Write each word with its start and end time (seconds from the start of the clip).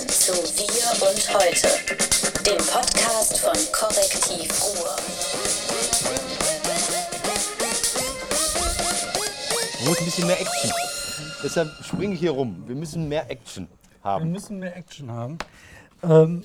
an 0.00 0.08
zu 0.08 0.32
Wir 0.32 1.08
und 1.08 1.34
Heute, 1.34 1.68
dem 2.44 2.58
Podcast 2.66 3.38
von 3.38 3.52
Korrektiv 3.72 4.50
Ruhr. 4.64 4.96
Muss 9.86 9.98
ein 9.98 10.04
bisschen 10.04 10.26
mehr 10.26 10.40
Action. 10.40 10.70
Deshalb 11.42 11.70
springe 11.84 12.14
ich 12.14 12.20
hier 12.20 12.32
rum. 12.32 12.64
Wir 12.66 12.74
müssen 12.74 13.08
mehr 13.08 13.30
Action 13.30 13.68
Wir 14.02 14.10
haben. 14.10 14.32
müssen 14.32 14.58
mehr 14.58 14.76
Action 14.76 15.10
haben. 15.10 15.38
Ähm, 16.02 16.44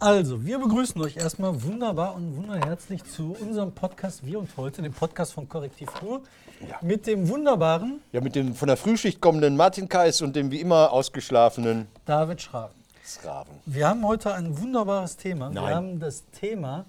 also, 0.00 0.44
wir 0.44 0.58
begrüßen 0.58 1.00
euch 1.02 1.16
erstmal 1.16 1.62
wunderbar 1.62 2.14
und 2.14 2.36
wunderherzlich 2.36 3.04
zu 3.04 3.36
unserem 3.40 3.72
Podcast 3.72 4.24
Wir 4.24 4.38
und 4.38 4.48
Heute, 4.56 4.82
dem 4.82 4.92
Podcast 4.92 5.32
von 5.34 5.48
Korrektiv 5.48 5.88
Ruhr, 6.02 6.22
mit 6.82 7.06
dem 7.06 7.28
wunderbaren 7.28 8.00
Ja, 8.12 8.20
mit 8.20 8.34
dem 8.34 8.54
von 8.54 8.66
der 8.68 8.76
Frühschicht 8.76 9.20
kommenden 9.20 9.56
Martin 9.56 9.88
Kais 9.88 10.20
und 10.22 10.34
dem 10.34 10.50
wie 10.50 10.60
immer 10.60 10.92
ausgeschlafenen 10.92 11.86
David 12.04 12.42
Schraven. 12.42 12.77
Sklaven. 13.08 13.54
Wir 13.64 13.88
haben 13.88 14.06
heute 14.06 14.34
ein 14.34 14.58
wunderbares 14.60 15.16
Thema. 15.16 15.48
Nein. 15.48 15.64
Wir 15.64 15.74
haben 15.74 15.98
das 15.98 16.24
Thema 16.30 16.84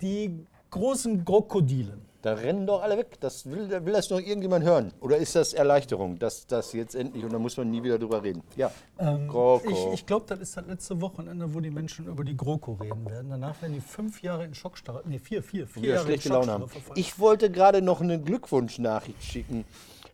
die 0.00 0.46
großen 0.70 1.24
Krokodile. 1.24 1.96
Da 2.22 2.32
rennen 2.32 2.66
doch 2.66 2.82
alle 2.82 2.96
weg. 2.96 3.18
Das 3.20 3.44
will, 3.44 3.68
will 3.68 3.92
das 3.92 4.08
noch 4.08 4.18
irgendjemand 4.18 4.64
hören? 4.64 4.92
Oder 5.00 5.18
ist 5.18 5.36
das 5.36 5.52
Erleichterung, 5.52 6.18
dass 6.18 6.46
das 6.46 6.72
jetzt 6.72 6.94
endlich 6.94 7.22
und 7.22 7.32
da 7.32 7.38
muss 7.38 7.56
man 7.58 7.70
nie 7.70 7.82
wieder 7.82 7.98
drüber 7.98 8.22
reden? 8.22 8.42
Ja. 8.56 8.70
Ähm, 8.98 9.28
Kroko. 9.28 9.70
ich 9.70 10.00
ich 10.00 10.06
glaube, 10.06 10.24
das 10.26 10.40
ist 10.40 10.56
das 10.56 10.66
letzte 10.66 11.00
Wochenende, 11.02 11.52
wo 11.52 11.60
die 11.60 11.70
Menschen 11.70 12.06
über 12.06 12.24
die 12.24 12.34
GroKo 12.34 12.72
reden 12.80 13.04
werden. 13.04 13.28
Danach 13.28 13.60
werden 13.60 13.74
die 13.74 13.80
fünf 13.80 14.22
Jahre 14.22 14.46
in 14.46 14.54
Schockstarre, 14.54 15.02
nee, 15.04 15.18
vier, 15.18 15.42
vier, 15.42 15.66
vier 15.66 15.82
Jahre 15.82 16.06
schlechte 16.06 16.28
in 16.30 16.34
Laune 16.34 16.52
haben. 16.52 16.68
Verfallen. 16.68 16.98
Ich 16.98 17.18
wollte 17.18 17.50
gerade 17.50 17.82
noch 17.82 18.00
eine 18.00 18.18
Glückwunschnachricht 18.18 19.22
schicken 19.22 19.66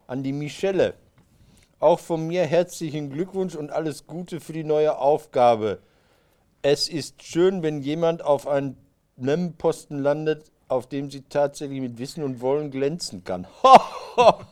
an 0.08 0.24
die 0.24 0.32
Michelle. 0.32 0.94
Auch 1.80 1.98
von 1.98 2.26
mir 2.26 2.44
herzlichen 2.44 3.08
Glückwunsch 3.08 3.54
und 3.54 3.72
alles 3.72 4.06
Gute 4.06 4.38
für 4.40 4.52
die 4.52 4.64
neue 4.64 4.98
Aufgabe. 4.98 5.80
Es 6.60 6.88
ist 6.88 7.22
schön, 7.22 7.62
wenn 7.62 7.80
jemand 7.80 8.22
auf 8.22 8.46
einem 8.46 8.76
Posten 9.56 9.98
landet, 9.98 10.52
auf 10.70 10.86
dem 10.86 11.10
sie 11.10 11.22
tatsächlich 11.22 11.80
mit 11.80 11.98
Wissen 11.98 12.22
und 12.22 12.40
Wollen 12.40 12.70
glänzen 12.70 13.24
kann. 13.24 13.46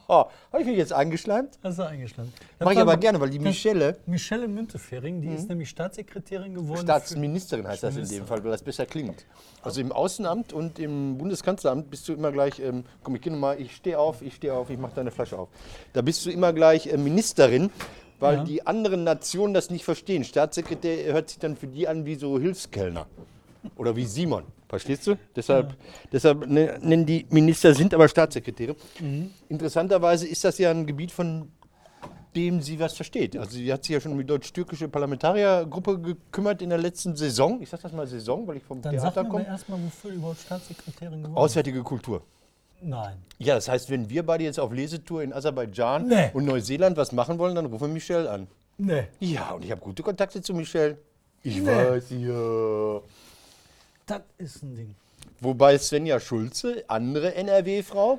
Habe 0.08 0.30
ich 0.60 0.66
mich 0.66 0.76
jetzt 0.76 0.92
eingeschleimt? 0.92 1.58
Hast 1.62 1.78
du 1.78 1.86
eingeschlagen. 1.86 2.32
Mache 2.58 2.74
ich 2.74 2.80
aber 2.80 2.96
gerne, 2.96 3.20
weil 3.20 3.30
die 3.30 3.38
Michelle, 3.38 3.96
Michelle 4.06 4.48
Müntefering, 4.48 5.20
die 5.20 5.28
ist 5.28 5.48
nämlich 5.48 5.68
Staatssekretärin 5.68 6.54
geworden. 6.54 6.80
Staatsministerin 6.82 7.66
heißt 7.66 7.82
das 7.82 7.96
in 7.96 8.08
dem. 8.08 8.26
Fall, 8.26 8.42
weil 8.42 8.50
das 8.50 8.62
besser 8.62 8.86
klingt. 8.86 9.26
Also 9.62 9.80
im 9.80 9.92
Außenamt 9.92 10.52
und 10.52 10.78
im 10.78 11.18
Bundeskanzleramt 11.18 11.90
bist 11.90 12.08
du 12.08 12.12
immer 12.12 12.32
gleich, 12.32 12.58
ähm, 12.60 12.84
komm, 13.02 13.14
ich 13.16 13.22
geh 13.22 13.30
noch 13.30 13.38
mal, 13.38 13.60
ich 13.60 13.74
stehe 13.76 13.98
auf, 13.98 14.22
ich 14.22 14.34
stehe 14.34 14.54
auf, 14.54 14.70
ich 14.70 14.78
mache 14.78 14.92
deine 14.96 15.10
Flasche 15.10 15.38
auf. 15.38 15.48
Da 15.92 16.02
bist 16.02 16.24
du 16.26 16.30
immer 16.30 16.52
gleich 16.52 16.86
äh, 16.86 16.96
Ministerin, 16.96 17.70
weil 18.18 18.38
Ja. 18.38 18.44
die 18.44 18.66
anderen 18.66 19.04
Nationen 19.04 19.54
das 19.54 19.70
nicht 19.70 19.84
verstehen. 19.84 20.24
Staatssekretär 20.24 21.12
hört 21.12 21.28
sich 21.30 21.38
dann 21.38 21.56
für 21.56 21.66
die 21.68 21.86
an 21.86 22.06
wie 22.06 22.16
so 22.16 22.38
Hilfskellner. 22.38 23.06
Oder 23.76 23.94
wie 23.96 24.04
Simon. 24.06 24.44
Verstehst 24.68 25.06
du? 25.06 25.16
Deshalb, 25.34 25.74
deshalb 26.12 26.46
ne- 26.46 26.78
nennen 26.82 27.06
die 27.06 27.26
Minister 27.30 27.74
sind 27.74 27.94
aber 27.94 28.06
Staatssekretäre. 28.08 28.76
Mhm. 29.00 29.30
Interessanterweise 29.48 30.26
ist 30.28 30.44
das 30.44 30.58
ja 30.58 30.70
ein 30.70 30.86
Gebiet, 30.86 31.10
von 31.10 31.50
dem 32.36 32.60
sie 32.60 32.78
was 32.78 32.92
versteht. 32.92 33.36
Also 33.36 33.52
sie 33.52 33.72
hat 33.72 33.84
sich 33.84 33.94
ja 33.94 34.00
schon 34.00 34.12
um 34.12 34.18
die 34.18 34.26
deutsch-türkische 34.26 34.88
Parlamentariergruppe 34.88 35.98
gekümmert 36.00 36.60
in 36.60 36.68
der 36.68 36.78
letzten 36.78 37.16
Saison. 37.16 37.60
Ich 37.62 37.70
sag 37.70 37.80
das 37.80 37.92
mal 37.92 38.06
Saison, 38.06 38.46
weil 38.46 38.58
ich 38.58 38.62
vom 38.62 38.82
Dann 38.82 38.92
Theater 38.94 39.24
komme. 39.24 39.46
erstmal, 39.46 39.78
wofür 39.82 40.10
überhaupt 40.12 40.40
Staatssekretärin 40.40 41.22
geworden 41.22 41.36
Auswärtige 41.36 41.82
Kultur. 41.82 42.22
Nein. 42.82 43.16
Ja, 43.38 43.54
das 43.54 43.68
heißt, 43.68 43.90
wenn 43.90 44.08
wir 44.10 44.24
beide 44.24 44.44
jetzt 44.44 44.60
auf 44.60 44.70
Lesetour 44.72 45.22
in 45.22 45.32
Aserbaidschan 45.32 46.06
Nee. 46.06 46.30
und 46.34 46.44
Neuseeland 46.44 46.96
was 46.96 47.10
machen 47.12 47.38
wollen, 47.38 47.54
dann 47.56 47.66
rufen 47.66 47.88
wir 47.88 47.94
Michelle 47.94 48.30
an. 48.30 48.46
Nee. 48.76 49.04
Ja, 49.18 49.52
und 49.52 49.64
ich 49.64 49.70
habe 49.72 49.80
gute 49.80 50.02
Kontakte 50.04 50.40
zu 50.42 50.52
Michelle. 50.54 50.98
Ich 51.42 51.64
weiß, 51.64 52.10
ja. 52.10 53.00
Das 54.08 54.22
ist 54.38 54.62
ein 54.62 54.74
Ding. 54.74 54.94
Wobei 55.40 55.76
Svenja 55.76 56.18
Schulze, 56.18 56.82
andere 56.88 57.34
NRW-Frau, 57.34 58.18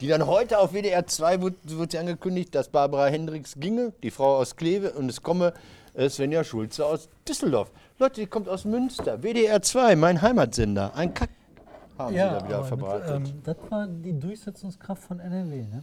die 0.00 0.06
dann 0.06 0.26
heute 0.26 0.58
auf 0.58 0.72
WDR 0.72 1.06
2 1.06 1.40
wird, 1.40 1.54
wird 1.64 1.96
angekündigt, 1.96 2.54
dass 2.54 2.68
Barbara 2.68 3.06
Hendricks 3.06 3.54
ginge, 3.58 3.94
die 4.02 4.10
Frau 4.10 4.36
aus 4.36 4.54
Kleve, 4.54 4.92
und 4.92 5.08
es 5.08 5.22
komme 5.22 5.54
äh, 5.94 6.10
Svenja 6.10 6.44
Schulze 6.44 6.84
aus 6.84 7.08
Düsseldorf. 7.26 7.70
Leute, 7.98 8.20
die 8.20 8.26
kommt 8.26 8.50
aus 8.50 8.66
Münster. 8.66 9.22
WDR 9.22 9.62
2, 9.62 9.96
mein 9.96 10.20
Heimatsender. 10.20 10.94
Ein 10.94 11.14
Kack 11.14 11.30
haben 11.96 12.12
sie 12.12 12.18
da 12.18 12.44
wieder 12.46 12.64
verbreitet. 12.64 13.20
Mit, 13.20 13.28
ähm, 13.30 13.42
das 13.42 13.56
war 13.70 13.86
die 13.86 14.12
Durchsetzungskraft 14.12 15.02
von 15.02 15.20
NRW, 15.20 15.56
ne? 15.62 15.82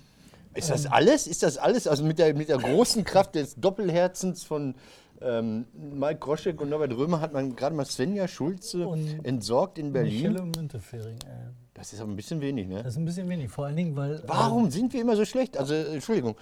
Ist 0.54 0.70
das 0.70 0.86
alles? 0.88 1.28
Ist 1.28 1.44
das 1.44 1.58
alles? 1.58 1.88
Also 1.88 2.04
mit 2.04 2.18
der, 2.20 2.34
mit 2.34 2.50
der 2.50 2.58
großen 2.58 3.04
Kraft 3.04 3.36
des 3.36 3.56
Doppelherzens 3.56 4.44
von 4.44 4.74
ähm, 5.22 5.66
Mike 5.74 6.20
Groschek 6.20 6.62
und 6.62 6.70
Norbert 6.70 6.94
Römer 6.94 7.22
hat 7.22 7.34
man 7.34 7.56
gerade 7.56 7.76
mal 7.76 7.86
Svenja 7.86 8.28
Schulze 8.28 8.88
Und 8.88 9.26
entsorgt 9.26 9.78
in 9.78 9.94
Berlin. 9.94 10.32
Michelle 10.32 10.42
Müntefering, 10.44 11.20
ey. 11.26 11.48
Das 11.74 11.94
ist 11.94 12.02
aber 12.02 12.12
ein 12.12 12.16
bisschen 12.16 12.42
wenig, 12.42 12.68
ne? 12.68 12.78
Das 12.78 12.94
ist 12.94 12.98
ein 12.98 13.06
bisschen 13.06 13.30
wenig. 13.30 13.50
Vor 13.50 13.66
allen 13.68 13.76
Dingen, 13.76 13.96
weil. 13.96 14.24
Warum 14.26 14.72
sind 14.72 14.94
wir 14.94 15.02
immer 15.02 15.16
so 15.16 15.26
schlecht? 15.26 15.58
Also, 15.58 15.74
äh, 15.74 15.94
Entschuldigung. 15.94 16.36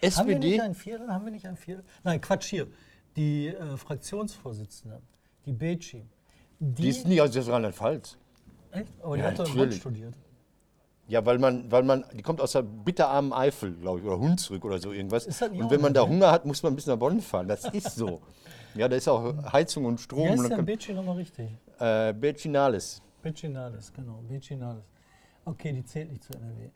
Äh, 0.00 0.10
haben 0.10 0.28
wir 0.28 0.38
nicht 0.38 0.46
SPD, 0.46 0.60
ein 0.60 0.74
Viertel? 0.74 1.08
Haben 1.12 1.24
wir 1.24 1.32
nicht 1.32 1.46
ein 1.46 1.56
Viertel? 1.56 1.84
Nein, 2.04 2.20
Quatsch 2.20 2.46
hier. 2.46 2.66
Die 3.16 3.48
äh, 3.48 3.76
Fraktionsvorsitzende, 3.76 5.00
die 5.44 5.52
Beci. 5.52 6.04
Die, 6.58 6.82
die 6.82 6.88
ist 6.88 7.06
nicht 7.06 7.20
aus 7.20 7.34
Rheinland-Pfalz. 7.36 8.16
Echt? 8.72 8.92
Aber 9.02 9.16
die 9.16 9.22
Ja, 9.22 9.28
hat 9.28 9.38
doch 9.38 9.48
in 9.48 9.56
Bonn 9.56 9.72
studiert. 9.72 10.14
Ja, 11.08 11.24
weil 11.24 11.38
man, 11.38 11.70
weil 11.70 11.84
man, 11.84 12.04
die 12.14 12.22
kommt 12.22 12.40
aus 12.40 12.52
der 12.52 12.62
bitterarmen 12.62 13.32
Eifel, 13.32 13.74
glaube 13.74 14.00
ich, 14.00 14.04
oder 14.04 14.18
Hunsrück 14.18 14.64
oder 14.64 14.78
so 14.78 14.92
irgendwas. 14.92 15.26
Und 15.26 15.70
wenn 15.70 15.80
man 15.80 15.94
da? 15.94 16.06
Hunger 16.06 16.32
hat, 16.32 16.44
muss 16.44 16.62
man 16.62 16.72
ein 16.72 16.76
bisschen 16.76 16.92
nach 16.92 16.98
Bonn 16.98 17.20
fahren. 17.20 17.46
Das 17.46 17.64
ist 17.72 17.94
so. 17.94 18.20
ja, 18.74 18.88
da 18.88 18.96
ist 18.96 19.08
auch 19.08 19.52
Heizung 19.52 19.84
und 19.84 20.00
Strom. 20.00 20.24
Wie 20.24 20.30
heißt 20.30 20.50
dann 20.50 20.64
Beci 20.64 20.92
nochmal 20.92 21.16
richtig? 21.16 21.48
äh, 21.78 22.12
Becinales. 22.12 23.02
Becinales, 23.22 23.92
genau. 23.92 24.22
Becinales. 24.28 24.84
Okay, 25.44 25.72
die 25.72 25.84
zählt 25.84 26.10
nicht 26.10 26.24
zu 26.24 26.32
NRW. 26.32 26.70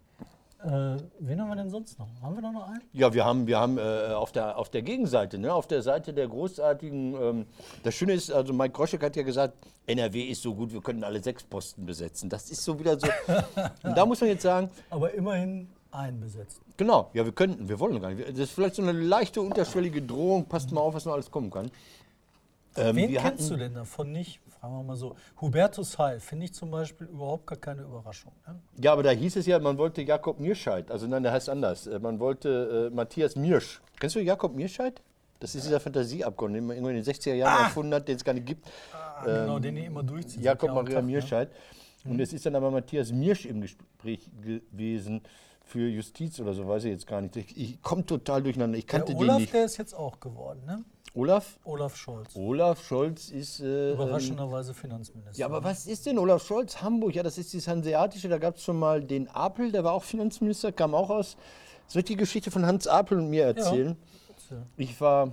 Äh, 0.62 0.96
wen 1.20 1.40
haben 1.40 1.48
wir 1.48 1.56
denn 1.56 1.70
sonst 1.70 1.98
noch? 1.98 2.06
Haben 2.20 2.34
wir 2.34 2.42
da 2.42 2.52
noch 2.52 2.68
einen? 2.68 2.82
Ja, 2.92 3.14
wir 3.14 3.24
haben, 3.24 3.46
wir 3.46 3.58
haben 3.58 3.78
äh, 3.78 4.12
auf, 4.12 4.30
der, 4.32 4.58
auf 4.58 4.68
der 4.68 4.82
Gegenseite, 4.82 5.38
ne, 5.38 5.52
auf 5.54 5.66
der 5.66 5.80
Seite 5.82 6.12
der 6.12 6.28
großartigen, 6.28 7.14
ähm, 7.14 7.46
das 7.82 7.94
Schöne 7.94 8.12
ist, 8.12 8.30
also 8.30 8.52
Mike 8.52 8.72
Groschek 8.72 9.02
hat 9.02 9.16
ja 9.16 9.22
gesagt, 9.22 9.54
NRW 9.86 10.22
ist 10.24 10.42
so 10.42 10.54
gut, 10.54 10.70
wir 10.72 10.82
können 10.82 11.02
alle 11.02 11.22
sechs 11.22 11.42
Posten 11.44 11.86
besetzen. 11.86 12.28
Das 12.28 12.50
ist 12.50 12.62
so 12.62 12.78
wieder 12.78 12.98
so. 13.00 13.06
Und 13.82 13.96
da 13.96 14.04
muss 14.04 14.20
man 14.20 14.28
jetzt 14.28 14.42
sagen, 14.42 14.68
Aber 14.90 15.12
immerhin 15.14 15.68
einen 15.92 16.20
besetzt. 16.20 16.60
genau, 16.76 17.08
ja, 17.14 17.24
wir 17.24 17.32
könnten, 17.32 17.66
wir 17.68 17.80
wollen 17.80 17.98
gar 18.00 18.10
nicht. 18.12 18.28
Das 18.28 18.38
ist 18.38 18.52
vielleicht 18.52 18.74
so 18.74 18.82
eine 18.82 18.92
leichte 18.92 19.40
unterschwellige 19.40 20.02
Drohung, 20.02 20.44
passt 20.44 20.70
mal 20.72 20.82
auf, 20.82 20.92
was 20.94 21.06
noch 21.06 21.14
alles 21.14 21.30
kommen 21.30 21.50
kann. 21.50 21.70
Ähm, 22.76 22.96
Wen 22.96 23.10
kennst 23.12 23.24
hatten- 23.24 23.48
du 23.48 23.56
denn 23.56 23.74
davon 23.74 24.12
nicht? 24.12 24.40
Fragen 24.60 24.74
wir 24.76 24.82
mal 24.82 24.96
so. 24.96 25.16
Hubertus 25.40 25.98
Heil 25.98 26.20
finde 26.20 26.44
ich 26.44 26.52
zum 26.52 26.70
Beispiel 26.70 27.06
überhaupt 27.06 27.46
gar 27.46 27.56
keine 27.58 27.80
Überraschung. 27.82 28.32
Ne? 28.46 28.60
Ja, 28.78 28.92
aber 28.92 29.02
da 29.02 29.10
hieß 29.10 29.36
es 29.36 29.46
ja, 29.46 29.58
man 29.58 29.78
wollte 29.78 30.02
Jakob 30.02 30.38
Mierscheid. 30.38 30.90
Also 30.90 31.06
nein, 31.06 31.22
der 31.22 31.32
heißt 31.32 31.48
anders. 31.48 31.86
Äh, 31.86 31.98
Man 31.98 32.18
wollte 32.20 32.88
äh, 32.90 32.94
Matthias 32.94 33.36
Miersch. 33.36 33.80
Kennst 33.98 34.16
du 34.16 34.20
Jakob 34.20 34.54
Mierscheid? 34.54 35.00
Das 35.38 35.54
ist 35.54 35.64
dieser 35.64 35.80
Fantasieabgrund, 35.80 36.54
den 36.54 36.66
man 36.66 36.76
irgendwann 36.76 36.96
in 36.96 37.02
den 37.02 37.14
60er 37.14 37.32
Jahren 37.32 37.64
erfunden 37.64 37.94
hat, 37.94 38.06
den 38.06 38.16
es 38.16 38.24
gar 38.24 38.34
nicht 38.34 38.44
gibt. 38.46 38.68
Ah, 38.92 39.24
genau, 39.24 39.58
den 39.58 39.76
die 39.76 39.86
immer 39.86 40.02
durchziehen. 40.02 40.42
Jakob 40.42 40.74
Maria 40.74 40.96
Tag, 40.96 41.04
ne? 41.04 41.12
Mierscheid. 41.12 41.50
Und 42.04 42.20
es 42.20 42.34
ist 42.34 42.44
dann 42.44 42.54
aber 42.56 42.70
Matthias 42.70 43.10
Miersch 43.12 43.46
im 43.46 43.62
Gespräch 43.62 44.28
gewesen 44.42 45.22
für 45.64 45.88
Justiz 45.88 46.38
oder 46.40 46.52
so, 46.52 46.66
weiß 46.68 46.84
ich 46.84 46.90
jetzt 46.90 47.06
gar 47.06 47.20
nicht. 47.22 47.36
Ich, 47.36 47.56
ich 47.56 47.82
komme 47.82 48.04
total 48.04 48.42
durcheinander. 48.42 48.76
Ich 48.76 48.86
kannte 48.86 49.06
Der 49.12 49.14
den 49.14 49.22
Olaf, 49.22 49.38
nicht. 49.38 49.54
der 49.54 49.64
ist 49.64 49.76
jetzt 49.78 49.94
auch 49.94 50.18
geworden, 50.20 50.60
ne? 50.66 50.84
Olaf? 51.14 51.58
Olaf 51.64 51.96
Scholz. 51.96 52.36
Olaf 52.36 52.84
Scholz 52.84 53.30
ist. 53.30 53.60
Äh, 53.60 53.90
ähm, 53.90 53.94
Überraschenderweise 53.94 54.74
Finanzminister. 54.74 55.38
ja, 55.38 55.46
aber 55.46 55.64
was 55.64 55.86
ist 55.86 56.06
denn 56.06 56.18
Olaf 56.18 56.46
Scholz? 56.46 56.80
Hamburg, 56.82 57.14
ja, 57.14 57.22
das 57.22 57.36
ist 57.38 57.52
das 57.52 57.66
Hanseatische. 57.66 58.28
Da 58.28 58.38
gab 58.38 58.56
es 58.56 58.62
schon 58.62 58.78
mal 58.78 59.02
den 59.02 59.28
Apel, 59.28 59.72
der 59.72 59.82
war 59.84 59.92
auch 59.92 60.04
Finanzminister, 60.04 60.70
kam 60.72 60.94
auch 60.94 61.10
aus. 61.10 61.36
Soll 61.88 62.00
ich 62.00 62.06
die 62.06 62.16
Geschichte 62.16 62.50
von 62.52 62.64
Hans 62.64 62.86
Apel 62.86 63.18
und 63.18 63.30
mir 63.30 63.44
erzählen? 63.46 63.96
Ja. 64.50 64.56
Ich 64.76 65.00
war 65.00 65.32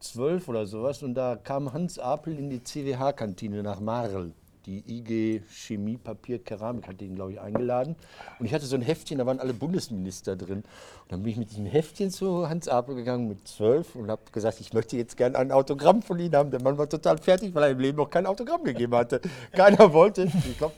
zwölf 0.00 0.48
oder 0.48 0.66
sowas 0.66 1.02
und 1.02 1.14
da 1.14 1.36
kam 1.36 1.72
Hans 1.72 1.98
Apel 1.98 2.38
in 2.38 2.48
die 2.48 2.62
CWH-Kantine 2.62 3.62
nach 3.62 3.80
Marl. 3.80 4.32
Die 4.66 4.82
IG 4.86 5.42
Chemie, 5.50 5.96
Papier, 5.96 6.38
Keramik 6.42 6.88
hatte 6.88 7.04
ihn, 7.04 7.14
glaube 7.14 7.32
ich, 7.32 7.40
eingeladen. 7.40 7.96
Und 8.38 8.46
ich 8.46 8.52
hatte 8.52 8.66
so 8.66 8.76
ein 8.76 8.82
Heftchen, 8.82 9.18
da 9.18 9.26
waren 9.26 9.40
alle 9.40 9.54
Bundesminister 9.54 10.36
drin. 10.36 10.58
Und 10.58 11.12
dann 11.12 11.22
bin 11.22 11.32
ich 11.32 11.38
mit 11.38 11.50
diesem 11.50 11.66
Heftchen 11.66 12.10
zu 12.10 12.48
Hans 12.48 12.68
Apel 12.68 12.94
gegangen 12.96 13.28
mit 13.28 13.46
zwölf 13.46 13.94
und 13.94 14.10
habe 14.10 14.22
gesagt, 14.32 14.60
ich 14.60 14.72
möchte 14.72 14.96
jetzt 14.96 15.16
gerne 15.16 15.38
ein 15.38 15.52
Autogramm 15.52 16.02
von 16.02 16.18
Ihnen 16.18 16.34
haben. 16.34 16.50
Der 16.50 16.60
Mann 16.62 16.76
war 16.76 16.88
total 16.88 17.18
fertig, 17.18 17.54
weil 17.54 17.64
er 17.64 17.70
im 17.70 17.78
Leben 17.78 17.96
noch 17.96 18.10
kein 18.10 18.26
Autogramm 18.26 18.64
gegeben 18.64 18.94
hatte. 18.94 19.20
Keiner 19.52 19.92
wollte, 19.92 20.24
ich 20.24 20.58
glaube, 20.58 20.74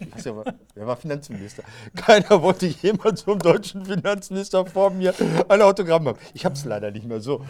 wer 0.75 0.87
war 0.87 0.97
Finanzminister? 0.97 1.63
Keiner 1.97 2.43
wollte 2.43 2.67
jemals 2.67 3.23
vom 3.23 3.39
deutschen 3.39 3.85
Finanzminister 3.85 4.67
vor 4.67 4.91
mir 4.91 5.15
ein 5.49 5.63
Autogramm 5.63 6.07
haben. 6.07 6.19
Ich 6.35 6.45
habe 6.45 6.55
es 6.55 6.65
leider 6.65 6.91
nicht 6.91 7.07
mehr 7.07 7.21
so. 7.21 7.45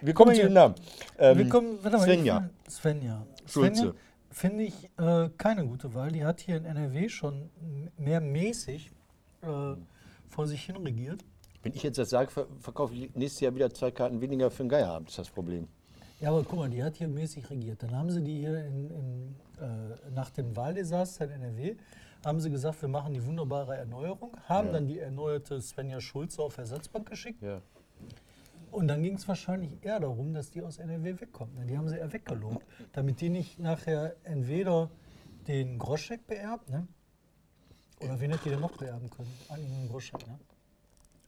Wir 0.00 0.12
kommen 0.12 0.34
zu 0.34 0.42
den 0.42 0.52
Namen. 0.52 0.74
Ähm, 1.18 1.38
Wir 1.38 1.48
kommen, 1.48 1.78
warte 1.82 1.96
mal, 1.96 2.04
Svenja. 2.04 2.50
Svenja. 2.68 3.26
Schulze. 3.46 3.74
Svenja 3.74 3.94
finde 4.34 4.64
ich 4.64 4.90
äh, 4.98 5.30
keine 5.38 5.66
gute 5.66 5.94
Wahl. 5.94 6.10
Die 6.10 6.24
hat 6.24 6.40
hier 6.40 6.56
in 6.56 6.64
NRW 6.64 7.08
schon 7.08 7.50
mehr 7.96 8.20
mäßig 8.20 8.90
äh, 9.42 9.46
vor 10.28 10.46
sich 10.46 10.64
hin 10.64 10.76
regiert. 10.76 11.24
Wenn 11.62 11.72
ich 11.72 11.82
jetzt 11.82 11.98
das 11.98 12.10
sage, 12.10 12.30
ver 12.30 12.46
verkaufe 12.60 12.94
ich 12.94 13.14
nächstes 13.14 13.40
Jahr 13.40 13.54
wieder 13.54 13.72
zwei 13.72 13.90
Karten 13.90 14.20
weniger 14.20 14.50
für 14.50 14.64
den 14.64 14.68
Geierabend, 14.68 15.08
ist 15.08 15.18
das 15.18 15.30
Problem. 15.30 15.68
Ja, 16.20 16.30
aber 16.30 16.42
guck 16.42 16.58
mal, 16.58 16.68
die 16.68 16.82
hat 16.82 16.96
hier 16.96 17.08
mäßig 17.08 17.48
regiert. 17.48 17.82
Dann 17.82 17.96
haben 17.96 18.10
sie 18.10 18.22
die 18.22 18.40
hier 18.40 18.64
in, 18.66 18.90
in, 18.90 19.36
äh, 19.60 20.10
nach 20.14 20.30
dem 20.30 20.54
Wahldesaster 20.56 21.24
in 21.26 21.30
NRW, 21.42 21.76
haben 22.24 22.40
sie 22.40 22.50
gesagt, 22.50 22.82
wir 22.82 22.88
machen 22.88 23.14
die 23.14 23.24
wunderbare 23.24 23.76
Erneuerung, 23.76 24.36
haben 24.48 24.72
dann 24.72 24.86
die 24.86 24.98
erneuerte 24.98 25.60
Svenja 25.60 26.00
Schulze 26.00 26.42
auf 26.42 26.58
Ersatzbank 26.58 27.08
geschickt. 27.08 27.42
Ja. 27.42 27.60
Und 28.74 28.88
dann 28.88 29.04
ging 29.04 29.14
es 29.14 29.28
wahrscheinlich 29.28 29.84
eher 29.84 30.00
darum, 30.00 30.34
dass 30.34 30.50
die 30.50 30.60
aus 30.60 30.78
NRW 30.78 31.20
wegkommt. 31.20 31.54
Ne? 31.54 31.64
Die 31.64 31.78
haben 31.78 31.88
sie 31.88 31.96
eher 31.96 32.12
weggelobt, 32.12 32.66
damit 32.92 33.20
die 33.20 33.28
nicht 33.28 33.60
nachher 33.60 34.16
entweder 34.24 34.90
den 35.46 35.78
Groschek 35.78 36.26
beerbt, 36.26 36.70
ne? 36.70 36.88
oder 38.00 38.18
wen 38.18 38.32
hätte 38.32 38.42
die 38.42 38.50
denn 38.50 38.60
noch 38.60 38.76
beerben 38.76 39.08
können? 39.10 39.32
Einen 39.48 39.88
Groschek, 39.88 40.26
ne? 40.26 40.40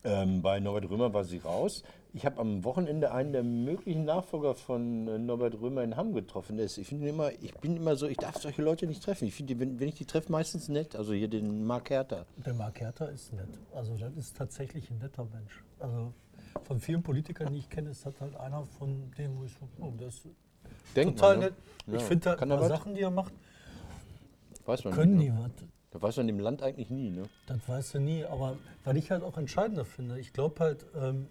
Ähm, 0.03 0.41
bei 0.41 0.59
Norbert 0.59 0.89
Römer 0.89 1.13
war 1.13 1.23
sie 1.23 1.37
raus. 1.37 1.83
Ich 2.13 2.25
habe 2.25 2.41
am 2.41 2.65
Wochenende 2.65 3.13
einen 3.13 3.31
der 3.31 3.43
möglichen 3.43 4.03
Nachfolger 4.03 4.53
von 4.53 5.07
äh, 5.07 5.17
Norbert 5.17 5.55
Römer 5.61 5.83
in 5.83 5.95
Hamm 5.95 6.13
getroffen. 6.13 6.59
Ist, 6.59 6.77
ich, 6.77 6.91
immer, 6.91 7.31
ich 7.41 7.53
bin 7.55 7.77
immer 7.77 7.95
so, 7.95 8.07
ich 8.07 8.17
darf 8.17 8.37
solche 8.41 8.61
Leute 8.61 8.87
nicht 8.87 9.03
treffen. 9.03 9.25
Ich 9.25 9.35
finde, 9.35 9.57
wenn, 9.57 9.79
wenn 9.79 9.87
ich 9.87 9.95
die 9.95 10.05
treffe, 10.05 10.33
meistens 10.33 10.67
nett. 10.67 10.97
Also 10.97 11.13
hier 11.13 11.29
den 11.29 11.65
Mark 11.65 11.91
Herter. 11.91 12.25
Der 12.45 12.53
Mark 12.53 12.81
Herter 12.81 13.09
ist 13.09 13.31
nett. 13.31 13.57
Also 13.73 13.95
das 13.95 14.13
ist 14.17 14.35
tatsächlich 14.35 14.91
ein 14.91 14.97
netter 14.97 15.25
Mensch. 15.33 15.63
Also 15.79 16.13
von 16.65 16.79
vielen 16.79 17.03
Politikern, 17.03 17.53
die 17.53 17.59
ich 17.59 17.69
kenne, 17.69 17.89
ist 17.91 18.05
das 18.05 18.19
halt 18.21 18.35
einer 18.37 18.63
von 18.65 19.11
denen, 19.17 19.37
wo 19.39 19.43
ich 19.43 19.53
so, 19.53 19.67
oh, 19.83 19.93
das 19.97 20.15
ist 20.15 20.27
Denkt 20.95 21.19
total 21.19 21.37
man, 21.37 21.39
ne? 21.39 21.45
nett. 21.51 21.55
Ja. 21.87 21.93
Ich 21.95 22.03
finde 22.03 22.29
halt 22.29 22.39
Kann 22.39 22.51
ein 22.51 22.57
er 22.57 22.59
paar? 22.59 22.69
Sachen, 22.69 22.95
die 22.95 23.01
er 23.01 23.11
macht, 23.11 23.33
Weiß 24.65 24.83
man 24.83 24.93
können 24.93 25.15
nicht, 25.17 25.27
die 25.27 25.31
ne? 25.31 25.39
was. 25.55 25.67
Da 25.91 26.01
weiß 26.01 26.17
man 26.17 26.27
im 26.29 26.39
Land 26.39 26.61
eigentlich 26.61 26.89
nie. 26.89 27.09
Ne? 27.09 27.23
Das 27.47 27.57
weißt 27.67 27.95
du 27.95 27.99
nie, 27.99 28.25
aber 28.25 28.57
weil 28.83 28.97
ich 28.97 29.09
halt 29.09 29.23
auch 29.23 29.37
entscheidender 29.37 29.85
finde, 29.85 30.19
ich 30.19 30.33
glaube 30.33 30.59
halt, 30.59 30.85
ähm, 30.95 31.27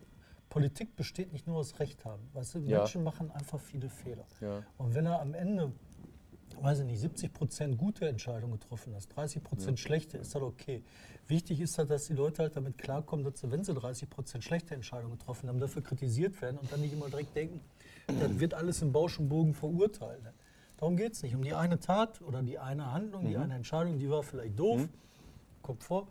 Politik 0.49 0.97
besteht 0.97 1.33
nicht 1.33 1.47
nur 1.47 1.59
aus 1.59 1.79
Recht 1.81 2.05
haben. 2.05 2.23
Weißt 2.33 2.55
du, 2.55 2.59
Ja. 2.61 2.79
Menschen 2.79 3.05
machen 3.05 3.31
einfach 3.33 3.61
viele 3.61 3.91
Fehler. 3.91 4.25
Ja. 4.41 4.63
Und 4.79 4.95
wenn 4.95 5.05
er 5.05 5.21
am 5.21 5.35
Ende, 5.35 5.73
weiß 6.63 6.81
ich 6.81 6.85
nicht, 6.87 7.01
70 7.01 7.33
Prozent 7.33 7.79
gute 7.79 8.09
Entscheidungen 8.09 8.53
getroffen 8.59 8.95
hat, 8.95 9.05
30 9.15 9.43
Prozent 9.43 9.79
schlechte, 9.79 10.19
ist 10.19 10.35
das 10.35 10.43
okay. 10.43 10.83
Wichtig 11.29 11.61
ist 11.61 11.77
halt, 11.79 11.91
dass 11.91 12.07
die 12.07 12.13
Leute 12.15 12.43
halt 12.43 12.57
damit 12.57 12.79
klarkommen, 12.79 13.25
dass 13.25 13.41
sie, 13.41 13.51
wenn 13.51 13.65
sie 13.65 13.75
30 13.75 14.09
Prozent 14.09 14.45
schlechte 14.45 14.75
Entscheidungen 14.75 15.19
getroffen 15.19 15.49
haben, 15.49 15.59
dafür 15.61 15.83
kritisiert 15.83 16.41
werden 16.41 16.59
und 16.59 16.71
dann 16.73 16.81
nicht 16.81 16.93
immer 16.93 17.09
direkt 17.09 17.35
denken, 17.35 17.61
das 18.07 18.39
wird 18.39 18.55
alles 18.55 18.83
im 18.83 18.93
Bausch 18.93 19.19
und 19.19 19.29
Bogen 19.29 19.55
verurteilt. 19.55 20.23
Darum 20.77 20.97
geht 20.97 21.15
es 21.15 21.23
nicht. 21.23 21.35
Um 21.35 21.43
die 21.43 21.55
eine 21.55 21.81
Tat 21.81 22.21
oder 22.23 22.43
die 22.43 22.59
eine 22.59 22.93
Handlung, 22.93 23.25
Mhm. 23.25 23.29
die 23.29 23.37
eine 23.37 23.55
Entscheidung, 23.55 23.99
die 23.99 24.09
war 24.11 24.23
vielleicht 24.23 24.59
doof, 24.59 24.89
kommt 25.63 25.83
vor. 25.83 26.07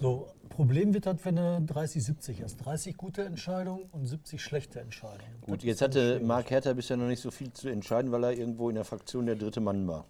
So, 0.00 0.28
Problem 0.48 0.92
wird 0.94 1.06
halt, 1.06 1.24
wenn 1.24 1.36
du 1.36 1.60
30, 1.66 2.04
70 2.04 2.42
hast. 2.42 2.56
30 2.64 2.96
gute 2.96 3.24
Entscheidungen 3.24 3.84
und 3.92 4.06
70 4.06 4.42
schlechte 4.42 4.80
Entscheidungen. 4.80 5.40
Gut, 5.40 5.58
Das 5.58 5.64
jetzt 5.64 5.76
ist 5.76 5.82
hatte 5.82 6.00
schwierig. 6.12 6.26
Mark 6.26 6.50
Herter 6.50 6.74
bisher 6.74 6.96
noch 6.96 7.06
nicht 7.08 7.20
so 7.20 7.30
viel 7.30 7.52
zu 7.52 7.68
entscheiden, 7.68 8.12
weil 8.12 8.24
er 8.24 8.32
irgendwo 8.32 8.68
in 8.68 8.74
der 8.76 8.84
Fraktion 8.84 9.26
der 9.26 9.36
dritte 9.36 9.60
Mann 9.60 9.86
war. 9.88 10.04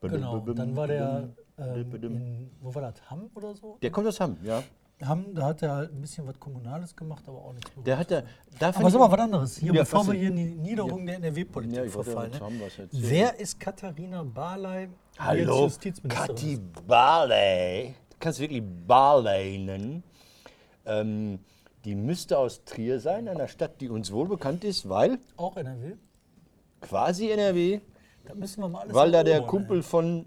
Genau, 0.00 0.40
dann 0.40 0.76
war 0.76 0.86
der, 0.86 1.30
ähm, 1.58 1.94
in, 2.02 2.50
wo 2.60 2.74
war 2.74 2.82
das, 2.82 2.94
Hamm 3.10 3.30
oder 3.34 3.54
so? 3.54 3.78
Der 3.82 3.90
kommt 3.90 4.06
aus 4.06 4.20
Hamm, 4.20 4.36
ja. 4.44 4.62
Hamm, 5.02 5.34
da 5.34 5.46
hat 5.46 5.62
er 5.62 5.74
halt 5.74 5.92
ein 5.92 6.00
bisschen 6.00 6.26
was 6.26 6.38
Kommunales 6.40 6.94
gemacht, 6.96 7.22
aber 7.26 7.38
auch 7.38 7.52
nichts 7.52 7.70
Der 7.84 7.98
hat 7.98 8.10
da, 8.10 8.22
da 8.58 8.68
Aber 8.68 8.90
sag 8.90 8.98
mal 8.98 9.10
was 9.10 9.18
anderes, 9.18 9.56
hier, 9.58 9.72
Ja, 9.74 9.82
bevor 9.82 10.06
wir 10.06 10.14
hier 10.14 10.28
in 10.28 10.36
die 10.36 10.54
Niederung 10.54 11.04
der 11.04 11.16
NRW-Politik 11.16 11.76
Ja, 11.76 11.88
verfallen. 11.90 12.32
ja 12.32 12.48
Ne? 12.48 12.88
Wer 12.92 13.38
ist 13.38 13.60
Katharina 13.60 14.22
Barley, 14.22 14.88
Hallo, 15.18 15.70
Kathi 16.08 16.54
ist? 16.54 16.86
Barley. 16.86 17.94
Kannst 18.20 18.40
wirklich 18.40 18.62
Barley 18.86 19.58
nennen. 19.58 20.02
Ähm, 20.84 21.38
die 21.84 21.94
müsste 21.94 22.38
aus 22.38 22.64
Trier 22.64 22.98
sein, 23.00 23.28
einer 23.28 23.48
Stadt, 23.48 23.80
die 23.80 23.88
uns 23.88 24.10
wohl 24.12 24.26
bekannt 24.28 24.64
ist, 24.64 24.88
weil 24.88 25.18
Auch 25.36 25.56
NRW? 25.56 25.94
quasi 26.80 27.30
NRW, 27.30 27.80
Da 28.24 28.34
müssen 28.34 28.60
wir 28.60 28.68
mal 28.68 28.80
alles 28.82 28.94
weil 28.94 29.10
da 29.12 29.22
der 29.22 29.34
erobern, 29.36 29.50
Kumpel 29.50 29.82
von 29.82 30.26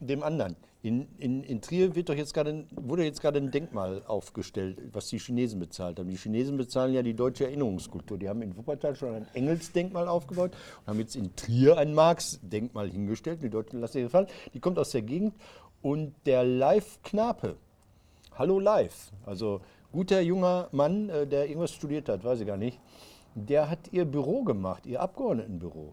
dem 0.00 0.22
anderen. 0.22 0.56
In, 0.82 1.08
in, 1.18 1.42
in 1.42 1.60
Trier 1.60 1.96
wird 1.96 2.08
doch 2.08 2.14
jetzt 2.14 2.32
gerade, 2.32 2.64
wurde 2.70 3.02
jetzt 3.04 3.20
gerade 3.20 3.38
ein 3.40 3.50
Denkmal 3.50 4.04
aufgestellt, 4.06 4.78
was 4.92 5.08
die 5.08 5.18
Chinesen 5.18 5.58
bezahlt 5.58 5.98
haben. 5.98 6.08
Die 6.08 6.16
Chinesen 6.16 6.56
bezahlen 6.56 6.94
ja 6.94 7.02
die 7.02 7.14
deutsche 7.14 7.44
Erinnerungskultur. 7.44 8.18
Die 8.18 8.28
haben 8.28 8.40
in 8.40 8.56
Wuppertal 8.56 8.94
schon 8.94 9.14
ein 9.16 9.26
Engelsdenkmal 9.34 10.06
aufgebaut 10.06 10.52
und 10.82 10.86
haben 10.86 11.00
jetzt 11.00 11.16
in 11.16 11.34
Trier 11.34 11.76
ein 11.76 11.92
Marx-Denkmal 11.92 12.88
hingestellt. 12.88 13.42
Die 13.42 13.50
Deutschen 13.50 13.80
lassen 13.80 13.94
sich 13.94 14.04
gefallen. 14.04 14.28
Die 14.54 14.60
kommt 14.60 14.78
aus 14.78 14.90
der 14.90 15.02
Gegend. 15.02 15.34
Und 15.82 16.14
der 16.24 16.44
Live 16.44 17.00
Knape, 17.02 17.56
Hallo 18.36 18.58
Live, 18.58 19.12
also 19.24 19.60
guter 19.92 20.20
junger 20.20 20.68
Mann, 20.72 21.08
äh, 21.08 21.26
der 21.26 21.46
irgendwas 21.46 21.72
studiert 21.72 22.08
hat, 22.08 22.24
weiß 22.24 22.40
ich 22.40 22.46
gar 22.46 22.56
nicht, 22.56 22.80
der 23.34 23.70
hat 23.70 23.92
ihr 23.92 24.04
Büro 24.04 24.42
gemacht, 24.42 24.86
ihr 24.86 25.00
Abgeordnetenbüro. 25.00 25.92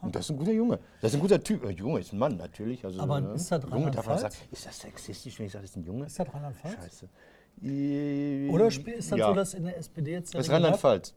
Und 0.00 0.14
das 0.14 0.24
ist 0.24 0.30
ein 0.30 0.38
guter 0.38 0.52
Junge. 0.52 0.78
Das 1.00 1.12
ist 1.12 1.18
ein 1.18 1.20
guter 1.20 1.42
Typ. 1.42 1.64
Äh, 1.64 1.70
Junge 1.70 2.00
ist 2.00 2.12
ein 2.12 2.18
Mann 2.18 2.36
natürlich. 2.36 2.84
Also, 2.84 3.00
Aber 3.00 3.20
ne? 3.20 3.34
ist 3.34 3.50
das 3.50 3.62
Junge 3.64 3.90
darf 3.90 4.06
man 4.06 4.18
sagen. 4.18 4.34
Ist 4.50 4.66
das 4.66 4.78
sexistisch, 4.78 5.38
wenn 5.38 5.46
ich 5.46 5.52
sage, 5.52 5.62
das 5.62 5.70
ist 5.70 5.76
ein 5.76 5.84
Junge? 5.84 6.06
Ist 6.06 6.18
das 6.18 6.34
Rheinland-Pfalz? 6.34 6.74
Scheiße. 6.74 7.08
Oder 8.50 8.66
ist 8.66 9.12
das 9.12 9.18
ja. 9.18 9.28
so, 9.28 9.34
dass 9.34 9.54
in 9.54 9.64
der 9.64 9.76
SPD 9.76 10.12
jetzt 10.12 10.34
Das 10.34 10.46
ist 10.46 10.52
Rheinland-Pfalz. 10.52 11.14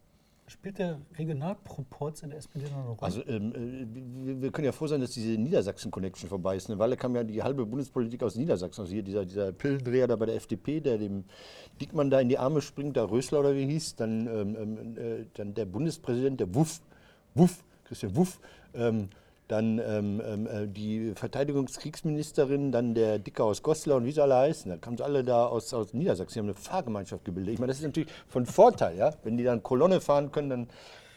Spielt 0.51 0.77
der 0.79 0.99
Regionalproporz 1.17 2.23
in 2.23 2.29
der 2.29 2.39
SPD 2.39 2.65
noch 2.65 2.77
eine 2.77 2.89
Rolle? 2.89 3.01
Also 3.01 3.25
ähm, 3.27 3.53
äh, 3.55 4.41
wir, 4.41 4.51
können 4.51 4.65
ja 4.65 4.71
froh 4.71 4.87
sein, 4.87 5.01
dass 5.01 5.11
diese 5.11 5.31
Niedersachsen-Connection 5.31 6.29
vorbei 6.29 6.57
ist. 6.57 6.69
Eine 6.69 6.79
Weile 6.79 6.97
kam 6.97 7.15
ja 7.15 7.23
die 7.23 7.41
halbe 7.41 7.65
Bundespolitik 7.65 8.21
aus 8.23 8.35
Niedersachsen. 8.35 8.81
Also 8.81 8.93
hier 8.93 9.03
dieser, 9.03 9.25
dieser 9.25 9.51
Pillendreher 9.51 10.07
da 10.07 10.15
bei 10.15 10.25
der 10.25 10.35
FDP, 10.35 10.81
der 10.81 10.97
dem 10.97 11.23
Dickmann 11.79 12.09
da 12.09 12.19
in 12.19 12.29
die 12.29 12.37
Arme 12.37 12.61
springt, 12.61 12.95
der 12.95 13.09
Rösler 13.09 13.39
oder 13.39 13.55
wie 13.55 13.65
hieß, 13.65 13.95
dann, 13.95 14.27
ähm, 14.27 14.57
ähm, 14.59 14.97
äh, 14.97 15.25
dann 15.33 15.53
der 15.53 15.65
Bundespräsident, 15.65 16.39
der 16.39 16.53
Wuff, 16.53 16.81
Wuff, 17.33 17.63
Christian 17.85 18.15
Wuff, 18.15 18.39
ähm, 18.73 19.09
dann 19.51 19.79
ähm, 19.79 20.21
ähm, 20.25 20.47
äh, 20.47 20.67
die 20.67 21.13
Verteidigungskriegsministerin, 21.15 22.71
dann 22.71 22.93
der 22.95 23.19
Dicke 23.19 23.43
aus 23.43 23.61
Goslar 23.61 23.97
und 23.97 24.05
wie 24.05 24.11
sie 24.11 24.21
alle 24.21 24.35
heißen. 24.35 24.71
Da 24.71 24.77
kamen 24.77 24.97
sie 24.97 25.03
alle 25.03 25.23
da 25.23 25.45
aus, 25.45 25.73
aus 25.73 25.93
Niedersachsen. 25.93 26.33
Die 26.33 26.39
haben 26.39 26.45
eine 26.45 26.55
Fahrgemeinschaft 26.55 27.25
gebildet. 27.25 27.53
Ich 27.53 27.59
meine, 27.59 27.71
das 27.71 27.79
ist 27.79 27.83
natürlich 27.83 28.09
von 28.29 28.45
Vorteil, 28.45 28.97
ja. 28.97 29.13
Wenn 29.23 29.37
die 29.37 29.43
dann 29.43 29.61
Kolonne 29.61 29.99
fahren 29.99 30.31
können, 30.31 30.49
dann 30.49 30.67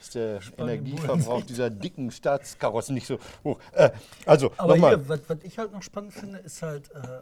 ist 0.01 0.17
der 0.17 0.41
Energieverbrauch 0.59 1.43
dieser 1.45 1.71
dicken 1.71 2.11
Staatskarossen 2.11 2.95
nicht 2.95 3.07
so 3.07 3.19
hoch. 3.45 3.59
Äh, 3.73 3.91
also, 4.27 4.51
Aber 4.57 4.75
hier, 4.75 5.09
was, 5.09 5.21
was 5.29 5.39
ich 5.43 5.59
halt 5.59 5.73
noch 5.73 5.83
spannend 5.83 6.13
finde, 6.13 6.39
ist 6.39 6.61
halt, 6.63 6.91
äh, 6.91 7.21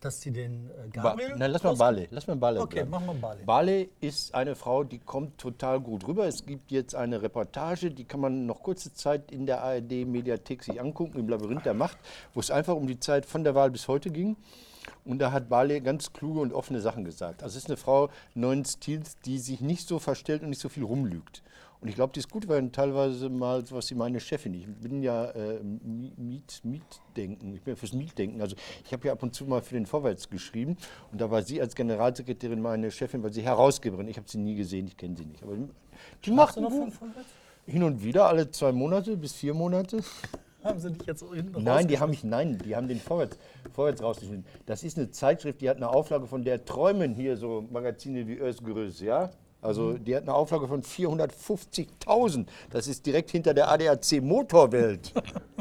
dass 0.00 0.20
sie 0.20 0.30
den 0.32 0.70
äh, 0.70 0.88
Ba 0.94 1.02
Gabriel... 1.10 1.36
Nein, 1.36 1.50
lass 1.50 1.62
mal 1.62 1.76
Barley. 1.76 2.08
Lass 2.10 2.26
mal 2.26 2.36
Barley 2.36 2.60
Okay, 2.60 2.74
bleiben. 2.76 2.90
machen 2.90 3.06
wir 3.06 3.14
Barley. 3.14 3.44
Barley 3.44 3.90
ist 4.00 4.34
eine 4.34 4.54
Frau, 4.54 4.84
die 4.84 4.98
kommt 4.98 5.38
total 5.38 5.80
gut 5.80 6.06
rüber. 6.06 6.26
Es 6.26 6.44
gibt 6.44 6.70
jetzt 6.70 6.94
eine 6.94 7.22
Reportage, 7.22 7.90
die 7.90 8.04
kann 8.04 8.20
man 8.20 8.46
noch 8.46 8.62
kurze 8.62 8.92
Zeit 8.92 9.30
in 9.30 9.46
der 9.46 9.62
ARD-Mediathek 9.62 10.62
sich 10.62 10.80
angucken, 10.80 11.18
im 11.18 11.28
Labyrinth 11.28 11.64
der 11.64 11.74
Macht, 11.74 11.98
wo 12.34 12.40
es 12.40 12.50
einfach 12.50 12.74
um 12.74 12.86
die 12.86 12.98
Zeit 13.00 13.26
von 13.26 13.44
der 13.44 13.54
Wahl 13.54 13.70
bis 13.70 13.88
heute 13.88 14.10
ging. 14.10 14.36
Und 15.04 15.18
da 15.18 15.32
hat 15.32 15.48
Barley 15.48 15.80
ganz 15.80 16.12
kluge 16.12 16.40
und 16.40 16.52
offene 16.52 16.80
Sachen 16.80 17.04
gesagt. 17.04 17.42
Also 17.42 17.56
es 17.56 17.64
ist 17.64 17.70
eine 17.70 17.76
Frau 17.76 18.10
neuen 18.34 18.64
Stils, 18.64 19.16
die 19.24 19.38
sich 19.38 19.60
nicht 19.60 19.88
so 19.88 19.98
verstellt 19.98 20.42
und 20.42 20.50
nicht 20.50 20.60
so 20.60 20.68
viel 20.68 20.84
rumlügt. 20.84 21.42
Und 21.84 21.90
ich 21.90 21.96
glaube, 21.96 22.14
die 22.14 22.20
ist 22.20 22.30
gut, 22.30 22.48
weil 22.48 22.70
teilweise 22.70 23.28
mal 23.28 23.66
sowas 23.66 23.90
wie 23.90 23.94
meine 23.94 24.18
Chefin. 24.18 24.54
Ich 24.54 24.66
bin 24.66 25.02
ja 25.02 25.26
äh, 25.32 25.60
Mi- 25.62 26.12
Miet, 26.16 26.62
Mietdenken, 26.64 27.52
ich 27.54 27.60
bin 27.60 27.74
ja 27.74 27.76
fürs 27.76 27.92
Mietdenken. 27.92 28.40
Also 28.40 28.56
ich 28.86 28.90
habe 28.94 29.06
ja 29.06 29.12
ab 29.12 29.22
und 29.22 29.34
zu 29.34 29.44
mal 29.44 29.60
für 29.60 29.74
den 29.74 29.84
Vorwärts 29.84 30.30
geschrieben 30.30 30.78
und 31.12 31.20
da 31.20 31.30
war 31.30 31.42
sie 31.42 31.60
als 31.60 31.74
Generalsekretärin 31.74 32.62
meine 32.62 32.90
Chefin, 32.90 33.22
weil 33.22 33.34
sie 33.34 33.42
Herausgeberin. 33.42 34.08
Ich 34.08 34.16
habe 34.16 34.26
sie 34.26 34.38
nie 34.38 34.54
gesehen, 34.54 34.86
ich 34.86 34.96
kenne 34.96 35.14
sie 35.14 35.26
nicht. 35.26 35.42
Aber 35.42 35.56
die 36.24 36.30
macht 36.30 36.56
noch 36.58 36.70
guten- 36.70 36.90
Vorwärts? 36.90 37.28
hin 37.66 37.82
und 37.82 38.02
wieder, 38.02 38.28
alle 38.28 38.50
zwei 38.50 38.72
Monate 38.72 39.14
bis 39.18 39.34
vier 39.34 39.52
Monate. 39.52 40.00
Haben 40.62 40.78
sie 40.80 40.90
dich 40.90 41.06
jetzt 41.06 41.22
hinten 41.34 41.62
Nein, 41.62 41.86
die 41.86 41.98
haben 42.00 42.08
mich, 42.08 42.24
nein, 42.24 42.56
die 42.64 42.74
haben 42.74 42.88
den 42.88 42.98
Vorwärts, 42.98 43.36
vorwärts 43.74 44.02
rausgeschnitten. 44.02 44.46
Das 44.64 44.82
ist 44.82 44.96
eine 44.96 45.10
Zeitschrift, 45.10 45.60
die 45.60 45.68
hat 45.68 45.76
eine 45.76 45.90
Auflage 45.90 46.26
von 46.26 46.42
der 46.44 46.64
Träumen 46.64 47.14
hier, 47.14 47.36
so 47.36 47.62
Magazine 47.70 48.26
wie 48.26 48.38
Özgürüz, 48.38 49.00
ja? 49.00 49.30
Also 49.64 49.94
die 49.94 50.14
hat 50.14 50.24
eine 50.24 50.34
Auflage 50.34 50.68
von 50.68 50.82
450.000. 50.82 52.46
Das 52.70 52.86
ist 52.86 53.06
direkt 53.06 53.30
hinter 53.30 53.54
der 53.54 53.70
ADAC 53.70 54.20
Motorwelt. 54.22 55.12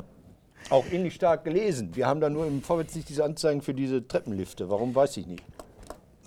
Auch 0.69 0.86
ähnlich 0.91 1.15
stark 1.15 1.43
gelesen. 1.45 1.95
Wir 1.95 2.07
haben 2.07 2.19
da 2.19 2.29
nur 2.29 2.45
im 2.45 2.62
Vorwärts 2.62 2.95
nicht 2.95 3.07
diese 3.07 3.24
Anzeigen 3.24 3.62
für 3.62 3.74
diese 3.74 4.05
Treppenlifte. 4.05 4.69
Warum, 4.69 4.93
weiß 4.93 5.17
ich 5.17 5.27
nicht. 5.27 5.43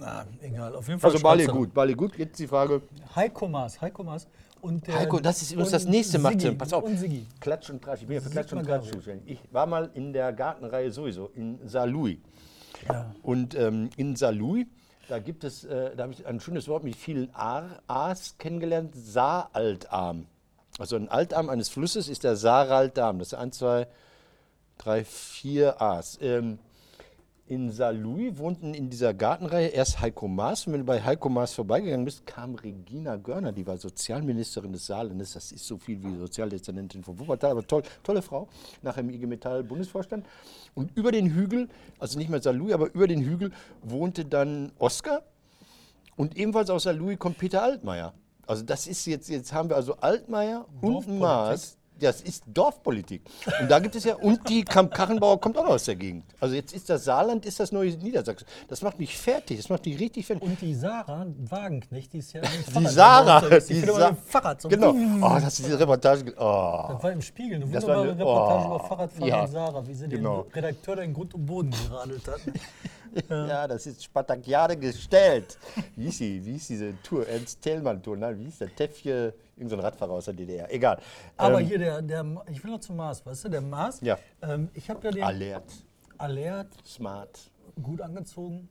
Ah, 0.00 0.25
egal, 0.42 0.75
auf 0.75 0.88
jeden 0.88 1.00
Fall. 1.00 1.11
Also 1.11 1.18
stolz 1.18 1.47
gut, 1.49 1.75
Bale 1.75 1.95
gut. 1.95 2.16
Jetzt 2.18 2.38
die 2.38 2.47
Frage. 2.47 2.83
Heiko 3.14 3.49
Maas, 3.49 3.80
Heiko 3.80 4.02
Maas. 4.02 4.26
Und 4.61 4.87
der, 4.87 4.99
Heiko, 4.99 5.21
das 5.21 5.42
ist 5.42 5.52
übrigens 5.52 5.73
das 5.73 5.85
nächste 5.85 6.18
Mathe. 6.18 6.52
Pass 6.52 6.73
auf. 6.73 6.85
Und 6.85 6.99
Sigi. 6.99 7.26
Klatsch 7.40 7.71
und 7.71 7.83
Tratsch. 7.83 8.02
Ich 8.02 8.06
bin 8.06 8.16
ja 8.16 8.21
für 8.21 8.30
Klatsch 8.30 8.52
und. 8.52 8.64
Tratsch 8.64 8.90
zuständig. 8.90 9.25
Ich 9.26 9.52
war 9.52 9.66
mal 9.66 9.90
in 9.95 10.12
der 10.12 10.33
Gartenreihe 10.33 10.90
sowieso, 10.90 11.30
in 11.35 11.59
Saarlouis. 11.66 12.18
Ja. 12.88 13.14
Und 13.23 13.54
ähm, 13.54 13.90
in 13.97 14.16
Saarlouis, 14.16 14.66
da 15.08 15.18
gibt 15.18 15.44
es, 15.44 15.64
äh, 15.64 15.94
da 15.96 16.04
habe 16.04 16.12
ich 16.12 16.26
ein 16.26 16.40
schönes 16.40 16.68
Wort 16.68 16.84
mit 16.84 16.96
vielen 16.96 17.34
A, 17.34 17.80
A's 17.86 18.36
kennengelernt, 18.38 18.94
Saaraltarm. 18.94 20.26
Also 20.78 20.96
ein 20.96 21.08
Altarm 21.08 21.48
eines 21.48 21.68
Flusses 21.68 22.08
ist 22.08 22.25
der 22.25 22.36
Saaraltarm. 22.36 23.18
Das 23.18 23.28
ist 23.28 23.34
1, 23.34 23.58
2, 23.58 23.86
3, 24.78 25.04
4 25.04 25.80
A's. 25.80 26.18
Ähm, 26.20 26.58
in 27.48 27.70
Saarlouis 27.70 28.36
wohnten 28.38 28.74
in 28.74 28.90
dieser 28.90 29.14
Gartenreihe 29.14 29.68
erst 29.68 30.00
Heiko 30.00 30.26
Maas. 30.26 30.66
Und 30.66 30.72
wenn 30.72 30.80
du 30.80 30.86
bei 30.86 31.02
Heiko 31.02 31.28
Maas 31.28 31.52
vorbeigegangen 31.52 32.04
bist, 32.04 32.26
kam 32.26 32.56
Regina 32.56 33.16
Görner, 33.16 33.52
die 33.52 33.66
war 33.66 33.76
Sozialministerin 33.76 34.72
des 34.72 34.86
Saarlandes. 34.86 35.34
Das 35.34 35.52
ist 35.52 35.64
so 35.64 35.78
viel 35.78 36.02
wie 36.02 36.16
Sozialdezernentin 36.16 37.04
von 37.04 37.18
Wuppertal, 37.18 37.52
aber 37.52 37.66
toll, 37.66 37.82
tolle 38.02 38.22
Frau, 38.22 38.48
nachher 38.82 39.00
im 39.00 39.10
IG 39.10 39.26
Metall 39.26 39.62
Bundesvorstand. 39.62 40.26
Und 40.74 40.96
über 40.96 41.12
den 41.12 41.30
Hügel, 41.30 41.68
also 42.00 42.18
nicht 42.18 42.30
mehr 42.30 42.42
Saarlouis, 42.42 42.74
aber 42.74 42.92
über 42.92 43.06
den 43.06 43.22
Hügel 43.22 43.52
wohnte 43.82 44.24
dann 44.24 44.72
Oskar. 44.78 45.22
Und 46.16 46.36
ebenfalls 46.36 46.68
aus 46.70 46.82
Saarlouis 46.82 47.18
kommt 47.18 47.38
Peter 47.38 47.62
Altmaier. 47.62 48.12
Also 48.46 48.64
das 48.64 48.88
ist 48.88 49.06
jetzt, 49.06 49.28
jetzt 49.28 49.52
haben 49.52 49.68
wir 49.68 49.76
also 49.76 49.96
Altmaier 49.96 50.66
und. 50.80 51.06
Maas. 51.18 51.78
Das 51.98 52.20
ist 52.20 52.44
Dorfpolitik. 52.46 53.22
Und 53.60 53.70
da 53.70 53.78
gibt 53.78 53.94
es 53.96 54.04
ja, 54.04 54.16
und 54.16 54.46
die 54.48 54.64
Kamp-Karrenbauer 54.64 55.40
kommt 55.40 55.56
auch 55.56 55.64
noch 55.64 55.70
aus 55.70 55.84
der 55.84 55.96
Gegend. 55.96 56.24
Also 56.40 56.54
jetzt 56.54 56.74
ist 56.74 56.90
das 56.90 57.04
Saarland, 57.04 57.46
ist 57.46 57.58
das 57.58 57.72
neue 57.72 57.90
Niedersachsen. 57.96 58.46
Das 58.68 58.82
macht 58.82 58.98
mich 58.98 59.16
fertig, 59.16 59.56
das 59.56 59.68
macht 59.70 59.86
mich 59.86 59.98
richtig 59.98 60.26
fertig. 60.26 60.42
Und 60.42 60.60
die 60.60 60.74
Sarah 60.74 61.26
Wagenknecht, 61.48 62.12
die 62.12 62.18
ist 62.18 62.32
ja 62.34 62.42
Die 62.42 62.86
Sarah, 62.86 63.40
die 63.40 63.74
die 63.74 63.80
Sa 63.80 64.14
Fahrrad 64.26 64.60
so. 64.60 64.68
Genau. 64.68 64.90
Oh, 64.90 65.34
das 65.40 65.58
ist 65.58 65.66
diese 65.66 65.80
Reportage. 65.80 66.34
Oh. 66.38 66.84
Das 66.88 67.02
war 67.02 67.12
im 67.12 67.22
Spiegel, 67.22 67.56
eine 67.56 67.64
wunderbare 67.66 68.00
eine- 68.02 68.10
Reportage 68.18 68.64
oh, 68.64 68.74
über 68.76 68.84
Fahrradfahren 68.84 69.28
ja. 69.28 69.40
und 69.42 69.48
Sarah, 69.50 69.86
wie 69.86 69.94
sie 69.94 70.08
Genau. 70.08 70.42
den 70.42 70.52
Redakteur 70.52 70.96
da 70.96 71.02
in 71.02 71.14
Grund 71.14 71.34
und 71.34 71.46
Boden 71.46 71.70
geradelt 71.70 72.26
hat. 72.28 72.40
Ja, 73.28 73.66
das 73.68 73.87
ist 73.87 74.04
Spartakiade 74.04 74.76
gestellt. 74.76 75.58
Wie 75.96 76.08
ist 76.08 76.18
sie? 76.18 76.44
Wie 76.44 76.56
ist 76.56 76.68
diese 76.68 76.94
Tour? 77.02 77.26
Ernst 77.26 77.62
Thälmann-Tour? 77.62 78.16
Nein, 78.16 78.38
wie 78.38 78.46
ist 78.49 78.61
der 78.61 78.75
Teffje? 78.75 79.32
Irgend 79.56 79.70
so 79.70 79.76
ein 79.76 79.80
Radfahrer 79.80 80.12
aus 80.12 80.26
der 80.26 80.35
DDR. 80.35 80.70
Egal. 80.73 80.99
Aber 81.37 81.61
Ähm, 81.61 81.66
hier, 81.66 81.78
der, 81.78 82.02
der, 82.02 82.25
ich 82.50 82.62
will 82.62 82.70
noch 82.73 82.80
zum 82.80 82.96
Mars, 82.96 83.25
weißt 83.25 83.44
du, 83.44 83.49
der 83.49 83.62
Mars, 83.62 84.00
Ja. 84.02 84.18
ähm, 84.42 84.68
ich 84.75 84.90
habe 84.90 85.02
ja 85.04 85.11
den 85.12 85.23
Alert, 85.25 85.64
Alert 86.18 86.68
smart. 86.87 87.50
gut 87.82 88.00
angezogen, 88.02 88.68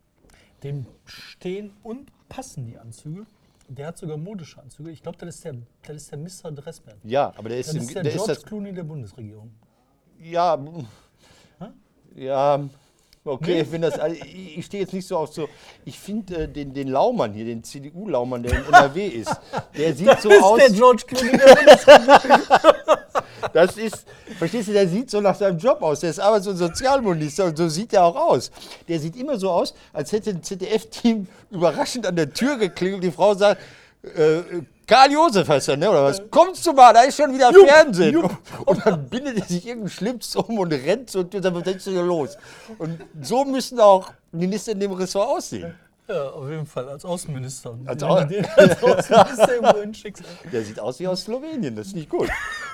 dem 0.64 0.86
stehen 1.06 1.74
und 1.84 2.12
passen 2.30 2.66
die 2.68 2.78
Anzüge. 2.78 3.25
Der 3.68 3.88
hat 3.88 3.98
sogar 3.98 4.18
modische 4.18 4.62
Anzüge. 4.62 4.92
Ich 4.92 5.02
glaube, 5.02 5.18
das 5.18 5.36
ist 5.38 5.46
der, 5.46 5.56
das 5.88 5.96
ist 5.96 6.12
der 6.12 6.20
Mr. 6.20 6.52
Dressman. 6.56 6.98
Ja, 7.04 7.34
aber 7.36 7.50
der 7.50 7.60
ist, 7.60 7.70
Das 7.70 7.78
ist 7.78 7.96
der, 7.96 8.04
der 8.04 8.12
ist 8.12 8.18
George 8.18 8.34
das. 8.36 8.44
Clooney 8.46 8.74
der 8.74 8.84
Bundesregierung. 8.84 9.52
Ja. 10.20 10.56
mm, 10.56 10.88
Ja. 12.16 12.70
Okay, 13.27 13.62
ich 13.62 13.67
finde 13.67 13.89
das. 13.89 14.00
also 14.00 14.15
Ich, 14.24 14.60
ich 14.60 14.65
stehe 14.65 14.84
jetzt 14.84 14.94
nicht 14.94 15.08
so 15.08 15.17
auf 15.17 15.34
so. 15.34 15.50
Ich 15.84 15.98
finde 16.00 16.44
äh, 16.44 16.48
den, 16.48 16.74
den 16.74 16.89
Laumann 16.89 17.34
hier, 17.34 17.46
den 17.46 17.63
CDU-Laumann, 17.63 18.44
der 18.44 18.53
in 18.53 18.65
NRW 18.67 19.08
ist, 19.08 19.36
der 19.75 19.96
sieht 19.96 20.22
so 20.22 20.29
Das 20.29 20.38
ist 20.38 20.44
aus. 20.44 20.60
der 20.60 20.70
George 20.70 21.03
Clooney. 21.08 21.39
Das 23.53 23.77
ist, 23.77 24.05
verstehst 24.38 24.67
du, 24.67 24.74
der 24.74 24.88
sieht 24.88 25.10
so 25.10 25.22
nach 25.22 25.36
seinem 25.36 25.58
Job 25.58 25.82
aus. 25.82 26.00
Der 26.01 26.10
ist 26.10 26.20
Arbeits- 26.20 26.48
und 26.48 26.58
Sozialminister 26.58 27.46
und 27.46 27.58
so 27.58 27.70
sieht 27.70 27.94
er 27.94 28.03
auch 28.03 28.15
aus. 28.15 28.51
Der 28.88 29.00
sieht 29.00 29.15
immer 29.15 29.38
so 29.38 29.50
aus, 29.50 29.74
als 29.94 30.12
hätte 30.12 30.32
ein 30.32 30.44
ZDF-Team 30.44 31.27
überraschend 31.51 32.05
an 32.05 32.15
der 32.17 32.34
Tür 32.34 32.58
geklingelt. 32.58 33.03
Die 33.03 33.12
Frau 33.12 33.34
sagt, 33.34 33.62
äh, 34.03 34.39
Karl 34.88 35.12
Josef 35.12 35.48
heißt 35.48 35.70
er, 35.70 35.77
ne? 35.77 35.89
Oder 35.89 36.04
was? 36.04 36.22
Kommst 36.30 36.65
du 36.65 36.74
mal, 36.74 36.94
da 36.94 37.01
ist 37.01 37.18
schon 37.18 37.34
wieder 37.34 37.51
Jupp, 37.51 37.68
Fernsehen. 37.68 38.13
jupp. 38.13 38.38
Und 38.65 38.86
dann 38.86 39.10
bindet 39.10 39.38
er 39.39 39.46
sich 39.46 39.65
irgendeinen 39.65 39.89
Schlips 39.89 40.36
um 40.36 40.60
und 40.60 40.72
rennt 40.72 41.10
so, 41.10 41.20
und 41.22 41.34
dann 41.34 41.56
was 41.56 41.65
ist 41.68 41.88
denn 41.88 41.96
los? 42.06 42.38
Und 42.77 43.00
so 43.22 43.44
müssen 43.46 43.80
auch 43.80 44.12
Minister 44.32 44.74
in 44.74 44.80
dem 44.80 44.92
Ressort 44.92 45.27
aussehen. 45.30 45.74
Ja, 46.08 46.30
auf 46.30 46.48
jeden 46.48 46.68
Fall, 46.68 46.88
als 46.88 47.04
Außenminister. 47.04 47.75
Als 47.86 48.04
Au- 48.04 48.20
du 48.22 48.27
den 48.27 48.46
als 48.46 48.84
Außenminister 48.84 49.54
irgendwo 49.56 49.80
hinschickst. 49.82 50.24
Der 50.51 50.63
sieht 50.63 50.80
aus 50.80 51.00
wie 51.00 51.08
aus 51.08 51.24
Slowenien, 51.24 51.75
das 51.75 51.88
ist 51.88 51.96
nicht 51.96 52.10
gut. 52.10 52.30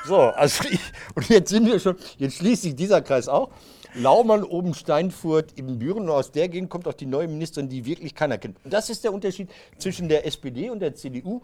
So, 0.05 0.17
also 0.17 0.65
ich, 0.69 0.81
und 1.15 1.29
jetzt 1.29 1.49
sind 1.49 1.65
wir 1.65 1.79
schon, 1.79 1.95
jetzt 2.17 2.35
schließt 2.37 2.63
sich 2.63 2.75
dieser 2.75 3.01
Kreis 3.01 3.29
auch. 3.29 3.49
Laumann, 3.93 4.43
oben 4.43 4.73
Steinfurt, 4.73 5.57
eben 5.57 5.77
Büren. 5.79 6.03
Und 6.03 6.09
aus 6.09 6.31
der 6.31 6.49
Gegend 6.49 6.69
kommt 6.69 6.87
auch 6.87 6.93
die 6.93 7.05
neue 7.05 7.27
Ministerin, 7.27 7.69
die 7.69 7.85
wirklich 7.85 8.15
keiner 8.15 8.37
kennt. 8.37 8.57
Und 8.63 8.73
das 8.73 8.89
ist 8.89 9.03
der 9.03 9.13
Unterschied 9.13 9.49
zwischen 9.77 10.07
der 10.09 10.25
SPD 10.25 10.69
und 10.69 10.79
der 10.79 10.95
CDU. 10.95 11.41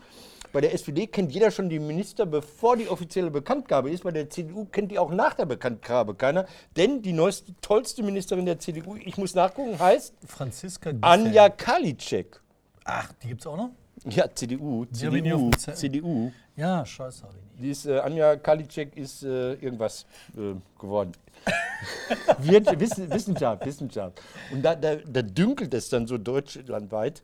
Bei 0.54 0.62
der 0.62 0.74
SPD 0.74 1.08
kennt 1.08 1.32
jeder 1.32 1.51
schon 1.51 1.70
die 1.70 1.80
Minister, 1.80 2.25
bevor 2.25 2.77
die 2.77 2.88
offizielle 2.88 3.32
Bekanntgabe 3.32 3.89
ist. 3.89 4.04
Bei 4.04 4.12
der 4.12 4.30
CDU 4.30 4.66
kennt 4.66 4.92
die 4.92 5.00
auch 5.00 5.12
nach 5.12 5.34
der 5.34 5.46
Bekanntgabe 5.46 6.16
keiner. 6.16 6.46
Denn 6.75 7.01
die 7.01 7.13
neueste, 7.13 7.54
tollste 7.62 8.04
Ministerin 8.04 8.46
der 8.46 8.60
CDU, 8.60 8.96
ich 8.96 9.18
muss 9.18 9.36
nachgucken, 9.36 9.77
heißt 9.77 10.13
Franziska 10.25 10.92
Giffey. 10.92 11.04
Anja 11.04 11.50
Karliczek. 11.50 12.42
Ach, 12.84 13.12
die 13.22 13.30
gibt's 13.30 13.46
auch 13.46 13.58
noch? 13.58 13.70
Ja, 14.06 14.25
CDU, 14.34 14.86
CDU. 14.86 15.51
CDU. 15.51 16.32
Ja, 16.56 16.86
scheiße. 16.86 17.25
Die 17.60 17.72
ist, 17.72 17.86
äh, 17.86 18.00
Anja 18.00 18.36
Karliczek 18.36 18.96
ist 18.96 19.24
äh, 19.24 19.54
irgendwas 19.54 20.06
äh, 20.36 20.54
geworden. 20.80 21.12
Wissenschaft, 22.39 23.66
Wissenschaft. 23.66 24.22
Und 24.51 24.63
da, 24.63 24.75
da, 24.75 24.96
da 24.96 25.22
dünkelt 25.22 25.74
es 25.74 25.89
dann 25.89 26.08
so 26.08 26.18
deutschlandweit. 26.18 27.24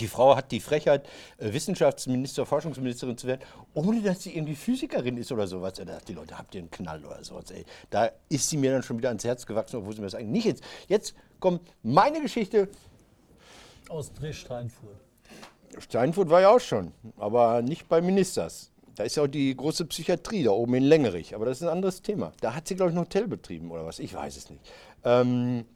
Die 0.00 0.08
Frau 0.08 0.36
hat 0.36 0.52
die 0.52 0.60
Frechheit, 0.60 1.06
äh, 1.38 1.52
Wissenschaftsminister, 1.52 2.44
Forschungsministerin 2.44 3.16
zu 3.16 3.26
werden, 3.26 3.42
ohne 3.74 4.02
dass 4.02 4.22
sie 4.22 4.36
irgendwie 4.36 4.56
Physikerin 4.56 5.16
ist 5.16 5.30
oder 5.32 5.46
sowas. 5.46 5.74
Da 5.74 5.84
dachte 5.84 6.06
die 6.06 6.12
Leute, 6.14 6.36
habt 6.36 6.54
ihr 6.54 6.60
einen 6.60 6.70
Knall 6.70 7.04
oder 7.04 7.22
sowas. 7.22 7.50
Ey. 7.50 7.64
Da 7.90 8.10
ist 8.28 8.48
sie 8.50 8.56
mir 8.56 8.72
dann 8.72 8.82
schon 8.82 8.98
wieder 8.98 9.08
ans 9.08 9.24
Herz 9.24 9.46
gewachsen, 9.46 9.76
obwohl 9.76 9.94
sie 9.94 10.00
mir 10.00 10.06
das 10.06 10.14
eigentlich 10.14 10.44
nicht 10.44 10.46
jetzt. 10.46 10.64
Jetzt 10.88 11.14
kommt 11.40 11.62
meine 11.82 12.20
Geschichte. 12.20 12.68
Aus 13.88 14.12
Drehsteinfurt. 14.12 14.96
Steinfurt 15.78 16.30
war 16.30 16.40
ja 16.40 16.50
auch 16.50 16.60
schon, 16.60 16.92
aber 17.16 17.62
nicht 17.62 17.88
bei 17.88 18.00
Ministers. 18.00 18.70
Da 18.94 19.04
ist 19.04 19.16
ja 19.16 19.24
auch 19.24 19.28
die 19.28 19.54
große 19.54 19.84
Psychiatrie 19.84 20.42
da 20.42 20.52
oben 20.52 20.74
in 20.74 20.84
Längerich, 20.84 21.34
aber 21.34 21.44
das 21.44 21.58
ist 21.58 21.64
ein 21.64 21.68
anderes 21.68 22.00
Thema. 22.00 22.32
Da 22.40 22.54
hat 22.54 22.66
sie, 22.66 22.76
glaube 22.76 22.90
ich, 22.90 22.96
ein 22.96 23.00
Hotel 23.00 23.28
betrieben 23.28 23.70
oder 23.70 23.84
was, 23.84 23.98
ich 23.98 24.14
weiß 24.14 24.36
es 24.36 24.48
nicht. 24.48 24.62
Ähm, 25.04 25.66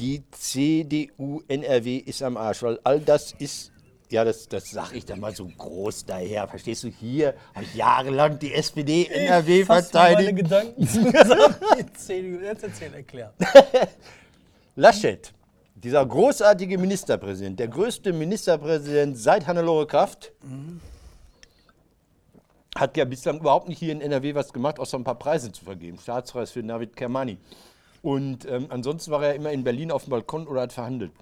die 0.00 0.22
CDU 0.30 1.42
NRW 1.46 1.98
ist 1.98 2.22
am 2.22 2.36
Arsch, 2.38 2.62
weil 2.62 2.80
all 2.84 3.00
das 3.00 3.32
ist, 3.38 3.70
ja, 4.08 4.24
das, 4.24 4.48
das 4.48 4.70
sage 4.70 4.96
ich 4.96 5.04
dann 5.04 5.20
mal 5.20 5.34
so 5.34 5.46
groß 5.46 6.06
daher. 6.06 6.48
Verstehst 6.48 6.84
du, 6.84 6.88
hier 6.88 7.34
habe 7.54 7.64
ich 7.64 7.74
jahrelang 7.74 8.38
die 8.38 8.54
SPD 8.54 9.06
NRW 9.06 9.64
meine 9.64 9.82
verteidigt. 9.82 10.36
Gedanken 10.36 10.88
zusammen. 10.88 11.54
Die 11.78 11.92
CDU. 11.92 12.42
Jetzt 12.42 12.64
erzähl, 12.64 12.94
erklär. 12.94 13.34
Laschet, 14.74 15.32
dieser 15.74 16.04
großartige 16.06 16.78
Ministerpräsident, 16.78 17.60
der 17.60 17.68
größte 17.68 18.12
Ministerpräsident 18.14 19.18
seit 19.18 19.46
Hannelore 19.46 19.86
Kraft, 19.86 20.32
hat 22.74 22.96
ja 22.96 23.04
bislang 23.04 23.40
überhaupt 23.40 23.68
nicht 23.68 23.78
hier 23.78 23.92
in 23.92 24.00
NRW 24.00 24.34
was 24.34 24.52
gemacht, 24.52 24.78
außer 24.78 24.96
ein 24.96 25.04
paar 25.04 25.18
Preise 25.18 25.52
zu 25.52 25.64
vergeben. 25.64 25.98
Staatspreis 25.98 26.50
für 26.52 26.62
Navid 26.62 26.96
Kermani. 26.96 27.36
Und 28.02 28.46
ähm, 28.46 28.66
ansonsten 28.70 29.10
war 29.10 29.22
er 29.24 29.34
immer 29.34 29.52
in 29.52 29.64
Berlin 29.64 29.90
auf 29.90 30.04
dem 30.04 30.10
Balkon 30.10 30.46
oder 30.46 30.62
hat 30.62 30.72
verhandelt. 30.72 31.12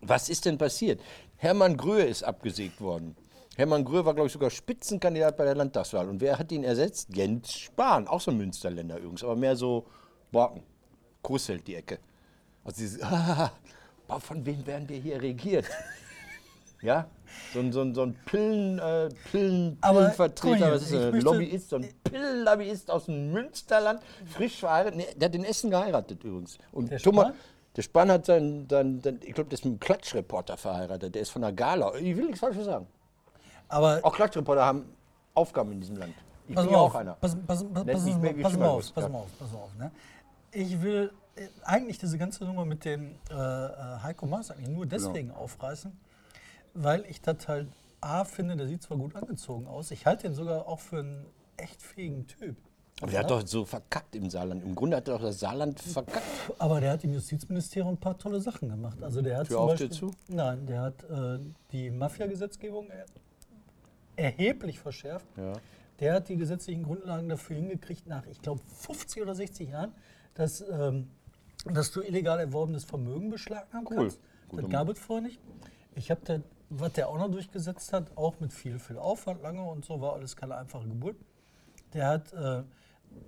Was 0.00 0.28
ist 0.28 0.44
denn 0.44 0.58
passiert? 0.58 1.00
Hermann 1.36 1.76
Gröhe 1.76 2.04
ist 2.04 2.22
abgesägt 2.22 2.80
worden. 2.80 3.16
Hermann 3.56 3.84
Gröhe 3.84 4.04
war, 4.04 4.14
glaube 4.14 4.28
ich, 4.28 4.32
sogar 4.32 4.50
Spitzenkandidat 4.50 5.36
bei 5.36 5.44
der 5.44 5.56
Landtagswahl. 5.56 6.08
Und 6.08 6.20
wer 6.20 6.38
hat 6.38 6.52
ihn 6.52 6.62
ersetzt? 6.62 7.08
Jens 7.14 7.52
Spahn, 7.52 8.06
auch 8.06 8.20
so 8.20 8.30
ein 8.30 8.36
Münsterländer 8.36 8.98
übrigens, 8.98 9.24
aber 9.24 9.34
mehr 9.34 9.56
so 9.56 9.86
Borken, 10.30 10.62
Coesfeld 11.22 11.66
die 11.66 11.74
Ecke. 11.74 11.98
Also 12.64 13.02
ah, 13.02 13.50
von 14.20 14.46
wem 14.46 14.64
werden 14.66 14.88
wir 14.88 14.98
hier 14.98 15.20
regiert? 15.20 15.64
Ja, 16.80 17.06
so 17.52 17.60
ein, 17.60 17.72
so 17.72 17.80
ein, 17.80 17.94
so 17.94 18.02
ein 18.02 18.14
Pillen, 18.24 18.78
äh, 18.78 19.08
Pillen, 19.30 19.78
Pillenvertreter, 19.80 20.72
was 20.72 20.82
ist 20.82 20.92
ich 20.92 20.98
das, 21.00 21.12
ein 21.14 21.20
Lobbyist, 21.20 21.70
so 21.70 21.76
ein 21.76 21.88
Pillenlobbyist 22.04 22.90
aus 22.90 23.06
dem 23.06 23.32
Münsterland, 23.32 24.00
frisch 24.26 24.60
verheiratet. 24.60 24.96
Nee, 24.96 25.06
der 25.16 25.28
hat 25.28 25.34
in 25.34 25.44
Essen 25.44 25.70
geheiratet 25.70 26.22
übrigens. 26.22 26.58
Und 26.72 26.90
Der 26.90 26.98
Thomas, 26.98 27.32
der 27.76 27.82
Spahn 27.82 28.10
hat 28.12 28.26
sein, 28.26 28.66
sein, 28.70 29.00
sein 29.02 29.18
ich 29.24 29.34
glaube, 29.34 29.50
der 29.50 29.58
ist 29.58 29.64
mit 29.64 29.72
einem 29.72 29.80
Klatschreporter 29.80 30.56
verheiratet, 30.56 31.14
der 31.14 31.22
ist 31.22 31.30
von 31.30 31.42
der 31.42 31.52
Gala. 31.52 31.94
Ich 31.96 32.16
will 32.16 32.26
nichts 32.26 32.40
Falsches 32.40 32.64
sagen. 32.66 32.86
Aber 33.68 34.00
Auch 34.02 34.14
Klatschreporter 34.14 34.64
haben 34.64 34.84
Aufgaben 35.34 35.72
in 35.72 35.80
diesem 35.80 35.96
Land. 35.96 36.14
Ich 36.48 36.54
pass 36.54 36.64
bin 36.64 36.72
ja 36.72 36.78
auf, 36.80 36.90
auch 36.92 36.94
einer. 36.94 37.14
Pass, 37.14 37.36
pass, 37.46 37.64
pass, 37.72 37.84
pass, 37.84 38.04
sich 38.04 38.16
mal- 38.16 38.34
pass 38.34 38.56
mal 38.56 38.66
auf, 38.68 38.94
pass 38.94 39.04
ja. 39.04 39.08
mal 39.10 39.18
auf, 39.18 39.28
pass 39.38 39.52
mal 39.52 39.58
auf. 39.58 39.74
Ne? 39.78 39.90
Ich 40.52 40.80
will 40.80 41.12
äh, 41.36 41.48
eigentlich 41.64 41.98
diese 41.98 42.16
ganze 42.16 42.44
Nummer 42.44 42.64
mit 42.64 42.84
dem 42.84 43.16
äh, 43.30 43.34
äh, 43.34 43.70
Heiko 44.02 44.26
Maas 44.26 44.50
eigentlich 44.50 44.68
nur 44.68 44.86
deswegen 44.86 45.30
aufreißen, 45.30 45.92
weil 46.74 47.04
ich 47.08 47.20
das 47.20 47.48
halt 47.48 47.68
A 48.00 48.24
finde, 48.24 48.56
der 48.56 48.68
sieht 48.68 48.82
zwar 48.82 48.96
gut 48.96 49.16
angezogen 49.16 49.66
aus, 49.66 49.90
ich 49.90 50.06
halte 50.06 50.26
ihn 50.26 50.34
sogar 50.34 50.68
auch 50.68 50.80
für 50.80 51.00
einen 51.00 51.26
echt 51.56 51.82
fähigen 51.82 52.26
Typ. 52.26 52.56
Aber 53.00 53.12
der 53.12 53.20
hat 53.20 53.30
doch 53.30 53.46
so 53.46 53.64
verkackt 53.64 54.16
im 54.16 54.28
Saarland. 54.28 54.64
Im 54.64 54.74
Grunde 54.74 54.96
hat 54.96 55.06
er 55.06 55.14
doch 55.14 55.22
das 55.22 55.38
Saarland 55.38 55.78
verkackt. 55.78 56.24
Aber 56.58 56.80
der 56.80 56.92
hat 56.92 57.04
im 57.04 57.12
Justizministerium 57.12 57.94
ein 57.94 57.96
paar 57.96 58.18
tolle 58.18 58.40
Sachen 58.40 58.68
gemacht. 58.68 59.00
Also 59.02 59.22
der 59.22 59.38
hat 59.38 59.46
Tür 59.46 59.56
zum 59.56 59.64
auf, 59.64 59.70
Beispiel, 59.70 59.90
zu? 59.90 60.10
Nein, 60.26 60.66
der 60.66 60.80
hat 60.80 61.04
äh, 61.04 61.38
die 61.70 61.90
Mafia-Gesetzgebung 61.90 62.90
er, 62.90 63.06
erheblich 64.16 64.80
verschärft. 64.80 65.26
Ja. 65.36 65.52
Der 66.00 66.14
hat 66.14 66.28
die 66.28 66.36
gesetzlichen 66.36 66.82
Grundlagen 66.82 67.28
dafür 67.28 67.56
hingekriegt, 67.56 68.06
nach, 68.06 68.26
ich 68.26 68.40
glaube, 68.40 68.60
50 68.78 69.22
oder 69.22 69.34
60 69.34 69.68
Jahren, 69.68 69.92
dass, 70.34 70.64
ähm, 70.68 71.08
dass 71.66 71.92
du 71.92 72.02
illegal 72.02 72.40
erworbenes 72.40 72.84
Vermögen 72.84 73.30
beschlagnahmen 73.30 73.86
Cool. 73.88 73.96
kannst. 73.96 74.20
Guter 74.48 74.62
Das 74.62 74.70
gab 74.70 74.88
es 74.88 74.98
vorher 74.98 75.26
nicht. 75.26 75.40
Ich 75.94 76.10
habe 76.10 76.20
da, 76.24 76.40
was 76.70 76.92
der 76.92 77.08
auch 77.08 77.18
noch 77.18 77.30
durchgesetzt 77.30 77.92
hat, 77.92 78.16
auch 78.16 78.38
mit 78.40 78.52
viel, 78.52 78.78
viel 78.78 78.98
Aufwand 78.98 79.42
lange 79.42 79.62
und 79.62 79.84
so, 79.84 80.00
war 80.00 80.14
alles 80.14 80.36
keine 80.36 80.56
einfache 80.56 80.86
Geburt. 80.88 81.16
Der 81.94 82.06
hat 82.08 82.32
äh, 82.32 82.62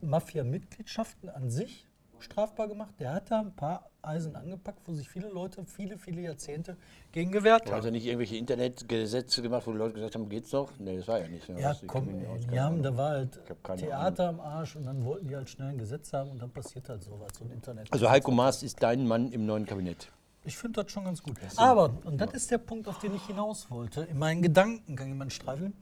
Mafia-Mitgliedschaften 0.02 1.28
an 1.30 1.50
sich 1.50 1.86
strafbar 2.18 2.68
gemacht. 2.68 2.94
Der 2.98 3.14
hat 3.14 3.30
da 3.30 3.40
ein 3.40 3.56
paar 3.56 3.88
Eisen 4.02 4.36
angepackt, 4.36 4.80
wo 4.86 4.92
sich 4.92 5.08
viele 5.08 5.28
Leute 5.28 5.64
viele, 5.64 5.96
viele 5.98 6.20
Jahrzehnte 6.20 6.76
gegen 7.12 7.32
gewehrt 7.32 7.62
Hat 7.62 7.70
er 7.70 7.76
haben. 7.82 7.92
nicht 7.92 8.04
irgendwelche 8.06 8.36
Internetgesetze 8.36 9.40
gemacht, 9.42 9.66
wo 9.66 9.72
die 9.72 9.78
Leute 9.78 9.94
gesagt 9.94 10.14
haben, 10.14 10.28
geht's 10.28 10.52
noch? 10.52 10.70
Nee, 10.78 10.98
das 10.98 11.08
war 11.08 11.20
ja 11.20 11.28
nicht. 11.28 11.48
ne? 11.48 11.60
Ja, 11.60 11.72
ich 11.72 11.86
komm, 11.86 12.08
ey, 12.08 12.38
die 12.40 12.60
haben, 12.60 12.74
Ahnung. 12.74 12.82
da 12.82 12.96
war 12.96 13.10
halt 13.10 13.40
Theater 13.78 14.28
am 14.28 14.40
Arsch 14.40 14.76
und 14.76 14.84
dann 14.84 15.04
wollten 15.04 15.28
die 15.28 15.36
halt 15.36 15.48
schnell 15.48 15.68
ein 15.68 15.78
Gesetz 15.78 16.12
haben 16.12 16.30
und 16.30 16.40
dann 16.42 16.50
passiert 16.50 16.88
halt 16.88 17.02
sowas, 17.02 17.30
so 17.38 17.44
ein 17.44 17.50
Internet. 17.52 17.90
Also 17.92 18.10
Heiko 18.10 18.30
Maas 18.30 18.62
ist 18.62 18.82
dein 18.82 19.06
Mann 19.06 19.32
im 19.32 19.46
neuen 19.46 19.64
Kabinett. 19.64 20.12
Ich 20.44 20.56
finde 20.56 20.82
das 20.82 20.90
schon 20.92 21.04
ganz 21.04 21.22
gut. 21.22 21.36
Aber, 21.56 21.92
und 22.04 22.18
das 22.18 22.32
ist 22.32 22.50
der 22.50 22.58
Punkt, 22.58 22.88
auf 22.88 22.98
den 22.98 23.14
ich 23.14 23.26
hinaus 23.26 23.70
wollte, 23.70 24.02
in 24.02 24.18
meinen 24.18 24.40
Gedanken 24.42 24.96
kann 24.96 25.08
jemand 25.08 25.32
streifeln. 25.32 25.74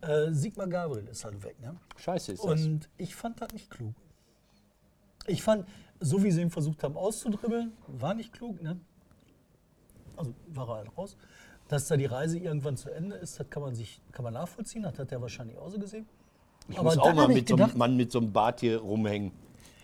Äh, 0.00 0.32
Sigmar 0.32 0.66
Gabriel 0.68 1.06
ist 1.08 1.24
halt 1.24 1.42
weg, 1.42 1.60
ne? 1.60 1.76
Scheiße 1.96 2.32
ist 2.32 2.44
das. 2.44 2.50
Und 2.62 2.88
ich 2.96 3.14
fand 3.14 3.40
das 3.40 3.52
nicht 3.52 3.70
klug. 3.70 3.94
Ich 5.26 5.42
fand, 5.42 5.66
so 6.00 6.22
wie 6.22 6.30
sie 6.30 6.42
ihn 6.42 6.50
versucht 6.50 6.82
haben 6.82 6.96
auszudribbeln, 6.96 7.72
war 7.86 8.14
nicht 8.14 8.32
klug, 8.32 8.60
ne? 8.62 8.78
Also 10.16 10.34
war 10.48 10.68
er 10.68 10.74
halt 10.76 10.96
raus. 10.98 11.16
Dass 11.68 11.86
da 11.88 11.96
die 11.96 12.04
Reise 12.06 12.38
irgendwann 12.38 12.76
zu 12.76 12.90
Ende 12.90 13.16
ist, 13.16 13.40
das 13.40 13.48
kann 13.48 13.62
man 13.62 13.74
sich 13.74 14.00
kann 14.12 14.24
man 14.24 14.34
nachvollziehen, 14.34 14.82
das 14.82 14.98
hat 14.98 15.10
er 15.12 15.20
wahrscheinlich 15.22 15.56
auch 15.58 15.70
so 15.70 15.78
gesehen. 15.78 16.06
Ich 16.68 16.80
muss 16.80 16.96
auch 16.98 17.14
mal 17.14 17.28
mit 17.28 17.48
so 17.48 17.56
gedacht- 17.56 17.70
einem 17.70 17.78
Mann 17.78 17.96
mit 17.96 18.12
so 18.12 18.18
einem 18.18 18.32
Bart 18.32 18.60
hier 18.60 18.78
rumhängen. 18.80 19.32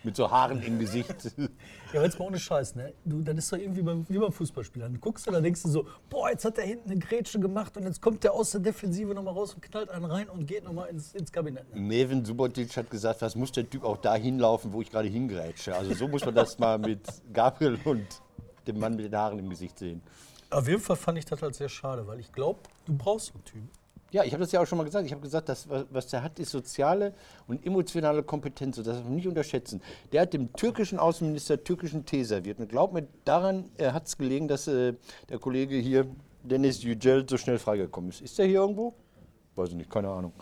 Mit 0.03 0.15
so 0.15 0.29
Haaren 0.29 0.61
im 0.63 0.79
Gesicht. 0.79 1.15
Ja, 1.93 2.01
jetzt 2.03 2.17
mal 2.17 2.25
ohne 2.27 2.39
Scheiß, 2.39 2.75
ne? 2.75 2.93
Du, 3.03 3.21
das 3.21 3.37
ist 3.37 3.51
doch 3.51 3.57
irgendwie 3.57 3.81
beim, 3.81 4.07
wie 4.07 4.17
beim 4.17 4.31
Fußballspieler. 4.31 4.85
Dann 4.87 5.01
guckst 5.01 5.27
du, 5.27 5.31
da 5.31 5.41
denkst 5.41 5.61
du 5.63 5.67
so, 5.67 5.85
boah, 6.09 6.29
jetzt 6.29 6.45
hat 6.45 6.57
er 6.57 6.63
hinten 6.63 6.89
eine 6.89 6.99
Grätsche 7.01 7.37
gemacht 7.37 7.75
und 7.75 7.83
jetzt 7.83 8.01
kommt 8.01 8.23
der 8.23 8.31
aus 8.31 8.51
der 8.51 8.61
Defensive 8.61 9.13
nochmal 9.13 9.33
raus 9.33 9.53
und 9.53 9.61
knallt 9.61 9.89
einen 9.89 10.05
rein 10.05 10.29
und 10.29 10.45
geht 10.45 10.63
nochmal 10.63 10.87
ins, 10.87 11.13
ins 11.13 11.33
Kabinett. 11.33 11.69
Ne? 11.75 11.81
Neven 11.81 12.23
Subotic 12.23 12.77
hat 12.77 12.89
gesagt, 12.89 13.21
was 13.21 13.35
muss 13.35 13.51
der 13.51 13.69
Typ 13.69 13.83
auch 13.83 13.97
da 13.97 14.15
hinlaufen, 14.15 14.71
wo 14.71 14.81
ich 14.81 14.89
gerade 14.89 15.09
hingrätsche. 15.09 15.75
Also 15.75 15.93
so 15.93 16.07
muss 16.07 16.23
man 16.23 16.33
das 16.33 16.57
mal 16.57 16.79
mit 16.79 17.01
Gabriel 17.33 17.77
und 17.83 18.07
dem 18.67 18.79
Mann 18.79 18.95
mit 18.95 19.03
den 19.03 19.15
Haaren 19.15 19.39
im 19.39 19.49
Gesicht 19.49 19.77
sehen. 19.77 20.01
Auf 20.49 20.69
jeden 20.69 20.81
Fall 20.81 20.95
fand 20.95 21.17
ich 21.17 21.25
das 21.25 21.41
halt 21.41 21.55
sehr 21.55 21.69
schade, 21.69 22.07
weil 22.07 22.21
ich 22.21 22.31
glaube, 22.31 22.59
du 22.85 22.95
brauchst 22.95 23.27
so 23.27 23.33
einen 23.33 23.43
Typen. 23.43 23.69
Ja, 24.11 24.23
ich 24.25 24.33
habe 24.33 24.41
das 24.43 24.51
ja 24.51 24.61
auch 24.61 24.65
schon 24.67 24.77
mal 24.77 24.83
gesagt. 24.83 25.05
Ich 25.05 25.11
habe 25.11 25.21
gesagt, 25.21 25.47
dass, 25.49 25.67
was- 25.69 26.07
der 26.07 26.21
hat, 26.21 26.37
ist 26.39 26.51
soziale 26.51 27.13
und 27.47 27.65
emotionale 27.65 28.23
Kompetenz. 28.23 28.75
Das 28.75 28.85
darf 28.85 29.03
man 29.03 29.15
nicht 29.15 29.27
unterschätzen. 29.27 29.81
Der 30.11 30.21
hat 30.21 30.33
dem 30.33 30.51
türkischen 30.53 30.99
Außenminister 30.99 31.63
türkischen 31.63 32.05
Tee 32.05 32.23
serviert. 32.23 32.59
Und 32.59 32.67
glaub 32.69 32.91
mir, 32.93 33.07
daran 33.23 33.69
hat 33.79 34.07
es 34.07 34.17
gelegen, 34.17 34.47
dass 34.49 34.67
äh, 34.67 34.93
der 35.29 35.39
Kollege 35.39 35.75
hier, 35.77 36.07
Dennis 36.43 36.83
Yücel, 36.83 37.25
so 37.29 37.37
schnell 37.37 37.57
freigekommen 37.57 38.09
ist. 38.09 38.21
Ist 38.21 38.37
der 38.37 38.47
hier 38.47 38.59
irgendwo? 38.59 38.93
Weiß 39.55 39.69
ich 39.69 39.75
nicht, 39.75 39.89
keine 39.89 40.09
Ahnung. 40.09 40.33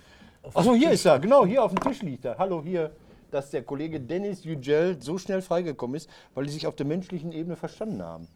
Achso, 0.53 0.73
hier 0.73 0.91
ist 0.91 1.05
er. 1.05 1.19
Genau, 1.19 1.45
hier 1.45 1.63
auf 1.63 1.73
dem 1.73 1.79
Tisch 1.81 2.01
liegt 2.01 2.25
er. 2.25 2.37
Hallo, 2.37 2.63
hier. 2.63 2.91
Dass 3.31 3.51
der 3.51 3.61
Kollege 3.61 3.99
Dennis 3.99 4.43
Yücel 4.43 4.97
so 4.99 5.19
schnell 5.19 5.43
freigekommen 5.43 5.95
ist, 5.97 6.09
weil 6.33 6.45
die 6.45 6.51
sich 6.51 6.65
auf 6.65 6.75
der 6.75 6.87
menschlichen 6.87 7.31
Ebene 7.31 7.55
verstanden 7.55 8.01
haben. 8.01 8.27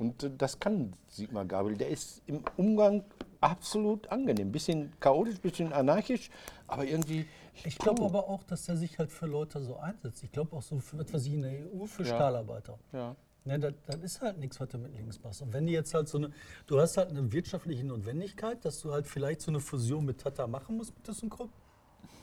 Und 0.00 0.24
äh, 0.24 0.30
das 0.36 0.58
kann 0.58 0.94
Sigmar 1.08 1.44
Gabriel. 1.44 1.76
Der 1.76 1.88
ist 1.88 2.22
im 2.26 2.42
Umgang 2.56 3.04
absolut 3.40 4.08
angenehm. 4.08 4.50
Bisschen 4.50 4.92
chaotisch, 4.98 5.38
bisschen 5.38 5.72
anarchisch, 5.72 6.30
aber 6.66 6.84
irgendwie. 6.84 7.26
Ich 7.64 7.76
glaube 7.76 8.04
aber 8.04 8.26
auch, 8.28 8.42
dass 8.44 8.68
er 8.68 8.76
sich 8.76 8.98
halt 8.98 9.12
für 9.12 9.26
Leute 9.26 9.60
so 9.60 9.76
einsetzt. 9.76 10.24
Ich 10.24 10.32
glaube 10.32 10.56
auch 10.56 10.62
so 10.62 10.78
für 10.78 10.98
was 10.98 11.12
weiß 11.12 11.26
ich 11.26 11.34
in 11.34 11.42
der 11.42 11.52
EU 11.74 11.84
für 11.84 12.02
Ja. 12.02 12.14
Stahlarbeiter. 12.14 12.78
Ja. 12.92 13.14
Ne, 13.44 13.58
das, 13.58 13.74
das 13.86 13.96
ist 13.96 14.20
halt 14.20 14.38
nichts, 14.38 14.60
was 14.60 14.68
du 14.68 14.78
mit 14.78 14.94
links 14.94 15.22
machst. 15.22 15.42
Und 15.42 15.52
wenn 15.52 15.66
die 15.66 15.72
jetzt 15.72 15.92
halt 15.94 16.08
so 16.08 16.18
eine, 16.18 16.30
du 16.66 16.80
hast 16.80 16.96
halt 16.96 17.10
eine 17.10 17.30
wirtschaftliche 17.32 17.84
Notwendigkeit, 17.86 18.64
dass 18.64 18.80
du 18.80 18.92
halt 18.92 19.06
vielleicht 19.06 19.40
so 19.42 19.50
eine 19.50 19.60
Fusion 19.60 20.04
mit 20.04 20.20
Tata 20.20 20.46
machen 20.46 20.76
musst 20.76 20.94
mit 20.94 21.04
ThyssenKrupp. 21.04 21.50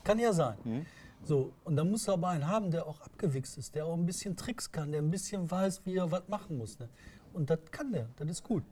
Kann 0.04 0.20
ja 0.20 0.32
sein. 0.34 0.58
Mhm. 0.64 0.86
So, 1.24 1.52
und 1.64 1.76
dann 1.76 1.90
musst 1.90 2.08
du 2.08 2.14
aber 2.14 2.30
einen 2.30 2.48
haben, 2.48 2.72
der 2.72 2.86
auch 2.88 3.02
abgewichst 3.02 3.58
ist, 3.58 3.76
der 3.76 3.86
auch 3.86 3.96
ein 3.96 4.06
bisschen 4.06 4.36
Tricks 4.38 4.72
kann, 4.72 4.92
der 4.92 5.02
ein 5.02 5.10
bisschen 5.10 5.50
weiß, 5.50 5.86
wie 5.86 5.96
er 5.96 6.12
was 6.12 6.28
machen 6.28 6.58
muss. 6.58 6.80
Ne? 6.80 6.88
Und 7.38 7.52
das 7.52 7.60
kann 7.70 7.92
der, 7.92 8.08
das 8.18 8.28
ist 8.30 8.44
gut. 8.44 8.64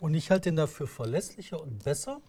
Und 0.00 0.14
ich 0.14 0.30
halte 0.30 0.48
den 0.48 0.56
dafür 0.56 0.86
verlässlicher 0.86 1.60
und 1.60 1.84
besser 1.84 2.20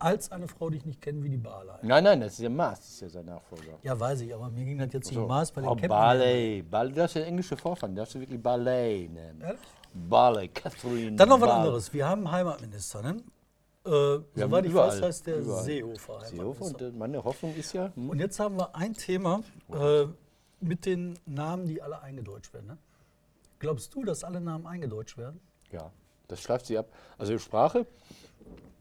als 0.00 0.32
eine 0.32 0.48
Frau, 0.48 0.68
die 0.68 0.78
ich 0.78 0.84
nicht 0.84 1.00
kenne, 1.00 1.22
wie 1.22 1.28
die 1.28 1.36
Barley. 1.36 1.74
Nein, 1.82 2.02
nein, 2.02 2.20
das 2.20 2.32
ist 2.32 2.40
ja 2.40 2.48
Maas, 2.48 2.80
das 2.80 2.88
ist 2.88 3.00
ja 3.02 3.08
sein 3.10 3.26
Nachfolger. 3.26 3.78
Ja, 3.82 3.98
weiß 3.98 4.22
ich, 4.22 4.34
aber 4.34 4.50
mir 4.50 4.64
ging 4.64 4.78
das 4.78 4.92
jetzt 4.92 5.06
nicht 5.06 5.14
So. 5.14 5.22
um 5.22 5.28
Maß 5.28 5.52
bei 5.52 5.60
den 5.60 5.68
oh, 5.68 5.74
Captain. 5.74 5.88
Barley. 5.88 6.62
Barley. 6.62 6.92
Du 6.92 7.02
hast 7.02 7.14
ja 7.14 7.22
englische 7.22 7.56
Vorfahren, 7.56 7.94
du 7.94 8.00
darfst 8.00 8.14
du 8.16 8.20
wirklich 8.20 8.42
Barley 8.42 9.08
nennen. 9.08 9.40
Ehrlich? 9.42 9.60
Barley, 9.94 10.48
Catherine. 10.48 11.16
Dann 11.16 11.28
noch 11.28 11.40
was 11.40 11.50
anderes. 11.50 11.92
Wir 11.92 12.08
haben 12.08 12.26
einen 12.26 12.32
Heimatminister, 12.32 13.02
ne? 13.02 13.16
Äh, 13.84 14.18
soweit 14.34 14.64
ich 14.64 14.70
überall, 14.72 14.88
weiß, 14.88 15.02
heißt 15.02 15.26
der 15.26 15.38
überall. 15.38 15.64
Seehofer. 15.64 16.20
Seehofer 16.24 16.64
und 16.64 16.82
äh, 16.82 16.90
meine 16.90 17.22
Hoffnung 17.22 17.54
ist 17.54 17.72
ja, 17.74 17.92
hm, 17.94 18.10
Und 18.10 18.18
jetzt 18.18 18.40
haben 18.40 18.56
wir 18.56 18.74
ein 18.74 18.94
Thema 18.94 19.40
äh, 19.72 20.06
mit 20.60 20.84
den 20.84 21.18
Namen, 21.26 21.66
die 21.66 21.80
alle 21.80 22.02
eingedeutscht 22.02 22.52
werden. 22.52 22.66
Ne? 22.66 22.78
Glaubst 23.60 23.94
du, 23.94 24.04
dass 24.04 24.24
alle 24.24 24.40
Namen 24.40 24.66
eingedeutscht 24.66 25.18
werden? 25.18 25.38
Ja, 25.70 25.92
das 26.28 26.40
schleift 26.40 26.64
sie 26.66 26.78
ab. 26.78 26.90
Also 27.18 27.38
Sprache, 27.38 27.86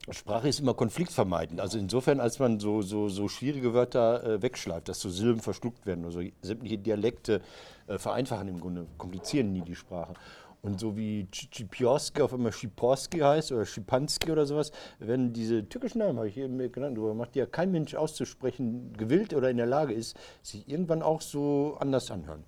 Sprache 0.09 0.47
ist 0.47 0.61
immer 0.61 0.73
konfliktvermeidend. 0.73 1.59
Also 1.59 1.77
insofern, 1.77 2.21
als 2.21 2.39
man 2.39 2.61
so, 2.61 2.81
so, 2.81 3.09
so 3.09 3.27
schwierige 3.27 3.73
Wörter 3.73 4.23
äh, 4.23 4.41
wegschleift, 4.41 4.87
dass 4.87 5.01
so 5.01 5.09
Silben 5.09 5.41
verschluckt 5.41 5.85
werden 5.85 6.05
oder 6.05 6.13
so 6.13 6.21
sämtliche 6.41 6.77
Dialekte 6.77 7.41
äh, 7.87 7.97
vereinfachen 7.97 8.47
im 8.47 8.61
Grunde, 8.61 8.87
komplizieren 8.97 9.51
nie 9.51 9.61
die 9.61 9.75
Sprache. 9.75 10.13
Und 10.61 10.79
so 10.79 10.95
wie 10.95 11.27
Cipioski 11.31 12.21
auf 12.21 12.33
einmal 12.33 12.53
Schiporski 12.53 13.19
heißt 13.19 13.51
oder 13.51 13.65
Schipanski 13.65 14.31
oder 14.31 14.45
sowas, 14.45 14.71
werden 14.99 15.33
diese 15.33 15.67
türkischen 15.67 15.99
Namen, 15.99 16.17
habe 16.17 16.29
ich 16.29 16.37
eben 16.37 16.57
genannt, 16.71 16.97
darüber 16.97 17.13
macht 17.13 17.35
ja 17.35 17.45
kein 17.45 17.71
Mensch 17.71 17.95
auszusprechen, 17.95 18.93
gewillt 18.93 19.33
oder 19.33 19.49
in 19.49 19.57
der 19.57 19.67
Lage 19.67 19.93
ist, 19.93 20.17
sich 20.41 20.67
irgendwann 20.69 21.01
auch 21.01 21.21
so 21.21 21.77
anders 21.79 22.11
anhören. 22.11 22.43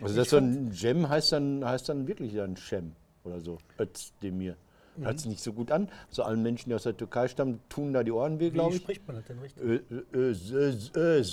Also 0.00 0.16
das 0.16 0.30
so 0.30 0.36
ein 0.36 0.70
Gem 0.70 1.08
heißt 1.08 1.32
dann, 1.32 1.64
heißt 1.64 1.88
dann 1.88 2.06
wirklich 2.06 2.34
dann 2.34 2.56
Cem 2.56 2.92
oder 3.24 3.40
so. 3.40 3.58
Özdemir. 3.78 4.56
Hört 4.98 5.18
sich 5.20 5.28
nicht 5.28 5.42
so 5.42 5.52
gut 5.52 5.70
an. 5.70 5.90
So 6.08 6.22
allen 6.22 6.42
Menschen, 6.42 6.70
die 6.70 6.74
aus 6.74 6.84
der 6.84 6.96
Türkei 6.96 7.28
stammen, 7.28 7.60
tun 7.68 7.92
da 7.92 8.02
die 8.02 8.12
Ohren 8.12 8.40
weh, 8.40 8.46
Wie 8.46 8.50
glaube 8.50 8.74
ich. 8.76 8.80
spricht 8.82 9.06
man 9.06 9.16
das 9.16 9.26
denn 9.26 9.38
richtig? 9.38 9.62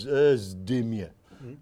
Özdemir. 0.03 1.11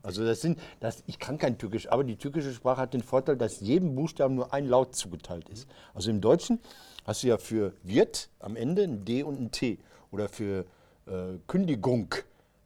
Also 0.04 0.26
das 0.26 0.42
sind, 0.42 0.60
das, 0.80 1.04
ich 1.08 1.18
kann 1.20 1.38
kein 1.38 1.58
Türkisch, 1.58 1.92
aber 1.92 2.04
die 2.04 2.16
türkische 2.16 2.54
Sprache 2.54 2.82
hat 2.82 2.94
den 2.94 3.02
Vorteil, 3.02 3.36
dass 3.36 3.62
jedem 3.62 3.96
Buchstaben 3.96 4.36
nur 4.36 4.54
ein 4.54 4.68
Laut 4.68 4.96
zugeteilt 4.96 5.50
ist. 5.50 5.68
Also 5.94 6.12
im 6.12 6.22
Deutschen 6.22 6.60
hast 7.04 7.24
du 7.24 7.28
ja 7.28 7.38
für 7.38 7.74
wird 7.84 8.30
am 8.40 8.56
Ende 8.56 8.84
ein 8.84 9.06
D 9.06 9.24
und 9.24 9.40
ein 9.40 9.52
T. 9.52 9.80
Oder 10.12 10.30
für 10.30 10.66
äh, 11.08 11.38
Kündigung, 11.48 12.14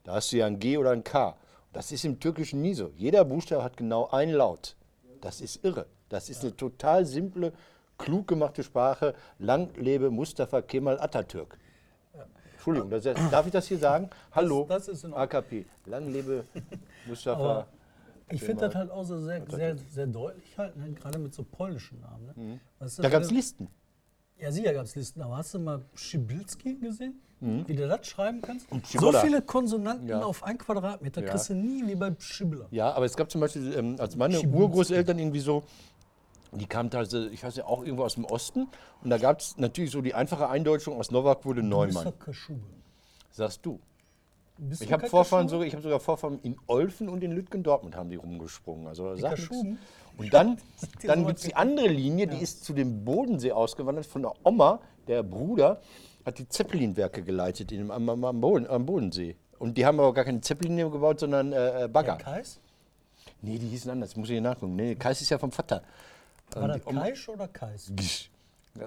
da 0.04 0.15
hast 0.15 0.32
du 0.32 0.38
ja 0.38 0.45
ein 0.45 0.60
G 0.60 0.78
oder 0.78 0.91
ein 0.91 1.04
K. 1.04 1.38
Das 1.75 1.91
ist 1.91 2.05
im 2.05 2.21
Türkischen 2.21 2.61
nie 2.61 2.73
so. 2.73 2.93
Jeder 2.95 3.25
Buchstabe 3.25 3.61
hat 3.61 3.75
genau 3.75 4.07
ein 4.09 4.31
Laut. 4.31 4.77
Das 5.19 5.41
ist 5.41 5.61
irre. 5.65 5.88
Das 6.07 6.29
ist 6.29 6.41
eine 6.41 6.55
total 6.55 7.05
simple, 7.05 7.51
klug 7.97 8.29
gemachte 8.29 8.63
Sprache. 8.63 9.13
Lang 9.39 9.75
lebe 9.75 10.09
Mustafa 10.09 10.61
Kemal 10.61 10.97
Atatürk. 11.01 11.59
Entschuldigung, 12.53 12.89
das, 12.89 13.03
darf 13.03 13.45
ich 13.45 13.51
das 13.51 13.67
hier 13.67 13.77
sagen? 13.77 14.09
Hallo, 14.31 14.65
das 14.69 14.88
ist 14.88 15.03
Ordnung. 15.03 15.19
AKP. 15.19 15.65
Lang 15.88 16.13
lebe 16.13 16.45
Mustafa. 17.07 17.43
Aber 17.43 17.67
ich 18.29 18.41
finde 18.41 18.67
das 18.67 18.75
halt 18.75 18.89
auch 18.89 19.03
so 19.03 19.19
sehr, 19.19 19.45
sehr, 19.49 19.77
sehr 19.77 20.07
deutlich 20.07 20.57
halt, 20.57 20.77
ne? 20.77 20.93
gerade 20.93 21.19
mit 21.19 21.33
so 21.33 21.43
polnischen 21.43 21.99
Namen. 21.99 22.25
Ne? 22.25 22.33
Mhm. 22.38 22.59
da 22.99 23.09
gab 23.09 23.21
es 23.21 23.31
Listen. 23.31 23.67
Ja, 24.38 24.49
sicher 24.49 24.73
gab 24.73 24.85
es 24.85 24.95
Listen, 24.95 25.21
aber 25.21 25.35
hast 25.35 25.53
du 25.53 25.59
mal 25.59 25.81
Schibilski 25.93 26.75
gesehen? 26.75 27.19
Wie 27.41 27.76
du 27.76 27.88
das 27.88 28.08
schreiben 28.08 28.41
kannst? 28.41 28.67
So 28.98 29.12
viele 29.12 29.41
Konsonanten 29.41 30.08
Ja. 30.08 30.21
auf 30.24 30.43
ein 30.43 30.58
Quadratmeter 30.58 31.21
Ja. 31.21 31.28
kriegst 31.30 31.50
du 31.50 31.54
nie 31.54 31.86
wie 31.86 31.95
bei 31.95 32.12
Schibler. 32.17 32.65
Ja, 32.71 32.93
aber 32.93 33.06
es 33.06 33.15
gab 33.15 33.30
zum 33.30 33.41
Beispiel, 33.41 33.74
ähm, 33.78 33.95
als 34.00 34.15
meine 34.15 34.36
Schiebunski. 34.36 34.62
Urgroßeltern 34.62 35.19
irgendwie 35.19 35.41
so, 35.41 35.63
die 36.54 36.65
kamen 36.65 36.89
teilweise, 36.89 37.30
ich 37.30 37.43
weiß 37.43 37.58
ja, 37.58 37.65
auch 37.65 37.84
irgendwo 37.84 38.04
aus 38.04 38.15
dem 38.15 38.26
Osten. 38.26 38.67
Und 39.04 39.10
da 39.10 39.17
gab 39.17 39.41
es 39.41 39.58
natürlich 39.58 39.91
so 39.91 40.02
die 40.02 40.13
einfache 40.13 40.50
Eindeutschung, 40.50 40.98
aus 40.98 41.12
Novak 41.12 41.45
wurde 41.45 41.62
Du 41.62 41.67
bist 41.69 41.95
Neumann. 41.95 42.19
Kaschube. 42.19 42.62
Sagst 43.32 43.65
du. 43.65 43.80
Bist 44.58 44.82
Ich 44.84 44.88
du 44.88 44.93
habe 44.93 45.06
Vorfahren 45.08 45.50
sogar, 45.50 45.67
ich 45.67 45.74
habe 45.74 45.84
sogar 45.84 46.00
Vorfahren 46.00 46.39
in 46.41 46.56
Olfen 46.67 47.10
und 47.10 47.21
in 47.26 47.34
Lütgen 47.34 47.62
Dortmund 47.62 47.98
haben 47.98 48.10
die 48.10 48.15
rumgesprungen. 48.15 48.88
Also? 48.88 49.10
Und 49.10 50.34
dann, 50.34 50.58
dann 51.06 51.28
gibt 51.28 51.39
es 51.39 51.45
die 51.45 51.56
andere 51.58 51.89
Linie, 51.89 52.28
die 52.28 52.38
ist 52.38 52.63
zu 52.63 52.71
dem 52.71 53.04
Bodensee 53.04 53.52
ausgewandert. 53.52 54.06
Von 54.06 54.21
der 54.21 54.32
Oma, 54.45 54.80
der 55.08 55.24
Bruder, 55.24 55.82
hat 56.25 56.39
die 56.39 56.47
Zeppelin-Werke 56.49 57.23
geleitet 57.23 57.71
in, 57.71 57.91
am, 57.91 58.09
am, 58.09 58.41
Boden, 58.41 58.67
am 58.67 58.85
Bodensee. 58.85 59.35
Und 59.59 59.77
die 59.77 59.85
haben 59.85 59.99
aber 59.99 60.13
gar 60.13 60.25
keine 60.25 60.41
Zeppelin 60.41 60.77
gebaut, 60.77 61.19
sondern 61.19 61.53
äh, 61.53 61.55
äh, 61.55 61.79
Der 61.79 61.88
Bagger. 61.88 62.17
Kais? 62.17 62.59
nee, 63.41 63.57
die 63.57 63.67
hießen 63.67 63.91
anders, 63.91 64.15
muss 64.15 64.27
ich 64.27 64.33
hier 64.33 64.41
nachgucken. 64.41 64.75
Nee, 64.75 64.95
Kais 64.95 65.21
ist 65.21 65.29
ja 65.29 65.38
vom 65.38 65.51
Vater. 65.51 65.83
War 66.51 66.67
das 66.67 66.83
Kaisch 66.83 67.29
oder 67.29 67.47
Kais? 67.47 67.91
Gisch. 67.95 68.29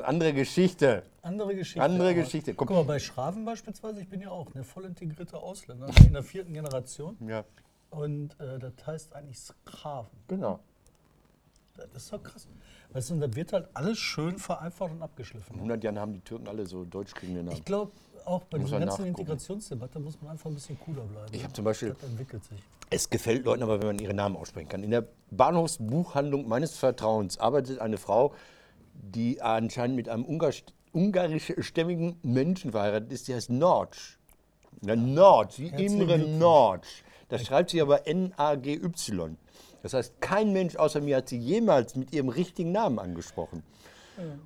Andere 0.04 0.34
Geschichte. 0.34 1.02
Andere 1.22 1.54
Geschichte. 1.54 1.82
Andere 1.82 2.14
Geschichte. 2.14 2.52
Guck. 2.54 2.68
Mal, 2.68 2.84
bei 2.84 2.98
Schraven 2.98 3.44
beispielsweise, 3.46 4.00
ich 4.00 4.08
bin 4.08 4.20
ja 4.20 4.30
auch 4.30 4.54
eine 4.54 4.62
voll 4.62 4.84
integrierte 4.84 5.38
Ausländer 5.38 5.88
in 6.04 6.12
der 6.12 6.22
vierten 6.22 6.52
Generation. 6.52 7.16
Ja, 7.26 7.44
Und 7.90 8.38
äh, 8.38 8.58
das 8.58 8.72
heißt 8.86 9.14
eigentlich 9.14 9.38
Sklaven. 9.38 10.10
genau. 10.28 10.58
Das 11.76 12.02
ist 12.02 12.12
doch 12.12 12.22
krass. 12.22 12.46
Weißt 12.92 13.10
du, 13.10 13.14
und 13.14 13.20
das 13.20 13.34
wird 13.36 13.52
halt 13.52 13.68
alles 13.74 13.98
schön 13.98 14.38
vereinfacht 14.38 14.92
und 14.92 15.02
abgeschliffen. 15.02 15.52
In 15.54 15.60
100 15.60 15.84
Jahren 15.84 15.98
haben 15.98 16.12
die 16.14 16.20
Türken 16.20 16.48
alle 16.48 16.66
so 16.66 16.84
deutsch 16.84 17.12
klingende 17.12 17.42
Namen. 17.44 17.56
Ich 17.56 17.64
glaube, 17.64 17.92
auch 18.24 18.42
bei 18.44 18.58
dieser 18.58 18.78
ganzen 18.78 18.86
nachgucken. 19.02 19.08
Integrationsdebatte 19.20 20.00
muss 20.00 20.20
man 20.22 20.32
einfach 20.32 20.46
ein 20.50 20.54
bisschen 20.54 20.78
cooler 20.80 21.02
bleiben. 21.02 21.26
Ich 21.32 21.44
hab 21.44 21.54
zum 21.54 21.64
Beispiel- 21.64 21.90
Das 21.90 22.02
entwickelt 22.08 22.44
sich. 22.44 22.58
Es 22.90 23.10
gefällt 23.10 23.44
Leuten 23.44 23.62
aber, 23.62 23.78
wenn 23.80 23.88
man 23.88 23.98
ihre 23.98 24.14
Namen 24.14 24.36
aussprechen 24.36 24.68
kann. 24.70 24.82
In 24.82 24.90
der 24.90 25.06
Bahnhofsbuchhandlung 25.30 26.48
meines 26.48 26.76
Vertrauens 26.78 27.38
arbeitet 27.38 27.80
eine 27.80 27.98
Frau, 27.98 28.34
die 28.94 29.42
anscheinend 29.42 29.96
mit 29.96 30.08
einem 30.08 30.24
ungarisch, 30.24 30.64
ungarischstämmigen 30.92 32.16
Menschen 32.22 32.72
verheiratet 32.72 33.12
ist. 33.12 33.28
Die 33.28 33.34
heißt 33.34 33.50
Nordsch. 33.50 34.18
Na, 34.80 34.96
Nordsch, 34.96 35.58
wie 35.58 35.68
Imre. 35.68 36.18
Nordsch. 36.18 37.02
Das 37.28 37.44
schreibt 37.44 37.70
sich 37.70 37.82
aber 37.82 38.06
N-A-G-Y. 38.06 39.36
Das 39.82 39.94
heißt, 39.94 40.20
kein 40.20 40.52
Mensch 40.52 40.76
außer 40.76 41.00
mir 41.00 41.18
hat 41.18 41.28
sie 41.28 41.38
jemals 41.38 41.94
mit 41.96 42.12
ihrem 42.12 42.28
richtigen 42.28 42.72
Namen 42.72 42.98
angesprochen. 42.98 43.62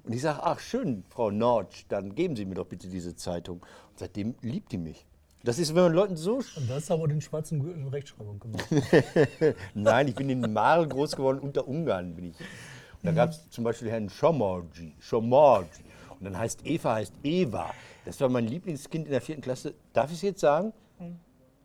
Und 0.05 0.13
ich 0.13 0.21
sage, 0.21 0.41
ach 0.43 0.61
schön, 0.61 1.03
Frau 1.09 1.31
Nordsch, 1.31 1.87
dann 1.89 2.15
geben 2.15 2.37
Sie 2.37 2.45
mir 2.45 2.57
doch 2.57 2.67
bitte 2.67 2.89
diese 2.89 3.17
Zeitung. 3.17 3.61
Und 3.61 3.99
seitdem 3.99 4.35
liebt 4.43 4.71
die 4.73 4.79
mich. 4.79 5.07
Das 5.45 5.59
ist, 5.59 5.75
wenn 5.75 5.83
man 5.83 5.93
Leuten 5.93 6.17
so 6.17 6.35
Und 6.35 6.69
da 6.69 6.75
hast 6.75 6.91
du 6.91 6.95
aber 6.95 7.09
den 7.09 7.21
schwarzen 7.21 7.61
Gürtel 7.61 7.81
in 7.81 7.89
Rechtschreibung 7.89 8.39
gemacht. 8.39 8.65
Nein, 9.75 10.09
ich 10.09 10.15
bin 10.15 10.29
in 10.31 10.53
Marl 10.53 10.87
groß 10.87 11.17
geworden, 11.17 11.41
unter 11.41 11.67
Ungarn 11.67 12.15
bin 12.15 12.27
ich. 12.27 12.37
Und 12.39 13.07
da 13.07 13.13
gab 13.13 13.31
es 13.31 13.49
zum 13.51 13.65
Beispiel 13.65 13.91
Herrn 13.91 14.09
Schomorgi, 14.09 14.95
Schomorgi. 15.01 15.83
Und 16.11 16.27
dann 16.27 16.39
heißt 16.39 16.65
Eva, 16.65 16.95
heißt 16.95 17.15
Eva. 17.25 17.73
Das 18.05 18.21
war 18.21 18.29
mein 18.29 18.47
Lieblingskind 18.47 19.07
in 19.07 19.11
der 19.11 19.21
vierten 19.21 19.43
Klasse. 19.43 19.75
Darf 19.93 20.11
ich 20.11 20.19
es 20.19 20.23
jetzt 20.23 20.41
sagen? 20.41 20.73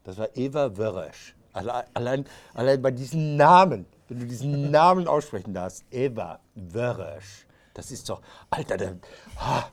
Das 0.04 0.18
war 0.18 0.30
Eva 0.36 0.76
Wörösch. 0.76 1.36
Allein, 1.58 1.86
allein, 1.94 2.26
allein 2.54 2.82
bei 2.82 2.92
diesen 2.92 3.36
Namen, 3.36 3.86
wenn 4.08 4.20
du 4.20 4.26
diesen 4.26 4.72
Namen 4.72 5.08
aussprechen 5.08 5.54
darfst, 5.54 5.84
Eva 5.92 6.40
Wörösch. 6.56 7.46
Das 7.74 7.92
ist 7.92 8.10
doch, 8.10 8.22
Alter, 8.50 8.78
der, 8.78 8.96
ha, 9.40 9.70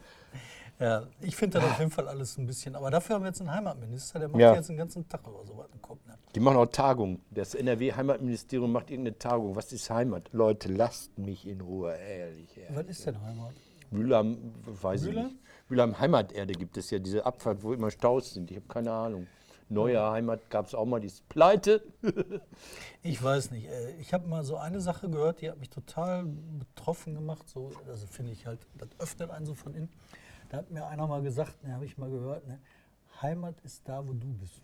Ja, 0.80 1.04
ich 1.20 1.36
finde 1.36 1.60
das 1.60 1.70
auf 1.70 1.78
jeden 1.78 1.90
Fall 1.90 2.08
alles 2.08 2.36
ein 2.36 2.46
bisschen. 2.46 2.74
Aber 2.74 2.90
dafür 2.90 3.14
haben 3.14 3.22
wir 3.22 3.28
jetzt 3.28 3.40
einen 3.40 3.52
Heimatminister, 3.52 4.18
der 4.18 4.28
macht 4.28 4.40
Ja. 4.40 4.54
jetzt 4.54 4.68
den 4.68 4.76
ganzen 4.76 5.08
Tag 5.08 5.20
über 5.26 5.44
sowas 5.46 5.68
im 5.72 5.80
Kopf. 5.80 5.98
Ne? 6.06 6.14
die 6.34 6.40
machen 6.40 6.56
auch 6.56 6.66
Tagungen. 6.66 7.22
Das 7.30 7.54
NRW-Heimatministerium 7.54 8.72
macht 8.72 8.90
irgendeine 8.90 9.16
Tagung. 9.16 9.54
Was 9.54 9.72
ist 9.72 9.88
Heimat? 9.88 10.28
Leute, 10.32 10.68
lasst 10.72 11.16
mich 11.16 11.46
in 11.46 11.60
Ruhe, 11.60 11.94
ehrlich. 11.96 12.58
ehrlich. 12.58 12.76
Was 12.76 12.86
ist 12.86 13.06
denn 13.06 13.22
Heimat? 13.22 13.52
Mühlheim, 13.92 14.52
weiß 14.66 15.02
ich 15.02 15.08
Mühlheim? 15.10 15.26
nicht. 15.28 15.36
Mühlheim 15.68 15.98
Heimaterde 15.98 16.52
gibt 16.54 16.76
es 16.76 16.90
ja, 16.90 16.98
diese 16.98 17.24
Abfahrt, 17.24 17.62
wo 17.62 17.72
immer 17.72 17.90
Staus 17.92 18.34
sind. 18.34 18.50
Ich 18.50 18.56
habe 18.56 18.66
keine 18.66 18.90
Ahnung. 18.92 19.28
Neue 19.68 20.00
Heimat 20.10 20.50
gab 20.50 20.66
es 20.66 20.74
auch 20.74 20.84
mal, 20.84 21.00
die 21.00 21.06
ist 21.08 21.28
pleite. 21.28 21.82
Ich 23.06 23.22
weiß 23.22 23.50
nicht. 23.50 23.66
äh, 23.68 23.90
Ich 24.00 24.14
habe 24.14 24.26
mal 24.28 24.44
so 24.44 24.56
eine 24.56 24.80
Sache 24.80 25.10
gehört, 25.10 25.42
die 25.42 25.50
hat 25.50 25.58
mich 25.58 25.68
total 25.68 26.24
betroffen 26.58 27.14
gemacht. 27.14 27.46
So, 27.48 27.70
also 27.86 28.06
finde 28.06 28.32
ich 28.32 28.46
halt, 28.46 28.60
das 28.78 28.88
öffnet 28.98 29.30
einen 29.30 29.44
so 29.44 29.52
von 29.54 29.74
innen. 29.74 29.90
Da 30.48 30.56
hat 30.58 30.70
mir 30.70 30.86
einer 30.86 31.06
mal 31.06 31.20
gesagt, 31.22 31.62
ne, 31.64 31.74
habe 31.74 31.84
ich 31.84 31.98
mal 31.98 32.08
gehört, 32.08 32.46
ne, 32.46 32.58
Heimat 33.20 33.56
ist 33.62 33.86
da, 33.86 34.06
wo 34.06 34.12
du 34.14 34.26
bist. 34.40 34.62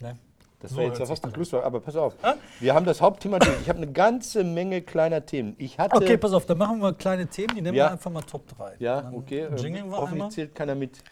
Ne? 0.00 0.16
Das 0.60 0.70
So 0.72 0.76
war 0.76 0.84
jetzt 0.84 0.98
ja 0.98 1.06
fast 1.06 1.24
ein 1.24 1.32
Schlusswort, 1.34 1.64
aber 1.64 1.80
pass 1.80 1.96
auf. 1.96 2.14
Ah? 2.22 2.34
Wir 2.60 2.74
haben 2.74 2.84
das 2.84 3.00
Hauptthema 3.00 3.38
durch. 3.38 3.60
Ich 3.62 3.68
habe 3.68 3.78
eine 3.78 3.90
ganze 3.90 4.44
Menge 4.44 4.82
kleiner 4.82 5.24
Themen. 5.24 5.54
Ich 5.58 5.78
hatte. 5.78 5.96
Okay, 5.96 6.18
pass 6.18 6.32
auf, 6.32 6.44
dann 6.46 6.58
machen 6.58 6.80
wir 6.80 6.92
kleine 6.92 7.26
Themen, 7.26 7.54
die 7.56 7.62
nehmen 7.62 7.76
Ja. 7.76 7.86
wir 7.86 7.92
einfach 7.92 8.10
mal 8.10 8.22
Top 8.22 8.46
3. 8.48 8.76
ja, 8.78 9.10
okay. 9.12 9.40
ähm, 9.40 9.56
Jingeln 9.56 9.86
wir 9.90 9.96
hoffentlich 9.96 10.12
einmal. 10.12 10.30
zählt 10.30 10.54
keiner 10.54 10.74
mit. 10.74 11.02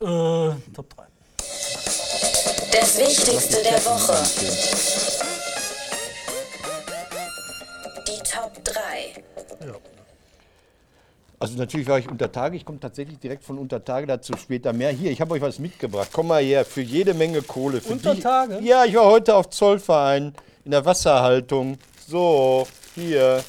Äh, 0.00 0.04
Top 0.74 0.94
3. 0.94 1.02
Das 2.72 2.98
Wichtigste 2.98 3.62
der 3.64 3.84
Woche. 3.84 4.14
Die 8.06 8.22
Top 8.30 8.64
3. 8.64 9.66
Ja. 9.66 9.74
Also 11.40 11.56
natürlich 11.56 11.88
war 11.88 11.98
ich 11.98 12.08
unter 12.08 12.30
Tage. 12.30 12.56
Ich 12.56 12.64
komme 12.64 12.78
tatsächlich 12.80 13.18
direkt 13.18 13.44
von 13.44 13.58
unter 13.58 13.84
Tage, 13.84 14.06
dazu 14.06 14.34
später 14.36 14.72
mehr. 14.72 14.90
Hier, 14.90 15.10
ich 15.10 15.20
habe 15.20 15.34
euch 15.34 15.42
was 15.42 15.58
mitgebracht. 15.58 16.08
Komm 16.12 16.28
mal 16.28 16.42
her, 16.42 16.64
für 16.64 16.80
jede 16.82 17.14
Menge 17.14 17.42
Kohle. 17.42 17.80
Für 17.80 17.92
Unter 17.92 18.14
die- 18.14 18.20
Tage? 18.20 18.58
Ja, 18.60 18.84
ich 18.84 18.94
war 18.94 19.04
heute 19.06 19.34
auf 19.34 19.50
Zollverein 19.50 20.32
in 20.64 20.70
der 20.70 20.84
Wasserhaltung. 20.84 21.78
So, 22.08 22.66
hier. 22.94 23.42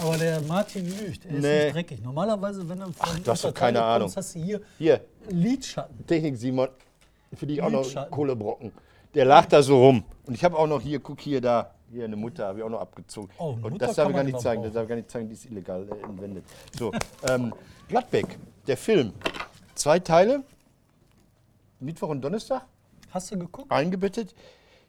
Aber 0.00 0.16
der 0.16 0.40
Martin 0.42 0.86
lügt, 0.86 1.24
er 1.26 1.30
ist 1.32 1.42
Nee. 1.42 1.64
nicht 1.64 1.74
dreckig. 1.74 2.02
Normalerweise, 2.02 2.66
wenn 2.68 2.78
du 2.80 2.86
von 2.86 2.94
Ach, 3.00 3.18
du 3.18 3.30
hast 3.30 3.44
doch 3.44 3.52
keine 3.54 3.82
Ahnung. 3.82 4.02
kommst, 4.06 4.16
hast 4.16 4.34
du 4.34 4.40
hier 4.40 4.60
Hier, 4.78 5.00
Lidschatten. 5.28 6.06
Technik 6.06 6.36
Simon, 6.36 6.68
für 7.34 7.46
dich 7.46 7.60
auch 7.62 7.70
noch. 7.70 8.10
Kohlebrocken. 8.10 8.72
Der 9.14 9.24
lag 9.24 9.46
da 9.46 9.62
so 9.62 9.82
rum. 9.84 10.04
Und 10.26 10.34
ich 10.34 10.44
habe 10.44 10.56
auch 10.56 10.66
noch 10.66 10.80
hier, 10.80 11.00
guck 11.00 11.20
hier, 11.20 11.40
da, 11.40 11.74
hier 11.90 12.04
eine 12.04 12.16
Mutter 12.16 12.46
habe 12.46 12.58
ich 12.60 12.64
auch 12.64 12.70
noch 12.70 12.80
abgezogen. 12.80 13.28
Oh, 13.38 13.56
Und 13.60 13.80
das 13.82 13.96
darf 13.96 14.08
ich 14.08 14.14
gar 14.14 14.22
nicht 14.24 14.40
zeigen, 14.40 14.62
das 14.62 14.72
darf 14.72 14.84
ich 14.84 14.88
gar 14.88 14.96
nicht 14.96 15.10
zeigen, 15.10 15.28
die 15.28 15.34
ist 15.34 15.46
illegal 15.46 15.86
äh, 15.90 16.04
entwendet. 16.06 16.44
So, 16.78 16.92
ähm, 17.28 17.52
Gladbeck, 17.88 18.38
der 18.66 18.76
Film. 18.76 19.12
Zwei 19.74 19.98
Teile, 19.98 20.42
Mittwoch 21.80 22.08
und 22.10 22.20
Donnerstag, 22.22 22.62
Hast 23.10 23.30
du 23.32 23.38
geguckt? 23.38 23.70
eingebettet. 23.70 24.34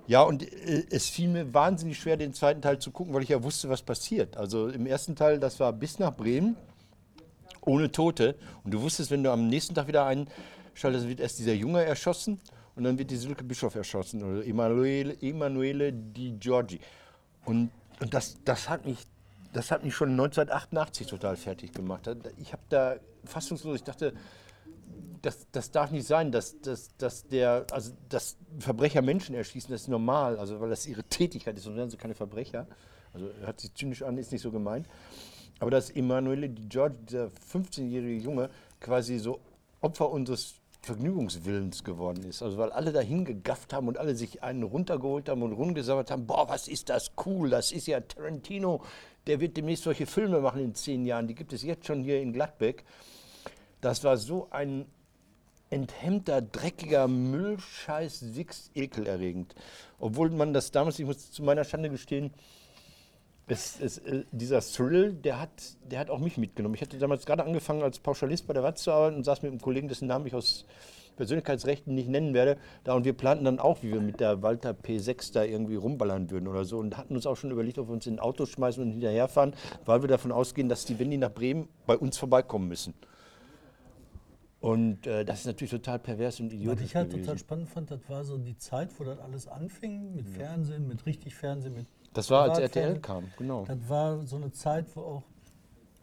Ja, 0.07 0.23
und 0.23 0.43
äh, 0.43 0.85
es 0.89 1.09
fiel 1.09 1.29
mir 1.29 1.53
wahnsinnig 1.53 1.99
schwer, 1.99 2.17
den 2.17 2.33
zweiten 2.33 2.61
Teil 2.61 2.79
zu 2.79 2.91
gucken, 2.91 3.13
weil 3.13 3.23
ich 3.23 3.29
ja 3.29 3.41
wusste, 3.43 3.69
was 3.69 3.81
passiert. 3.81 4.37
Also 4.37 4.67
im 4.67 4.85
ersten 4.85 5.15
Teil, 5.15 5.39
das 5.39 5.59
war 5.59 5.71
bis 5.73 5.99
nach 5.99 6.15
Bremen, 6.15 6.55
ohne 7.61 7.91
Tote. 7.91 8.35
Und 8.63 8.73
du 8.73 8.81
wusstest, 8.81 9.11
wenn 9.11 9.23
du 9.23 9.31
am 9.31 9.47
nächsten 9.47 9.75
Tag 9.75 9.87
wieder 9.87 10.05
einschaltest, 10.05 11.07
wird 11.07 11.19
erst 11.19 11.39
dieser 11.39 11.53
Junge 11.53 11.83
erschossen 11.83 12.39
und 12.75 12.83
dann 12.83 12.97
wird 12.97 13.11
die 13.11 13.17
Silke 13.17 13.43
Bischof 13.43 13.75
erschossen 13.75 14.23
oder 14.23 14.45
Emanuele, 14.45 15.15
Emanuele 15.21 15.93
Di 15.93 16.31
Giorgi. 16.31 16.79
Und, 17.45 17.71
und 17.99 18.13
das, 18.13 18.37
das, 18.43 18.69
hat 18.69 18.85
mich, 18.85 18.99
das 19.53 19.71
hat 19.71 19.83
mich 19.83 19.95
schon 19.95 20.11
1988 20.11 21.07
total 21.07 21.35
fertig 21.35 21.73
gemacht. 21.73 22.09
Ich 22.37 22.53
habe 22.53 22.63
da 22.69 22.95
fassungslos, 23.25 23.77
ich 23.77 23.83
dachte, 23.83 24.13
das, 25.21 25.47
das 25.51 25.71
darf 25.71 25.91
nicht 25.91 26.07
sein, 26.07 26.31
dass, 26.31 26.59
dass, 26.61 26.95
dass, 26.97 27.27
der, 27.27 27.65
also, 27.71 27.91
dass 28.09 28.37
Verbrecher 28.59 29.01
Menschen 29.01 29.35
erschießen, 29.35 29.71
das 29.71 29.81
ist 29.81 29.87
normal, 29.87 30.37
also, 30.37 30.59
weil 30.59 30.69
das 30.69 30.85
ihre 30.87 31.03
Tätigkeit 31.03 31.57
ist, 31.57 31.63
sonst 31.63 31.77
wären 31.77 31.89
sie 31.89 31.97
keine 31.97 32.15
Verbrecher. 32.15 32.67
Also 33.13 33.29
hört 33.41 33.59
sich 33.59 33.73
zynisch 33.73 34.03
an, 34.03 34.17
ist 34.17 34.31
nicht 34.31 34.41
so 34.41 34.51
gemeint. 34.51 34.87
Aber 35.59 35.69
dass 35.69 35.89
Emanuele 35.89 36.49
Di 36.49 36.67
Giorgi, 36.67 36.97
dieser 37.05 37.27
15-jährige 37.53 38.23
Junge, 38.23 38.49
quasi 38.79 39.19
so 39.19 39.39
Opfer 39.81 40.09
unseres 40.09 40.55
Vergnügungswillens 40.81 41.83
geworden 41.83 42.23
ist. 42.23 42.41
Also 42.41 42.57
weil 42.57 42.71
alle 42.71 42.91
dahin 42.91 43.25
gegafft 43.25 43.73
haben 43.73 43.87
und 43.87 43.97
alle 43.97 44.15
sich 44.15 44.41
einen 44.41 44.63
runtergeholt 44.63 45.29
haben 45.29 45.43
und 45.43 45.53
rumgesabbert 45.53 46.09
haben, 46.09 46.25
boah, 46.25 46.49
was 46.49 46.67
ist 46.67 46.89
das 46.89 47.11
cool, 47.25 47.49
das 47.49 47.71
ist 47.71 47.87
ja 47.87 47.99
Tarantino, 47.99 48.83
der 49.27 49.39
wird 49.39 49.57
demnächst 49.57 49.83
solche 49.83 50.07
Filme 50.07 50.39
machen 50.41 50.61
in 50.61 50.73
zehn 50.73 51.05
Jahren, 51.05 51.27
die 51.27 51.35
gibt 51.35 51.53
es 51.53 51.61
jetzt 51.61 51.85
schon 51.85 52.03
hier 52.03 52.19
in 52.19 52.33
Gladbeck. 52.33 52.83
Das 53.81 54.03
war 54.03 54.17
so 54.17 54.47
ein 54.49 54.85
enthemmter, 55.71 56.41
dreckiger 56.41 57.07
Müllscheiß, 57.07 58.19
Six, 58.19 58.69
ekelerregend. 58.75 59.55
Obwohl 59.99 60.29
man 60.29 60.53
das 60.53 60.69
damals, 60.71 60.99
ich 60.99 61.05
muss 61.05 61.31
zu 61.31 61.41
meiner 61.43 61.63
Schande 61.63 61.89
gestehen, 61.89 62.31
es, 63.47 63.79
es, 63.81 63.97
äh, 63.99 64.23
dieser 64.31 64.61
Thrill, 64.61 65.13
der 65.13 65.41
hat, 65.41 65.49
der 65.89 65.99
hat 65.99 66.09
auch 66.09 66.19
mich 66.19 66.37
mitgenommen. 66.37 66.75
Ich 66.75 66.81
hatte 66.81 66.97
damals 66.97 67.25
gerade 67.25 67.43
angefangen, 67.43 67.81
als 67.81 67.99
Pauschalist 67.99 68.47
bei 68.47 68.53
der 68.53 68.63
Watz 68.63 68.83
zu 68.83 68.91
arbeiten 68.91 69.17
und 69.17 69.23
saß 69.23 69.41
mit 69.41 69.51
einem 69.51 69.61
Kollegen, 69.61 69.87
dessen 69.87 70.07
Namen 70.07 70.27
ich 70.27 70.35
aus 70.35 70.65
Persönlichkeitsrechten 71.17 71.93
nicht 71.93 72.07
nennen 72.07 72.33
werde, 72.33 72.57
da 72.83 72.93
und 72.93 73.03
wir 73.05 73.13
planten 73.13 73.45
dann 73.45 73.59
auch, 73.59 73.83
wie 73.83 73.91
wir 73.91 74.01
mit 74.01 74.19
der 74.19 74.41
Walter 74.41 74.71
P6 74.71 75.33
da 75.33 75.43
irgendwie 75.43 75.75
rumballern 75.75 76.31
würden 76.31 76.47
oder 76.47 76.63
so 76.63 76.79
und 76.79 76.97
hatten 76.97 77.15
uns 77.15 77.25
auch 77.25 77.35
schon 77.35 77.51
überlegt, 77.51 77.77
ob 77.77 77.89
wir 77.89 77.93
uns 77.93 78.07
in 78.07 78.15
ein 78.15 78.19
Auto 78.19 78.45
schmeißen 78.45 78.81
und 78.81 78.91
hinterherfahren, 78.91 79.53
weil 79.85 80.01
wir 80.01 80.07
davon 80.07 80.31
ausgehen, 80.31 80.69
dass 80.69 80.85
die, 80.85 80.97
wenn 80.97 81.11
die 81.11 81.17
nach 81.17 81.33
Bremen, 81.33 81.67
bei 81.85 81.97
uns 81.97 82.17
vorbeikommen 82.17 82.67
müssen. 82.67 82.93
Und 84.61 85.07
äh, 85.07 85.25
das 85.25 85.39
ist 85.39 85.45
natürlich 85.47 85.71
total 85.71 85.97
pervers 85.97 86.39
und 86.39 86.47
Was 86.47 86.53
idiotisch 86.53 86.85
ich 86.85 86.95
halt 86.95 87.09
gewesen. 87.09 87.25
total 87.25 87.37
spannend 87.39 87.69
fand, 87.69 87.89
das 87.89 87.99
war 88.07 88.23
so 88.23 88.37
die 88.37 88.55
Zeit, 88.57 88.89
wo 88.99 89.03
das 89.03 89.17
alles 89.19 89.47
anfing, 89.47 90.15
mit 90.15 90.29
Fernsehen, 90.29 90.87
mit 90.87 91.03
richtig 91.07 91.33
Fernsehen, 91.35 91.73
mit 91.73 91.87
Das 92.13 92.29
war, 92.29 92.43
als. 92.43 92.59
RTL 92.59 92.99
kam, 92.99 93.31
genau. 93.39 93.65
Das 93.65 93.77
war 93.89 94.19
so 94.27 94.35
eine 94.35 94.51
Zeit, 94.51 94.85
wo 94.95 95.01
auch, 95.01 95.23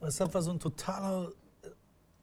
das 0.00 0.18
war 0.18 0.42
so 0.42 0.50
ein 0.50 0.58
totaler 0.58 1.30
äh, 1.62 1.68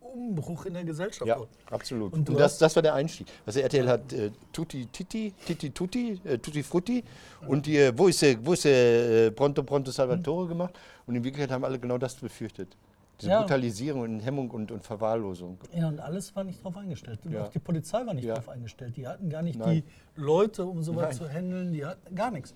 Umbruch 0.02 0.66
in 0.66 0.74
der 0.74 0.84
Gesellschaft. 0.84 1.26
Ja, 1.26 1.40
absolut. 1.72 2.12
Und 2.12 2.30
Und, 2.30 2.38
das, 2.38 2.58
das 2.58 2.76
war 2.76 2.84
der 2.84 2.96
Einstieg. 2.96 3.28
Also 3.46 3.62
RTL 3.62 3.88
hat 3.88 4.12
äh, 4.12 4.30
Tutti 4.52 4.88
Titi, 4.88 5.34
Titi 5.46 5.70
Tutti, 5.70 6.20
äh, 6.26 6.38
Tutti 6.38 6.64
Frutti 6.64 7.02
und 7.48 7.66
die, 7.66 7.78
äh, 7.78 7.94
wo 7.98 8.10
ist 8.10 8.22
der, 8.22 8.46
wo 8.46 8.52
ist 8.52 8.66
der 8.66 9.28
äh, 9.28 9.32
Pronto 9.32 9.64
Pronto 9.64 9.90
Salvatore 9.90 10.50
gemacht 10.50 10.74
und 11.08 11.16
in 11.16 11.24
Wirklichkeit 11.24 11.52
haben 11.52 11.64
alle 11.64 11.80
genau 11.80 11.98
das 11.98 12.16
befürchtet. 12.16 12.76
Diese 13.20 13.32
Ja. 13.32 13.40
Brutalisierung 13.42 14.02
und 14.02 14.20
Hemmung 14.20 14.50
und, 14.52 14.72
und 14.72 14.84
Verwahrlosung. 14.84 15.58
Ja, 15.74 15.88
und 15.88 16.00
alles 16.00 16.36
war 16.36 16.44
nicht 16.44 16.64
drauf 16.64 16.76
eingestellt. 16.78 17.20
Und 17.26 17.32
Ja. 17.32 17.44
Auch 17.46 17.50
die 17.50 17.60
Polizei 17.60 18.06
war 18.06 18.14
nicht 18.14 18.26
Ja. 18.26 18.36
drauf 18.36 18.50
eingestellt. 18.50 18.98
Die 18.98 19.08
hatten 19.08 19.30
gar 19.30 19.42
nicht 19.42 19.58
Nein. 19.60 19.84
die 20.16 20.22
Leute, 20.22 20.66
um 20.66 20.84
sowas 20.84 21.18
zu 21.18 21.28
handeln. 21.30 21.72
Die 21.72 21.86
hatten 21.86 22.14
gar 22.16 22.32
nichts. 22.32 22.54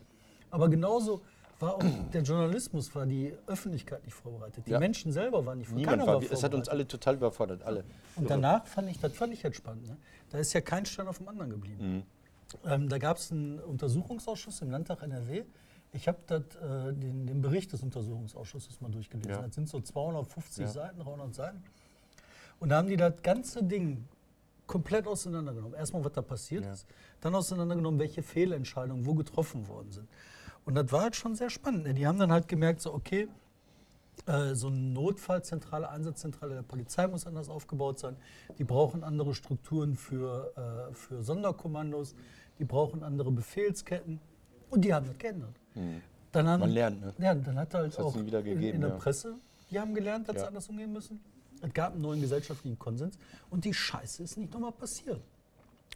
Aber 0.52 0.68
genauso 0.70 1.22
war 1.60 1.76
auch 1.76 1.80
der 2.14 2.22
Journalismus, 2.24 2.94
war 2.96 3.06
die 3.06 3.34
Öffentlichkeit 3.48 4.04
nicht 4.06 4.14
vorbereitet. 4.16 4.66
Die 4.68 4.72
Ja. 4.72 4.80
Menschen 4.80 5.12
selber 5.12 5.46
waren 5.46 5.60
nicht 5.60 5.72
Niemand 5.72 6.00
war, 6.06 6.08
war 6.08 6.16
es 6.18 6.24
hat 6.30 6.32
uns 6.32 6.42
vorbereitet. 6.68 6.70
alle 6.70 6.88
total 6.88 7.16
überfordert, 7.16 7.64
alle. 7.64 7.84
Und 8.16 8.30
danach 8.30 8.66
fand 8.68 8.90
ich, 8.90 9.00
das 9.00 9.14
fand 9.14 9.34
ich 9.34 9.44
jetzt 9.44 9.58
spannend. 9.58 9.88
Ne? 9.88 9.98
Da 10.30 10.38
ist 10.40 10.52
ja 10.54 10.62
kein 10.62 10.86
Stein 10.86 11.08
auf 11.08 11.18
dem 11.20 11.28
anderen 11.30 11.52
geblieben. 11.52 12.04
Ähm, 12.66 12.90
da 12.90 12.98
gab 12.98 13.18
es 13.18 13.32
einen 13.32 13.60
Untersuchungsausschuss 13.60 14.62
im 14.62 14.72
Landtag 14.72 15.04
NRW, 15.04 15.44
Ich 15.92 16.08
habe 16.08 16.18
äh, 16.30 16.94
den, 16.94 17.26
den 17.26 17.42
Bericht 17.42 17.74
des 17.74 17.82
Untersuchungsausschusses 17.82 18.80
mal 18.82 18.92
durchgelesen. 18.92 19.32
Ja. 19.32 19.42
Das 19.42 19.56
sind 19.56 19.68
so 19.68 19.80
250 19.82 20.66
Ja. 20.66 20.68
Seiten, 20.72 21.00
300 21.00 21.34
Seiten. 21.34 21.64
Und 22.60 22.70
da 22.70 22.78
haben 22.78 22.88
die 22.90 22.98
das 22.98 23.22
ganze 23.24 23.64
Ding 23.64 24.06
komplett 24.68 25.08
auseinandergenommen. 25.08 25.78
Erstmal, 25.78 26.04
was 26.06 26.12
da 26.14 26.22
passiert 26.22 26.64
Ja. 26.66 26.74
ist, 26.74 26.86
dann 27.22 27.34
auseinandergenommen, 27.34 28.00
welche 28.00 28.22
Fehlentscheidungen 28.22 29.06
wo 29.06 29.16
getroffen 29.16 29.68
worden 29.68 29.92
sind. 29.92 30.08
Und 30.66 30.76
das 30.76 30.92
war 30.92 31.02
halt 31.02 31.16
schon 31.16 31.36
sehr 31.36 31.50
spannend. 31.50 31.86
Ne? 31.86 31.94
Die 31.96 32.06
haben 32.06 32.20
dann 32.20 32.32
halt 32.32 32.48
gemerkt, 32.48 32.82
so, 32.82 32.94
okay, 32.94 33.28
äh, 34.28 34.54
so 34.54 34.68
eine 34.68 34.78
Notfallzentrale, 34.78 35.90
Einsatzzentrale 35.90 36.54
der 36.54 36.62
Polizei 36.62 37.08
muss 37.08 37.26
anders 37.26 37.50
aufgebaut 37.50 37.98
sein. 37.98 38.16
Die 38.60 38.64
brauchen 38.64 39.04
andere 39.04 39.34
Strukturen 39.34 39.96
für, 39.96 40.54
äh, 40.92 40.94
für 40.94 41.24
Sonderkommandos. 41.24 42.14
Die 42.60 42.66
brauchen 42.66 43.02
andere 43.04 43.32
Befehlsketten. 43.32 44.20
Und 44.70 44.82
die 44.82 44.94
haben 44.94 45.08
das 45.08 45.18
geändert. 45.18 45.54
Dann 46.32 46.48
haben. 46.48 46.60
Man 46.60 46.70
lernt, 46.72 47.02
ne? 47.02 47.14
Ja, 47.18 47.34
dann 47.34 47.58
hat 47.58 47.74
halt 47.74 47.86
hat's 47.88 47.98
auch 48.00 48.16
wieder 48.16 48.40
in, 48.40 48.46
gegeben, 48.46 48.76
in 48.76 48.82
der 48.82 48.90
ja. 48.92 48.96
Presse, 48.98 49.36
die 49.72 49.80
haben 49.80 49.94
gelernt, 49.96 50.28
dass 50.30 50.36
Ja. 50.36 50.42
sie 50.44 50.48
anders 50.48 50.68
umgehen 50.70 50.92
müssen. 50.94 51.20
Es 51.62 51.74
gab 51.74 51.94
einen 51.94 52.02
neuen 52.02 52.22
gesellschaftlichen 52.22 52.78
Konsens. 52.80 53.18
Und 53.50 53.66
die 53.66 53.74
Scheiße 53.74 54.24
ist 54.24 54.38
nicht 54.38 54.54
nochmal 54.54 54.72
passiert. 54.72 55.20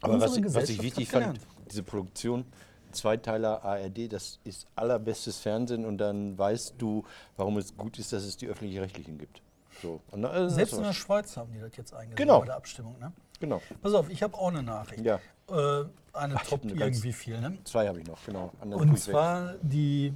Aber 0.02 0.20
was, 0.20 0.36
ich- 0.36 0.54
was 0.54 0.68
ich 0.68 0.82
wichtig 0.82 1.08
fand, 1.08 1.38
diese 1.70 1.82
Produktion, 1.82 2.44
Zweiteiler 2.92 3.64
ARD, 3.64 4.08
das 4.08 4.38
ist 4.44 4.66
allerbestes 4.76 5.38
Fernsehen 5.38 5.84
und 5.84 5.98
dann 5.98 6.36
weißt 6.38 6.74
du, 6.78 7.04
warum 7.36 7.56
es 7.58 7.76
gut 7.76 7.98
ist, 7.98 8.12
dass 8.12 8.22
es 8.24 8.36
die 8.36 8.46
öffentlich-rechtlichen 8.46 9.18
gibt. 9.18 9.40
So. 9.82 10.00
Das 10.12 10.54
Selbst 10.54 10.74
in 10.74 10.82
der 10.82 10.92
sch- 10.92 10.94
Schweiz 10.94 11.36
haben 11.36 11.52
die 11.52 11.58
das 11.60 11.76
jetzt 11.76 11.92
eingesetzt 11.92 12.18
Genau. 12.18 12.40
bei 12.40 12.46
der 12.46 12.56
Abstimmung. 12.56 12.96
Ne? 13.00 13.12
Genau. 13.40 13.60
Pass 13.82 13.94
auf, 13.94 14.08
ich 14.10 14.22
habe 14.22 14.34
auch 14.38 14.48
eine 14.48 14.62
Nachricht. 14.62 15.04
Ja. 15.04 15.18
Äh, 15.48 15.84
eine 16.14 16.36
Ach, 16.36 16.46
Top 16.46 16.64
irgendwie 16.64 17.12
viel. 17.12 17.40
Ne? 17.40 17.58
Zwei 17.64 17.88
habe 17.88 18.00
ich 18.00 18.06
noch, 18.06 18.24
genau. 18.24 18.52
Und 18.60 18.98
zwar 18.98 19.54
die 19.62 20.14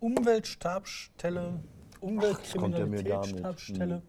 Umweltstabsstelle, 0.00 1.60
Umweltkriminalitätsstabsstelle 2.00 4.02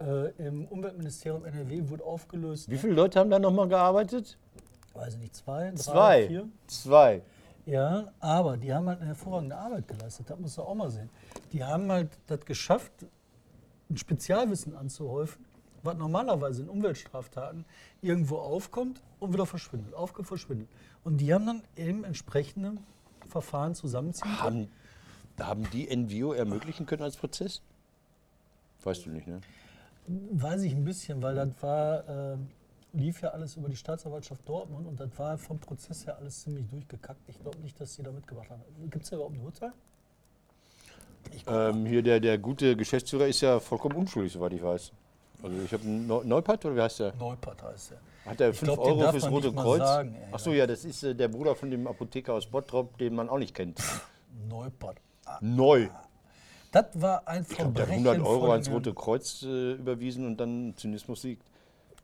äh, 0.00 0.46
im 0.46 0.66
Umweltministerium 0.66 1.44
NRW 1.44 1.88
wurde 1.88 2.04
aufgelöst. 2.04 2.70
Wie 2.70 2.76
viele 2.76 2.94
Leute 2.94 3.18
haben 3.18 3.30
da 3.30 3.38
nochmal 3.38 3.68
gearbeitet? 3.68 4.38
Weiß 4.94 5.14
ich 5.14 5.20
nicht, 5.20 5.36
zwei, 5.36 5.70
drei, 5.70 5.76
Zwei. 5.76 6.26
vier. 6.26 6.48
Zwei. 6.66 7.22
Ja, 7.66 8.12
aber 8.20 8.56
die 8.56 8.72
haben 8.72 8.88
halt 8.88 9.00
eine 9.00 9.08
hervorragende 9.08 9.56
Arbeit 9.56 9.86
geleistet, 9.86 10.30
das 10.30 10.38
musst 10.38 10.56
du 10.56 10.62
auch 10.62 10.74
mal 10.74 10.90
sehen. 10.90 11.10
Die 11.52 11.62
haben 11.62 11.90
halt 11.92 12.08
das 12.26 12.40
geschafft, 12.44 12.92
ein 13.90 13.96
Spezialwissen 13.96 14.74
anzuhäufen, 14.74 15.44
was 15.82 15.96
normalerweise 15.96 16.62
in 16.62 16.68
Umweltstraftaten 16.68 17.64
irgendwo 18.00 18.38
aufkommt 18.38 19.02
und 19.20 19.32
wieder 19.32 19.46
verschwindet, 19.46 19.94
aufkommt, 19.94 20.28
verschwindet. 20.28 20.68
Und 21.04 21.18
die 21.18 21.32
haben 21.32 21.46
dann 21.46 21.62
eben 21.76 22.04
entsprechende 22.04 22.74
Verfahren 23.28 23.74
zusammenziehen 23.74 24.30
können. 24.40 24.70
Haben, 25.38 25.46
haben 25.46 25.70
die 25.72 25.94
NVO 25.94 26.32
ermöglichen 26.32 26.86
können 26.86 27.02
als 27.02 27.16
Prozess? 27.16 27.62
Weißt 28.84 29.06
du 29.06 29.10
nicht, 29.10 29.26
ne? 29.26 29.40
Weiß 30.06 30.62
ich 30.62 30.72
ein 30.72 30.84
bisschen, 30.84 31.22
weil 31.22 31.34
das 31.34 31.50
war, 31.60 32.08
äh, 32.08 32.36
lief 32.94 33.20
ja 33.20 33.30
alles 33.30 33.56
über 33.56 33.68
die 33.68 33.76
Staatsanwaltschaft 33.76 34.48
Dortmund 34.48 34.86
und 34.86 34.98
das 34.98 35.10
war 35.18 35.36
vom 35.36 35.58
Prozess 35.58 36.06
her 36.06 36.16
alles 36.16 36.42
ziemlich 36.42 36.66
durchgekackt. 36.68 37.20
Ich 37.28 37.38
glaube 37.40 37.58
nicht, 37.58 37.78
dass 37.80 37.94
sie 37.94 38.02
da 38.02 38.10
mitgemacht 38.10 38.48
haben. 38.48 38.62
Gibt 38.90 39.04
es 39.04 39.10
da 39.10 39.16
überhaupt 39.16 39.34
ein 39.34 39.44
Urteil? 39.44 39.72
Ähm, 41.46 41.84
hier 41.86 42.02
der, 42.02 42.20
der 42.20 42.38
gute 42.38 42.74
Geschäftsführer 42.76 43.26
ist 43.26 43.40
ja 43.40 43.60
vollkommen 43.60 43.96
unschuldig, 43.96 44.32
soweit 44.32 44.52
ich 44.52 44.62
weiß. 44.62 44.92
Also 45.42 45.62
ich 45.62 45.72
habe 45.72 45.86
Neupart 45.86 46.64
oder 46.64 46.76
wie 46.76 46.80
heißt 46.80 47.00
der? 47.00 47.14
Neupart 47.14 47.62
heißt 47.62 47.92
er. 47.92 47.98
Hat 48.28 48.40
er 48.40 48.50
Ich 48.50 48.58
5 48.58 48.72
glaub, 48.72 48.84
den 48.84 48.92
Euro 48.92 49.00
darf 49.02 49.10
fürs 49.12 49.30
Rote 49.30 49.52
Kreuz? 49.52 49.78
sagen, 49.78 50.14
ey. 50.14 50.28
Ach 50.32 50.38
so, 50.38 50.52
ja, 50.52 50.66
das 50.66 50.84
ist 50.84 51.02
äh, 51.02 51.14
der 51.14 51.28
Bruder 51.28 51.54
von 51.54 51.70
dem 51.70 51.86
Apotheker 51.86 52.34
aus 52.34 52.46
Bottrop, 52.46 52.96
den 52.98 53.14
man 53.14 53.28
auch 53.28 53.38
nicht 53.38 53.54
kennt. 53.54 53.80
Neupart. 54.48 54.98
Neu. 55.40 55.88
Das 56.72 56.86
war 56.94 57.26
ein 57.26 57.46
Ich 57.48 57.56
glaube, 57.56 57.72
der 57.72 57.82
hat 57.84 57.88
Verbrechen. 57.94 58.06
100 58.08 58.26
Euro 58.26 58.52
ans 58.52 58.70
Rote 58.70 58.94
Kreuz 58.94 59.42
äh, 59.42 59.72
überwiesen 59.72 60.26
und 60.26 60.36
dann 60.38 60.74
Zynismus 60.76 61.22
siegt. 61.22 61.42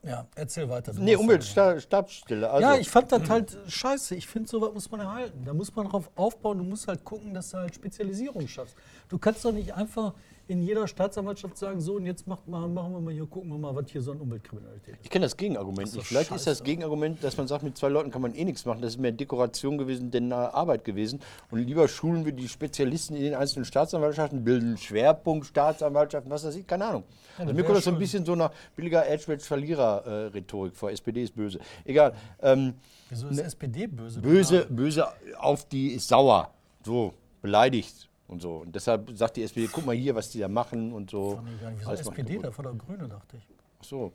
Ja, 0.03 0.27
erzähl 0.35 0.69
weiter. 0.69 0.93
Nee. 0.95 1.15
Umweltstabsstelle. 1.15 2.49
Also, 2.49 2.61
Ja, 2.67 2.75
ich 2.75 2.89
fand 2.89 3.11
das 3.11 3.27
halt 3.27 3.57
scheiße. 3.67 4.15
Ich 4.15 4.27
finde, 4.27 4.47
sowas 4.47 4.71
muss 4.73 4.91
man 4.91 4.99
erhalten. 4.99 5.43
Da 5.45 5.53
muss 5.53 5.75
man 5.75 5.87
drauf 5.87 6.11
aufbauen. 6.15 6.59
Du 6.59 6.63
musst 6.63 6.87
halt 6.87 7.03
gucken, 7.03 7.33
dass 7.33 7.49
du 7.51 7.57
halt 7.57 7.73
Spezialisierung 7.73 8.47
schaffst. 8.47 8.75
Du 9.09 9.17
kannst 9.17 9.43
doch 9.45 9.51
nicht 9.51 9.73
einfach 9.73 10.13
in 10.47 10.61
jeder 10.61 10.87
Staatsanwaltschaft 10.87 11.57
sagen, 11.57 11.81
so 11.81 11.95
und 11.95 12.05
jetzt 12.05 12.27
macht 12.27 12.47
mal, 12.47 12.67
machen 12.67 12.93
wir 12.93 13.01
mal 13.01 13.13
hier, 13.13 13.25
gucken 13.25 13.49
wir 13.49 13.57
mal, 13.57 13.75
was 13.75 13.89
hier 13.89 14.01
so 14.01 14.11
an 14.11 14.21
Umweltkriminalität 14.21 14.95
ist. 14.95 15.03
Ich 15.03 15.09
kenne 15.09 15.25
das 15.25 15.35
Gegenargument 15.35 15.81
Das 15.81 15.89
ist 15.89 15.95
nicht. 15.95 16.07
Vielleicht 16.07 16.31
ist 16.31 16.47
das 16.47 16.57
scheiße. 16.59 16.63
Gegenargument, 16.63 17.23
dass 17.23 17.37
man 17.37 17.47
sagt, 17.47 17.63
mit 17.63 17.77
zwei 17.77 17.89
Leuten 17.89 18.11
kann 18.11 18.21
man 18.21 18.35
eh 18.35 18.45
nichts 18.45 18.65
machen. 18.65 18.81
Das 18.81 18.93
ist 18.93 18.99
mehr 18.99 19.11
Dekoration 19.11 19.77
gewesen, 19.77 20.11
denn 20.11 20.31
äh, 20.31 20.35
Arbeit 20.35 20.83
gewesen. 20.83 21.19
Und 21.49 21.59
lieber 21.59 21.87
schulen 21.87 22.25
wir 22.25 22.31
die 22.31 22.47
Spezialisten 22.47 23.15
in 23.15 23.23
den 23.23 23.33
einzelnen 23.33 23.65
Staatsanwaltschaften, 23.65 24.43
bilden 24.43 24.77
Schwerpunkt 24.77 25.47
Staatsanwaltschaften, 25.47 26.31
was 26.31 26.45
weiß 26.45 26.55
ich, 26.55 26.67
keine 26.67 26.85
Ahnung. 26.85 27.03
also 27.37 27.49
das 27.49 27.55
mir 27.55 27.63
kommt 27.63 27.77
das 27.77 27.85
so 27.85 27.91
ein 27.91 27.97
bisschen 27.97 28.25
so 28.25 28.35
nach 28.35 28.51
billiger 28.75 29.07
Edgebatch-Verlierer-Rhetorik 29.07 30.75
vor. 30.75 30.91
SPD 30.91 31.23
ist 31.23 31.35
böse. 31.35 31.59
Egal. 31.83 32.13
Ähm, 32.41 32.75
Wieso 33.09 33.27
ist 33.27 33.39
SPD 33.39 33.87
böse? 33.87 34.21
böse, 34.21 34.67
böse 34.69 35.07
auf 35.39 35.65
die 35.65 35.93
ist 35.93 36.07
sauer. 36.07 36.51
So, 36.83 37.13
beleidigt 37.41 38.09
und 38.27 38.41
so. 38.41 38.57
Und 38.57 38.75
deshalb 38.75 39.11
sagt 39.15 39.37
die 39.37 39.43
SPD, 39.43 39.69
guck 39.71 39.85
mal 39.85 39.95
hier, 39.95 40.15
was 40.15 40.29
die 40.29 40.39
da 40.39 40.47
machen 40.47 40.93
und 40.93 41.09
so. 41.09 41.35
Fand 41.35 41.49
ich 41.49 41.61
gar 41.61 41.71
nicht. 41.71 41.81
Wieso 41.81 41.91
SPD? 41.91 42.37
Da 42.39 42.57
war 42.57 42.65
doch 42.65 42.77
Grüne, 42.77 43.07
dachte 43.07 43.37
ich. 43.37 43.47
Ach 43.79 43.83
so. 43.83 44.13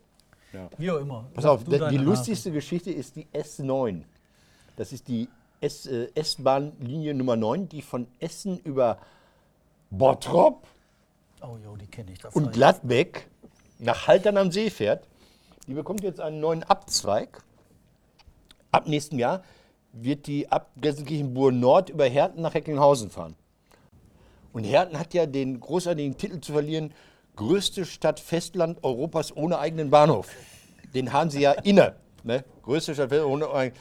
Ja. 0.52 0.68
Wie 0.78 0.90
auch 0.90 0.98
immer. 0.98 1.26
Pass 1.34 1.44
auf, 1.44 1.64
die, 1.64 1.78
Nachricht. 1.78 2.02
lustigste 2.02 2.50
Geschichte 2.50 2.90
ist 2.90 3.16
die 3.16 3.26
S9. 3.32 4.02
Das 4.76 4.92
ist 4.92 5.06
die 5.08 5.28
äh, 5.60 6.08
S-Bahn-Linie 6.14 7.14
Nummer 7.14 7.36
9, 7.36 7.68
die 7.68 7.82
von 7.82 8.08
Essen 8.18 8.58
über 8.58 8.98
Bottrop 9.90 10.66
Oh, 11.42 11.56
jo, 11.64 11.76
und 12.34 12.52
Gladbeck 12.52 13.26
nach 13.78 14.06
Haltern 14.06 14.36
am 14.36 14.52
See 14.52 14.68
fährt. 14.68 15.06
Die 15.66 15.72
bekommt 15.72 16.02
jetzt 16.02 16.20
einen 16.20 16.40
neuen 16.40 16.62
Abzweig. 16.62 17.42
Ab 18.72 18.86
nächstem 18.86 19.18
Jahr 19.18 19.42
wird 19.92 20.26
die 20.26 20.50
ab 20.50 20.70
Gelsenkirchen-Bur 20.76 21.52
Nord 21.52 21.88
über 21.88 22.04
Herten 22.06 22.42
nach 22.42 22.54
Recklinghausen 22.54 23.10
fahren. 23.10 23.34
Und 24.52 24.64
Herten 24.64 24.98
hat 24.98 25.14
ja 25.14 25.26
den 25.26 25.60
großartigen 25.60 26.16
Titel 26.16 26.40
zu 26.40 26.52
verlieren, 26.52 26.92
größte 27.36 27.84
Stadt 27.84 28.20
Festland 28.20 28.82
Europas 28.82 29.34
ohne 29.36 29.58
eigenen 29.58 29.90
Bahnhof. 29.90 30.28
Den 30.94 31.12
haben 31.12 31.30
sie 31.30 31.40
ja 31.40 31.52
inne. 31.52 31.94
Ne? 32.24 32.44
Größte 32.62 32.94
Stadt 32.94 33.10
Festland 33.10 33.32
ohne 33.32 33.72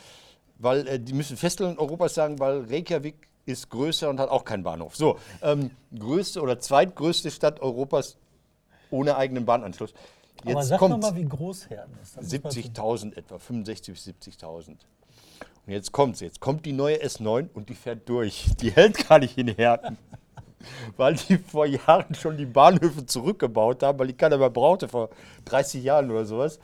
Weil 0.60 0.88
äh, 0.88 0.99
die 0.99 1.13
müssen 1.13 1.38
Festland 1.38 1.79
Europas 1.79 2.13
sagen, 2.13 2.39
weil 2.39 2.65
Reykjavik 2.69 3.15
ist 3.45 3.69
größer 3.69 4.10
und 4.10 4.19
hat 4.19 4.29
auch 4.29 4.45
keinen 4.45 4.63
Bahnhof. 4.63 4.95
So, 4.95 5.17
ähm, 5.41 5.71
größte 5.97 6.41
oder 6.41 6.60
zweitgrößte 6.60 7.32
Stadt 7.32 7.62
Europas 7.62 8.17
ohne 8.91 9.15
eigenen 9.17 9.45
Bahnanschluss. 9.45 9.93
Aber 10.41 10.51
Jetzt 10.51 10.67
sag 10.69 10.82
mal, 10.82 10.89
kommt 10.89 11.01
mal, 11.03 11.15
wie 11.15 11.25
groß 11.25 11.69
Herten 11.69 11.97
ist. 12.01 12.15
Das 12.17 12.23
muss 12.23 12.43
man- 12.43 12.51
70.000 12.51 13.17
etwa, 13.17 13.39
65 13.39 13.93
bis 13.93 14.03
70.000. 14.05 14.77
Und 15.65 15.73
jetzt 15.73 15.91
kommt's, 15.91 16.19
jetzt 16.21 16.39
kommt 16.39 16.65
die 16.65 16.71
neue 16.73 16.97
S9 17.03 17.49
und 17.53 17.69
die 17.69 17.75
fährt 17.75 18.08
durch. 18.08 18.45
Die 18.62 18.71
hält 18.71 19.08
gar 19.08 19.19
nicht 19.19 19.38
in 19.38 19.49
Herten. 19.49 19.97
Weil 20.97 21.15
die 21.15 21.37
vor 21.37 21.65
Jahren 21.65 22.13
schon 22.15 22.37
die 22.37 22.45
Bahnhöfe 22.45 23.05
zurückgebaut 23.05 23.83
haben, 23.83 23.99
weil 23.99 24.07
die 24.07 24.13
keiner 24.13 24.37
mehr 24.37 24.49
brauchte, 24.49 24.87
vor 24.87 25.09
30 25.45 25.83
Jahren 25.83 26.11
oder 26.11 26.25
sowas. 26.25 26.59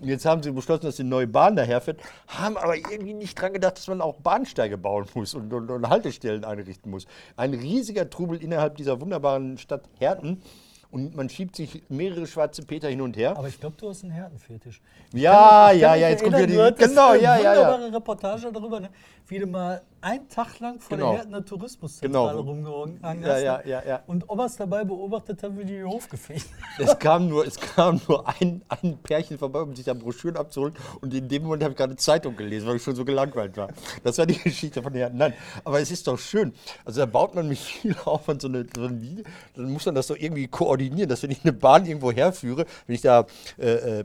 Und 0.00 0.08
jetzt 0.08 0.24
haben 0.24 0.42
sie 0.42 0.50
beschlossen, 0.52 0.86
dass 0.86 0.96
die 0.96 1.04
neue 1.04 1.26
Bahn 1.26 1.56
daherfährt, 1.56 2.00
haben 2.28 2.56
aber 2.56 2.76
irgendwie 2.76 3.14
nicht 3.14 3.40
dran 3.40 3.52
gedacht, 3.52 3.78
dass 3.78 3.88
man 3.88 4.00
auch 4.00 4.16
Bahnsteige 4.16 4.78
bauen 4.78 5.06
muss 5.14 5.34
und, 5.34 5.52
und, 5.52 5.70
und 5.70 5.88
Haltestellen 5.88 6.44
einrichten 6.44 6.90
muss. 6.90 7.06
Ein 7.36 7.54
riesiger 7.54 8.08
Trubel 8.08 8.42
innerhalb 8.42 8.76
dieser 8.76 9.00
wunderbaren 9.00 9.58
Stadt 9.58 9.82
Herten. 9.98 10.42
Und 10.90 11.16
man 11.16 11.30
schiebt 11.30 11.56
sich 11.56 11.82
mehrere 11.88 12.26
schwarze 12.26 12.62
Peter 12.62 12.88
hin 12.88 13.00
und 13.00 13.16
her. 13.16 13.36
Aber 13.36 13.48
ich 13.48 13.58
glaube, 13.58 13.76
du 13.78 13.88
hast 13.88 14.02
einen 14.02 14.12
Härtenfetisch. 14.12 14.82
Ja, 15.14 15.68
kann 15.68 15.78
ja, 15.78 15.94
ja, 15.94 16.08
jetzt 16.10 16.22
kommt 16.22 16.36
wieder 16.36 16.70
die. 16.70 16.84
Genau, 16.84 17.14
ja, 17.14 17.38
ja, 17.38 17.54
ja. 17.54 17.56
wunderbare 17.56 17.94
Reportage 17.94 18.52
darüber, 18.52 18.78
ne? 18.78 18.90
wie 19.26 19.38
du 19.38 19.46
mal 19.46 19.80
einen 20.02 20.28
Tag 20.28 20.58
lang 20.60 20.80
vor 20.80 20.96
Genau. 20.96 21.10
der 21.10 21.18
Härtener 21.20 21.44
Tourismuszentrale 21.44 22.30
Genau. 22.38 22.40
rumgehangen 22.50 23.22
Ja, 23.22 23.38
ja, 23.38 23.62
ja, 23.64 23.82
ja. 23.86 24.02
Und 24.06 24.28
Omas 24.28 24.56
dabei 24.56 24.84
beobachtet 24.84 25.42
haben, 25.42 25.58
wie 25.58 25.64
die 25.64 25.74
den 25.74 25.86
Hof 25.88 26.08
gefegt 26.08 26.46
Es 26.78 26.98
kam 26.98 27.28
nur, 27.28 27.46
es 27.46 27.58
kam 27.58 28.00
nur 28.08 28.28
ein, 28.28 28.62
ein 28.68 28.98
Pärchen 28.98 29.38
vorbei, 29.38 29.60
um 29.60 29.74
sich 29.74 29.84
da 29.84 29.94
Broschüren 29.94 30.36
abzuholen. 30.36 30.74
Und 31.00 31.14
in 31.14 31.28
dem 31.28 31.44
Moment 31.44 31.62
habe 31.62 31.72
ich 31.72 31.78
gerade 31.78 31.90
eine 31.92 31.96
Zeitung 31.98 32.36
gelesen, 32.36 32.66
weil 32.68 32.76
ich 32.76 32.82
schon 32.82 32.94
so 32.94 33.04
gelangweilt 33.04 33.56
war. 33.56 33.68
Das 34.04 34.18
war 34.18 34.26
die 34.26 34.36
Geschichte 34.42 34.82
von 34.82 34.92
der. 34.92 35.10
Nein, 35.10 35.34
aber 35.64 35.80
es 35.80 35.90
ist 35.90 36.06
doch 36.06 36.18
schön. 36.18 36.52
Also 36.84 37.00
da 37.00 37.06
baut 37.06 37.34
man 37.34 37.48
mit 37.48 37.58
viel 37.82 37.96
Aufwand 38.04 38.42
so 38.42 38.48
eine, 38.48 38.66
so 38.74 38.82
eine 38.84 38.96
Linie. 38.96 39.24
Dann 39.54 39.70
muss 39.72 39.86
man 39.86 39.94
das 39.94 40.08
doch 40.08 40.16
irgendwie 40.16 40.48
koordinieren, 40.48 41.08
dass 41.08 41.22
wenn 41.22 41.30
ich 41.30 41.42
eine 41.44 41.52
Bahn 41.52 41.86
irgendwo 41.86 42.10
herführe, 42.12 42.66
wenn 42.86 42.94
ich 42.94 43.02
da 43.02 43.26
äh, 43.58 44.00
äh, 44.00 44.04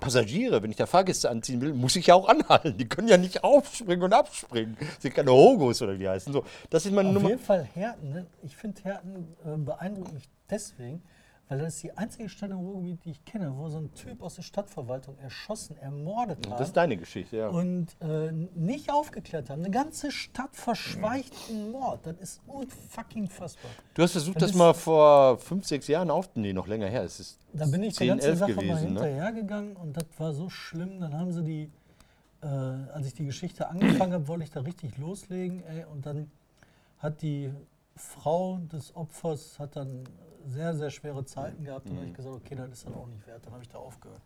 Passagiere, 0.00 0.62
wenn 0.62 0.70
ich 0.70 0.76
da 0.76 0.86
Fahrgäste 0.86 1.30
anziehen 1.30 1.60
will, 1.60 1.72
muss 1.74 1.96
ich 1.96 2.06
ja 2.08 2.14
auch 2.14 2.28
anhalten. 2.28 2.76
Die 2.76 2.88
können 2.88 3.08
ja 3.08 3.16
nicht 3.16 3.44
aufspringen 3.44 4.02
und 4.04 4.12
abspringen. 4.12 4.76
Das 4.86 4.96
sind 5.02 5.14
keine 5.14 5.30
Hogos 5.32 5.80
oder 5.82 5.94
wie 5.94 5.98
die 5.98 6.08
heißen. 6.08 6.32
So, 6.32 6.44
das 6.70 6.86
ist 6.86 6.92
meine 6.92 7.08
Auf 7.08 7.14
Nummer. 7.14 7.28
jeden 7.28 7.40
Fall 7.40 7.64
Härten. 7.74 8.10
Ne? 8.10 8.26
Ich 8.42 8.56
finde 8.56 8.82
Härten 8.82 9.28
äh, 9.44 9.56
beeindruckt 9.56 10.12
mich 10.12 10.28
deswegen, 10.50 11.02
Weil 11.48 11.58
das 11.58 11.74
ist 11.74 11.82
die 11.82 11.96
einzige 11.98 12.28
Stadt 12.30 12.50
im 12.50 12.58
Ruhrgebiet, 12.58 13.04
die 13.04 13.10
ich 13.10 13.24
kenne, 13.26 13.52
wo 13.56 13.68
so 13.68 13.76
ein 13.78 13.92
Typ 13.94 14.22
aus 14.22 14.36
der 14.36 14.42
Stadtverwaltung 14.42 15.18
erschossen, 15.18 15.76
ermordet 15.76 16.46
hat. 16.48 16.58
Das 16.60 16.68
ist 16.68 16.76
deine 16.76 16.96
Geschichte, 16.96 17.36
ja. 17.36 17.48
und 17.48 17.88
äh, 18.00 18.32
nicht 18.54 18.90
aufgeklärt 18.90 19.50
haben. 19.50 19.60
Eine 19.60 19.70
ganze 19.70 20.10
Stadt 20.10 20.54
verschweigt 20.56 21.34
einen 21.50 21.70
Mord. 21.72 22.06
Das 22.06 22.14
ist 22.20 22.40
unfucking 22.46 23.28
fassbar. 23.28 23.70
Du 23.94 24.02
hast 24.02 24.12
versucht, 24.12 24.36
Das 24.40 24.50
das 24.52 24.54
mal 24.58 24.72
vor 24.72 25.36
fünf, 25.38 25.66
sechs 25.66 25.88
Jahren 25.88 26.10
auf. 26.10 26.30
Nee, 26.36 26.52
noch 26.54 26.66
länger 26.68 26.86
her. 26.86 27.02
Es 27.02 27.20
ist 27.20 27.38
Da 27.52 27.66
bin 27.66 27.82
ich 27.82 27.96
der 27.96 28.06
10, 28.06 28.08
ganzen 28.08 28.28
11 28.28 28.38
Sache 28.38 28.52
mal 28.52 28.62
gewesen. 28.62 28.94
Ne? 28.94 29.00
hinterhergegangen 29.04 29.76
und 29.76 29.96
das 29.96 30.06
war 30.16 30.32
so 30.32 30.48
schlimm. 30.48 31.00
Dann 31.00 31.12
haben 31.18 31.32
sie 31.32 31.42
die, 31.44 31.70
äh, 32.42 32.46
als 32.46 33.06
ich 33.06 33.14
die 33.14 33.24
Geschichte 33.24 33.68
angefangen 33.68 34.12
habe, 34.12 34.28
wollte 34.28 34.44
ich 34.44 34.50
da 34.50 34.60
richtig 34.60 34.98
loslegen. 34.98 35.62
Ey, 35.64 35.84
und 35.84 36.04
dann 36.06 36.30
hat 36.98 37.22
die 37.22 37.50
Frau 37.96 38.58
des 38.72 38.94
Opfers 38.96 39.58
hat 39.58 39.76
dann 39.76 40.04
sehr, 40.46 40.74
sehr 40.74 40.90
schwere 40.90 41.24
Zeiten 41.24 41.64
gehabt. 41.64 41.86
Und 41.86 41.92
dann 41.92 41.98
habe 41.98 42.08
ich 42.08 42.14
gesagt, 42.16 42.34
okay, 42.34 42.54
das 42.56 42.70
ist 42.70 42.86
dann 42.86 42.94
auch 42.94 43.06
nicht 43.06 43.26
wert. 43.26 43.44
Dann 43.44 43.52
habe 43.52 43.62
ich 43.62 43.68
da 43.68 43.78
aufgehört. 43.78 44.20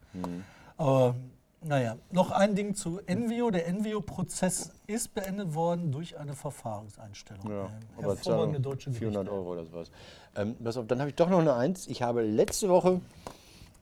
Aber 0.76 1.14
naja, 1.62 1.96
noch 2.10 2.30
ein 2.30 2.54
Ding 2.54 2.74
zu 2.74 3.00
Envio. 3.06 3.50
Der 3.50 3.66
Envio-Prozess 3.66 4.72
ist 4.86 5.14
beendet 5.14 5.54
worden 5.54 5.90
durch 5.92 6.16
eine 6.16 6.34
Verfahrenseinstellung. 6.34 7.50
Ja, 7.50 7.64
Ähm, 7.98 8.04
hervorragende 8.04 8.60
deutsche 8.60 8.92
400 8.92 9.24
Gerichte. 9.24 9.34
Euro 9.34 9.52
oder 9.52 9.64
sowas. 9.64 9.90
Ähm, 10.36 10.54
pass 10.62 10.76
auf, 10.76 10.86
dann 10.86 11.00
habe 11.00 11.10
ich 11.10 11.16
doch 11.16 11.28
noch 11.28 11.40
eine 11.40 11.54
Eins. 11.54 11.86
Ich 11.88 12.02
habe 12.02 12.22
letzte 12.22 12.68
Woche 12.68 13.00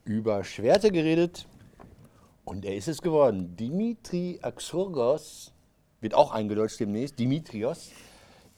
über 0.03 0.43
Schwerte 0.43 0.91
geredet 0.91 1.45
und 2.45 2.63
er 2.65 2.75
ist 2.75 2.87
es 2.87 3.01
geworden. 3.01 3.55
Dimitri 3.57 4.39
Axurgos, 4.41 5.51
wird 6.01 6.13
auch 6.13 6.31
eingedeutscht 6.31 6.79
demnächst, 6.79 7.19
Dimitrios, 7.19 7.89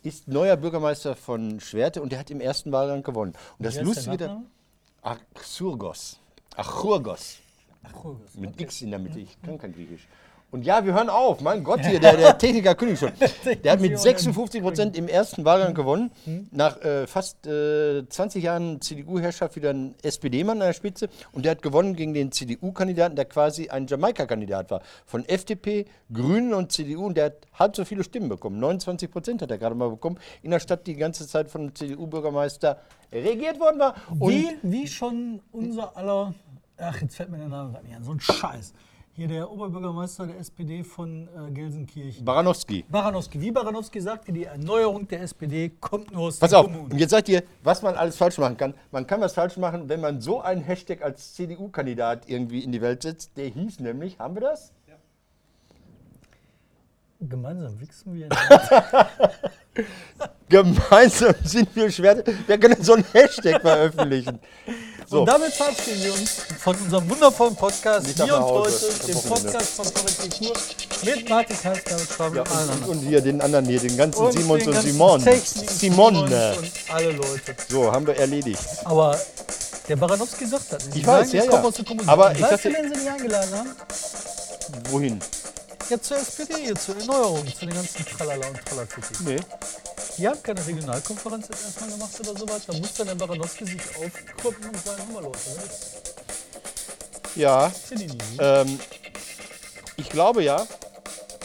ist 0.03 0.27
neuer 0.27 0.57
Bürgermeister 0.57 1.15
von 1.15 1.59
Schwerte 1.59 2.01
und 2.01 2.11
der 2.11 2.19
hat 2.19 2.29
im 2.29 2.39
ersten 2.41 2.71
Wahlgang 2.71 3.01
gewonnen. 3.03 3.33
Und 3.57 3.65
das 3.65 3.79
Lustige, 3.81 4.17
da- 4.17 4.27
Nachname? 4.27 4.45
Axurgos, 5.01 6.19
Achurgos. 6.55 7.37
Ach, 7.83 8.03
Rögers. 8.03 8.35
Mit 8.35 8.59
X 8.59 8.81
in 8.81 8.89
der 8.89 8.99
Mitte, 8.99 9.19
ich 9.19 9.41
kann 9.41 9.57
kein 9.57 9.71
Griechisch. 9.71 10.07
Und 10.49 10.65
ja, 10.65 10.85
wir 10.85 10.93
hören 10.93 11.09
auf. 11.09 11.41
Mein 11.41 11.63
Gott, 11.63 11.85
hier, 11.85 11.99
der, 12.01 12.15
der 12.17 12.37
Techniker 12.37 12.75
kündigt 12.75 13.01
schon. 13.01 13.11
Der 13.63 13.73
hat 13.73 13.81
mit 13.81 13.99
56 13.99 14.61
Prozent 14.61 14.97
im 14.97 15.07
ersten 15.07 15.45
Wahlgang 15.45 15.73
gewonnen. 15.73 16.11
Nach 16.51 16.81
äh, 16.81 17.05
fast 17.07 17.45
äh, 17.47 18.07
20 18.07 18.43
Jahren 18.43 18.81
CDU-Herrschaft 18.81 19.55
wieder 19.55 19.71
ein 19.71 19.95
SPD-Mann 20.01 20.61
an 20.61 20.67
der 20.67 20.73
Spitze. 20.73 21.09
Und 21.31 21.45
der 21.45 21.51
hat 21.51 21.61
gewonnen 21.61 21.95
gegen 21.95 22.13
den 22.13 22.31
CDU-Kandidaten, 22.31 23.15
der 23.15 23.25
quasi 23.25 23.69
ein 23.69 23.87
Jamaika-Kandidat 23.87 24.71
war. 24.71 24.81
Von 25.05 25.25
FDP, 25.25 25.85
Grünen 26.11 26.53
und 26.53 26.71
CDU. 26.71 27.05
Und 27.07 27.17
der 27.17 27.25
hat 27.25 27.47
halb 27.53 27.75
so 27.75 27.83
viele 27.85 28.03
Stimmen 28.03 28.29
bekommen. 28.29 28.59
29 28.59 29.11
Prozent 29.11 29.41
hat 29.41 29.51
er 29.51 29.57
gerade 29.57 29.75
mal 29.75 29.89
bekommen. 29.89 30.17
In 30.41 30.51
der 30.51 30.59
Stadt, 30.59 30.87
die 30.87 30.93
die 30.93 30.99
ganze 30.99 31.27
Zeit 31.27 31.49
von 31.49 31.61
einem 31.61 31.75
CDU-Bürgermeister 31.75 32.79
regiert 33.11 33.59
worden 33.59 33.79
war. 33.79 33.95
Und 34.19 34.31
Wie, 34.31 34.57
wie 34.63 34.87
schon 34.87 35.41
unser 35.51 35.95
aller, 35.95 36.33
ach, 36.77 37.01
jetzt 37.01 37.15
fällt 37.15 37.29
mir 37.29 37.37
der 37.37 37.47
Name 37.47 37.71
gerade 37.71 37.85
nicht 37.85 37.95
an, 37.95 38.03
so 38.03 38.11
ein 38.11 38.19
Scheiß. 38.19 38.73
Hier 39.17 39.27
der 39.27 39.49
Oberbürgermeister 39.49 40.27
der 40.27 40.37
SPD 40.37 40.83
von 40.83 41.27
äh, 41.27 41.49
Gelsenkirchen. 41.49 42.23
Baranowski. 42.23 42.85
Baranowski. 42.87 43.41
Wie 43.41 43.49
Baranowski 43.49 43.99
sagte, 43.99 44.31
die 44.31 44.43
Erneuerung 44.43 45.07
der 45.07 45.23
SPD 45.23 45.71
kommt 45.79 46.11
nur 46.13 46.27
aus 46.27 46.37
Pass 46.37 46.53
auf, 46.53 46.67
Kommunen. 46.67 46.91
und 46.91 46.99
jetzt 46.99 47.09
sagt 47.09 47.27
ihr, 47.27 47.41
was 47.63 47.81
man 47.81 47.95
alles 47.95 48.15
falsch 48.15 48.37
machen 48.37 48.55
kann. 48.57 48.75
Man 48.91 49.07
kann 49.07 49.19
was 49.19 49.33
falsch 49.33 49.57
machen, 49.57 49.89
wenn 49.89 50.01
man 50.01 50.21
so 50.21 50.41
einen 50.41 50.61
Hashtag 50.61 51.01
als 51.01 51.33
CDU-Kandidat 51.33 52.29
irgendwie 52.29 52.63
in 52.63 52.71
die 52.71 52.79
Welt 52.79 53.01
setzt. 53.01 53.35
Der 53.37 53.47
hieß 53.47 53.79
nämlich, 53.79 54.19
haben 54.19 54.35
wir 54.35 54.41
das? 54.41 54.71
Gemeinsam 57.19 57.79
wichsen 57.79 58.13
wir. 58.13 58.29
Gemeinsam 60.49 61.33
sind 61.43 61.75
wir 61.75 61.89
schwer. 61.89 62.23
Wer 62.45 62.59
kann 62.59 62.71
denn 62.71 62.83
so 62.83 62.93
einen 62.93 63.05
Hashtag 63.11 63.61
veröffentlichen? 63.61 64.37
So, 65.09 65.21
Und 65.21 65.25
damit 65.27 65.53
verabschieden 65.53 66.03
wir 66.03 66.13
uns 66.15 66.31
von 66.59 66.75
unserem 66.75 67.09
wundervollen 67.09 67.55
Podcast. 67.55 68.17
Wir 68.17 68.35
und 68.35 68.43
heute, 68.43 68.89
dem. 69.07 69.21
Podcast 69.21 69.69
von 69.69 69.85
Korrektur 69.93 70.53
mit 71.05 71.29
Martin 71.29 71.57
Kanzler 71.61 71.95
und 71.97 72.09
Schwaben 72.09 72.35
ja, 72.35 72.43
und 72.43 72.89
und, 72.89 72.99
hier 72.99 73.21
den 73.21 73.39
anderen 73.39 73.65
hier, 73.67 73.79
den 73.79 73.95
ganzen 73.95 74.19
Und 74.21 74.33
Simons 74.33 74.63
den 74.65 74.73
und 74.73 74.81
Simon. 74.81 75.23
Techniken, 75.23 75.73
Simone. 75.77 76.55
Und 76.57 76.71
alle 76.93 77.11
Leute. 77.11 77.55
So, 77.69 77.89
haben 77.89 78.05
wir 78.05 78.17
erledigt. 78.17 78.59
Aber 78.83 79.17
der 79.87 79.95
Baranowski 79.95 80.45
sagt 80.45 80.73
das 80.73 80.85
nicht. 80.87 80.97
Ich 80.97 81.07
weiß, 81.07 81.27
sagen, 81.31 81.37
ja, 81.37 81.43
ich 81.45 81.51
ja. 81.53 81.63
aus 81.63 81.73
der 81.75 81.85
Kommune. 81.85 82.09
Aber 82.09 82.25
Und 82.27 82.35
ich 82.35 82.41
weißt 82.41 82.51
dachte- 82.51 82.69
du, 82.69 82.75
wen 82.75 82.93
sie 82.93 82.99
nicht 82.99 83.09
eingeladen 83.09 83.55
haben? 83.57 83.75
Wohin? 84.89 85.19
Ja, 85.89 86.01
zur 86.01 86.17
SPD, 86.17 86.73
zur 86.73 86.97
Erneuerung, 86.97 87.47
zu 87.47 87.65
den 87.65 87.73
ganzen 87.73 88.05
Tralala 88.05 88.47
und 88.47 88.65
Tralafiti. 88.65 89.23
Nee. 89.23 89.39
Die 90.17 90.27
haben 90.27 90.41
keine 90.43 90.65
Regionalkonferenz 90.65 91.47
jetzt 91.47 91.63
erstmal 91.63 91.89
gemacht 91.91 92.19
oder 92.19 92.37
so 92.39 92.49
was. 92.49 92.65
Da 92.65 92.73
muss 92.73 92.93
dann 92.95 93.07
der 93.07 93.15
Baranowski 93.15 93.65
sich 93.65 93.81
aufkruppen 93.95 94.65
und 94.69 94.83
sagen, 94.83 95.03
hör 95.07 95.13
mal 95.13 95.23
Leute, 95.23 95.39
das 95.55 97.35
Ja, 97.35 97.69
finde 97.69 98.05
ich 98.05 98.13
nie. 98.13 98.37
ähm, 98.39 98.79
ich 99.95 100.09
glaube 100.09 100.43
ja, 100.43 100.67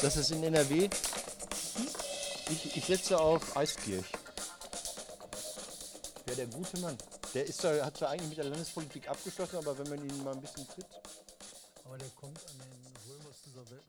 dass 0.01 0.17
es 0.17 0.31
in 0.33 0.43
NRW. 0.43 0.89
Ich, 2.51 2.77
ich 2.77 2.85
setze 2.85 3.19
auf 3.21 3.57
Eiskirch. 3.57 4.07
Ja, 6.29 6.35
der 6.35 6.47
gute 6.47 6.79
Mann. 6.81 6.99
Der 7.35 7.47
ist 7.47 7.63
da, 7.63 7.85
hat 7.85 7.97
zwar 7.97 8.11
eigentlich 8.11 8.29
mit 8.31 8.39
der 8.39 8.45
Landespolitik 8.47 9.09
abgeschlossen, 9.09 9.57
aber 9.59 9.79
wenn 9.79 9.89
man 9.89 10.05
ihn 10.09 10.25
mal 10.25 10.33
ein 10.35 10.41
bisschen 10.41 10.67
tritt. 10.69 10.87
Aber 11.85 11.97
der 11.97 12.09
kommt 12.21 12.39
an 12.39 12.59
den 12.59 12.97
Römers 13.09 13.37
dieser 13.47 13.71
Welt. 13.71 13.83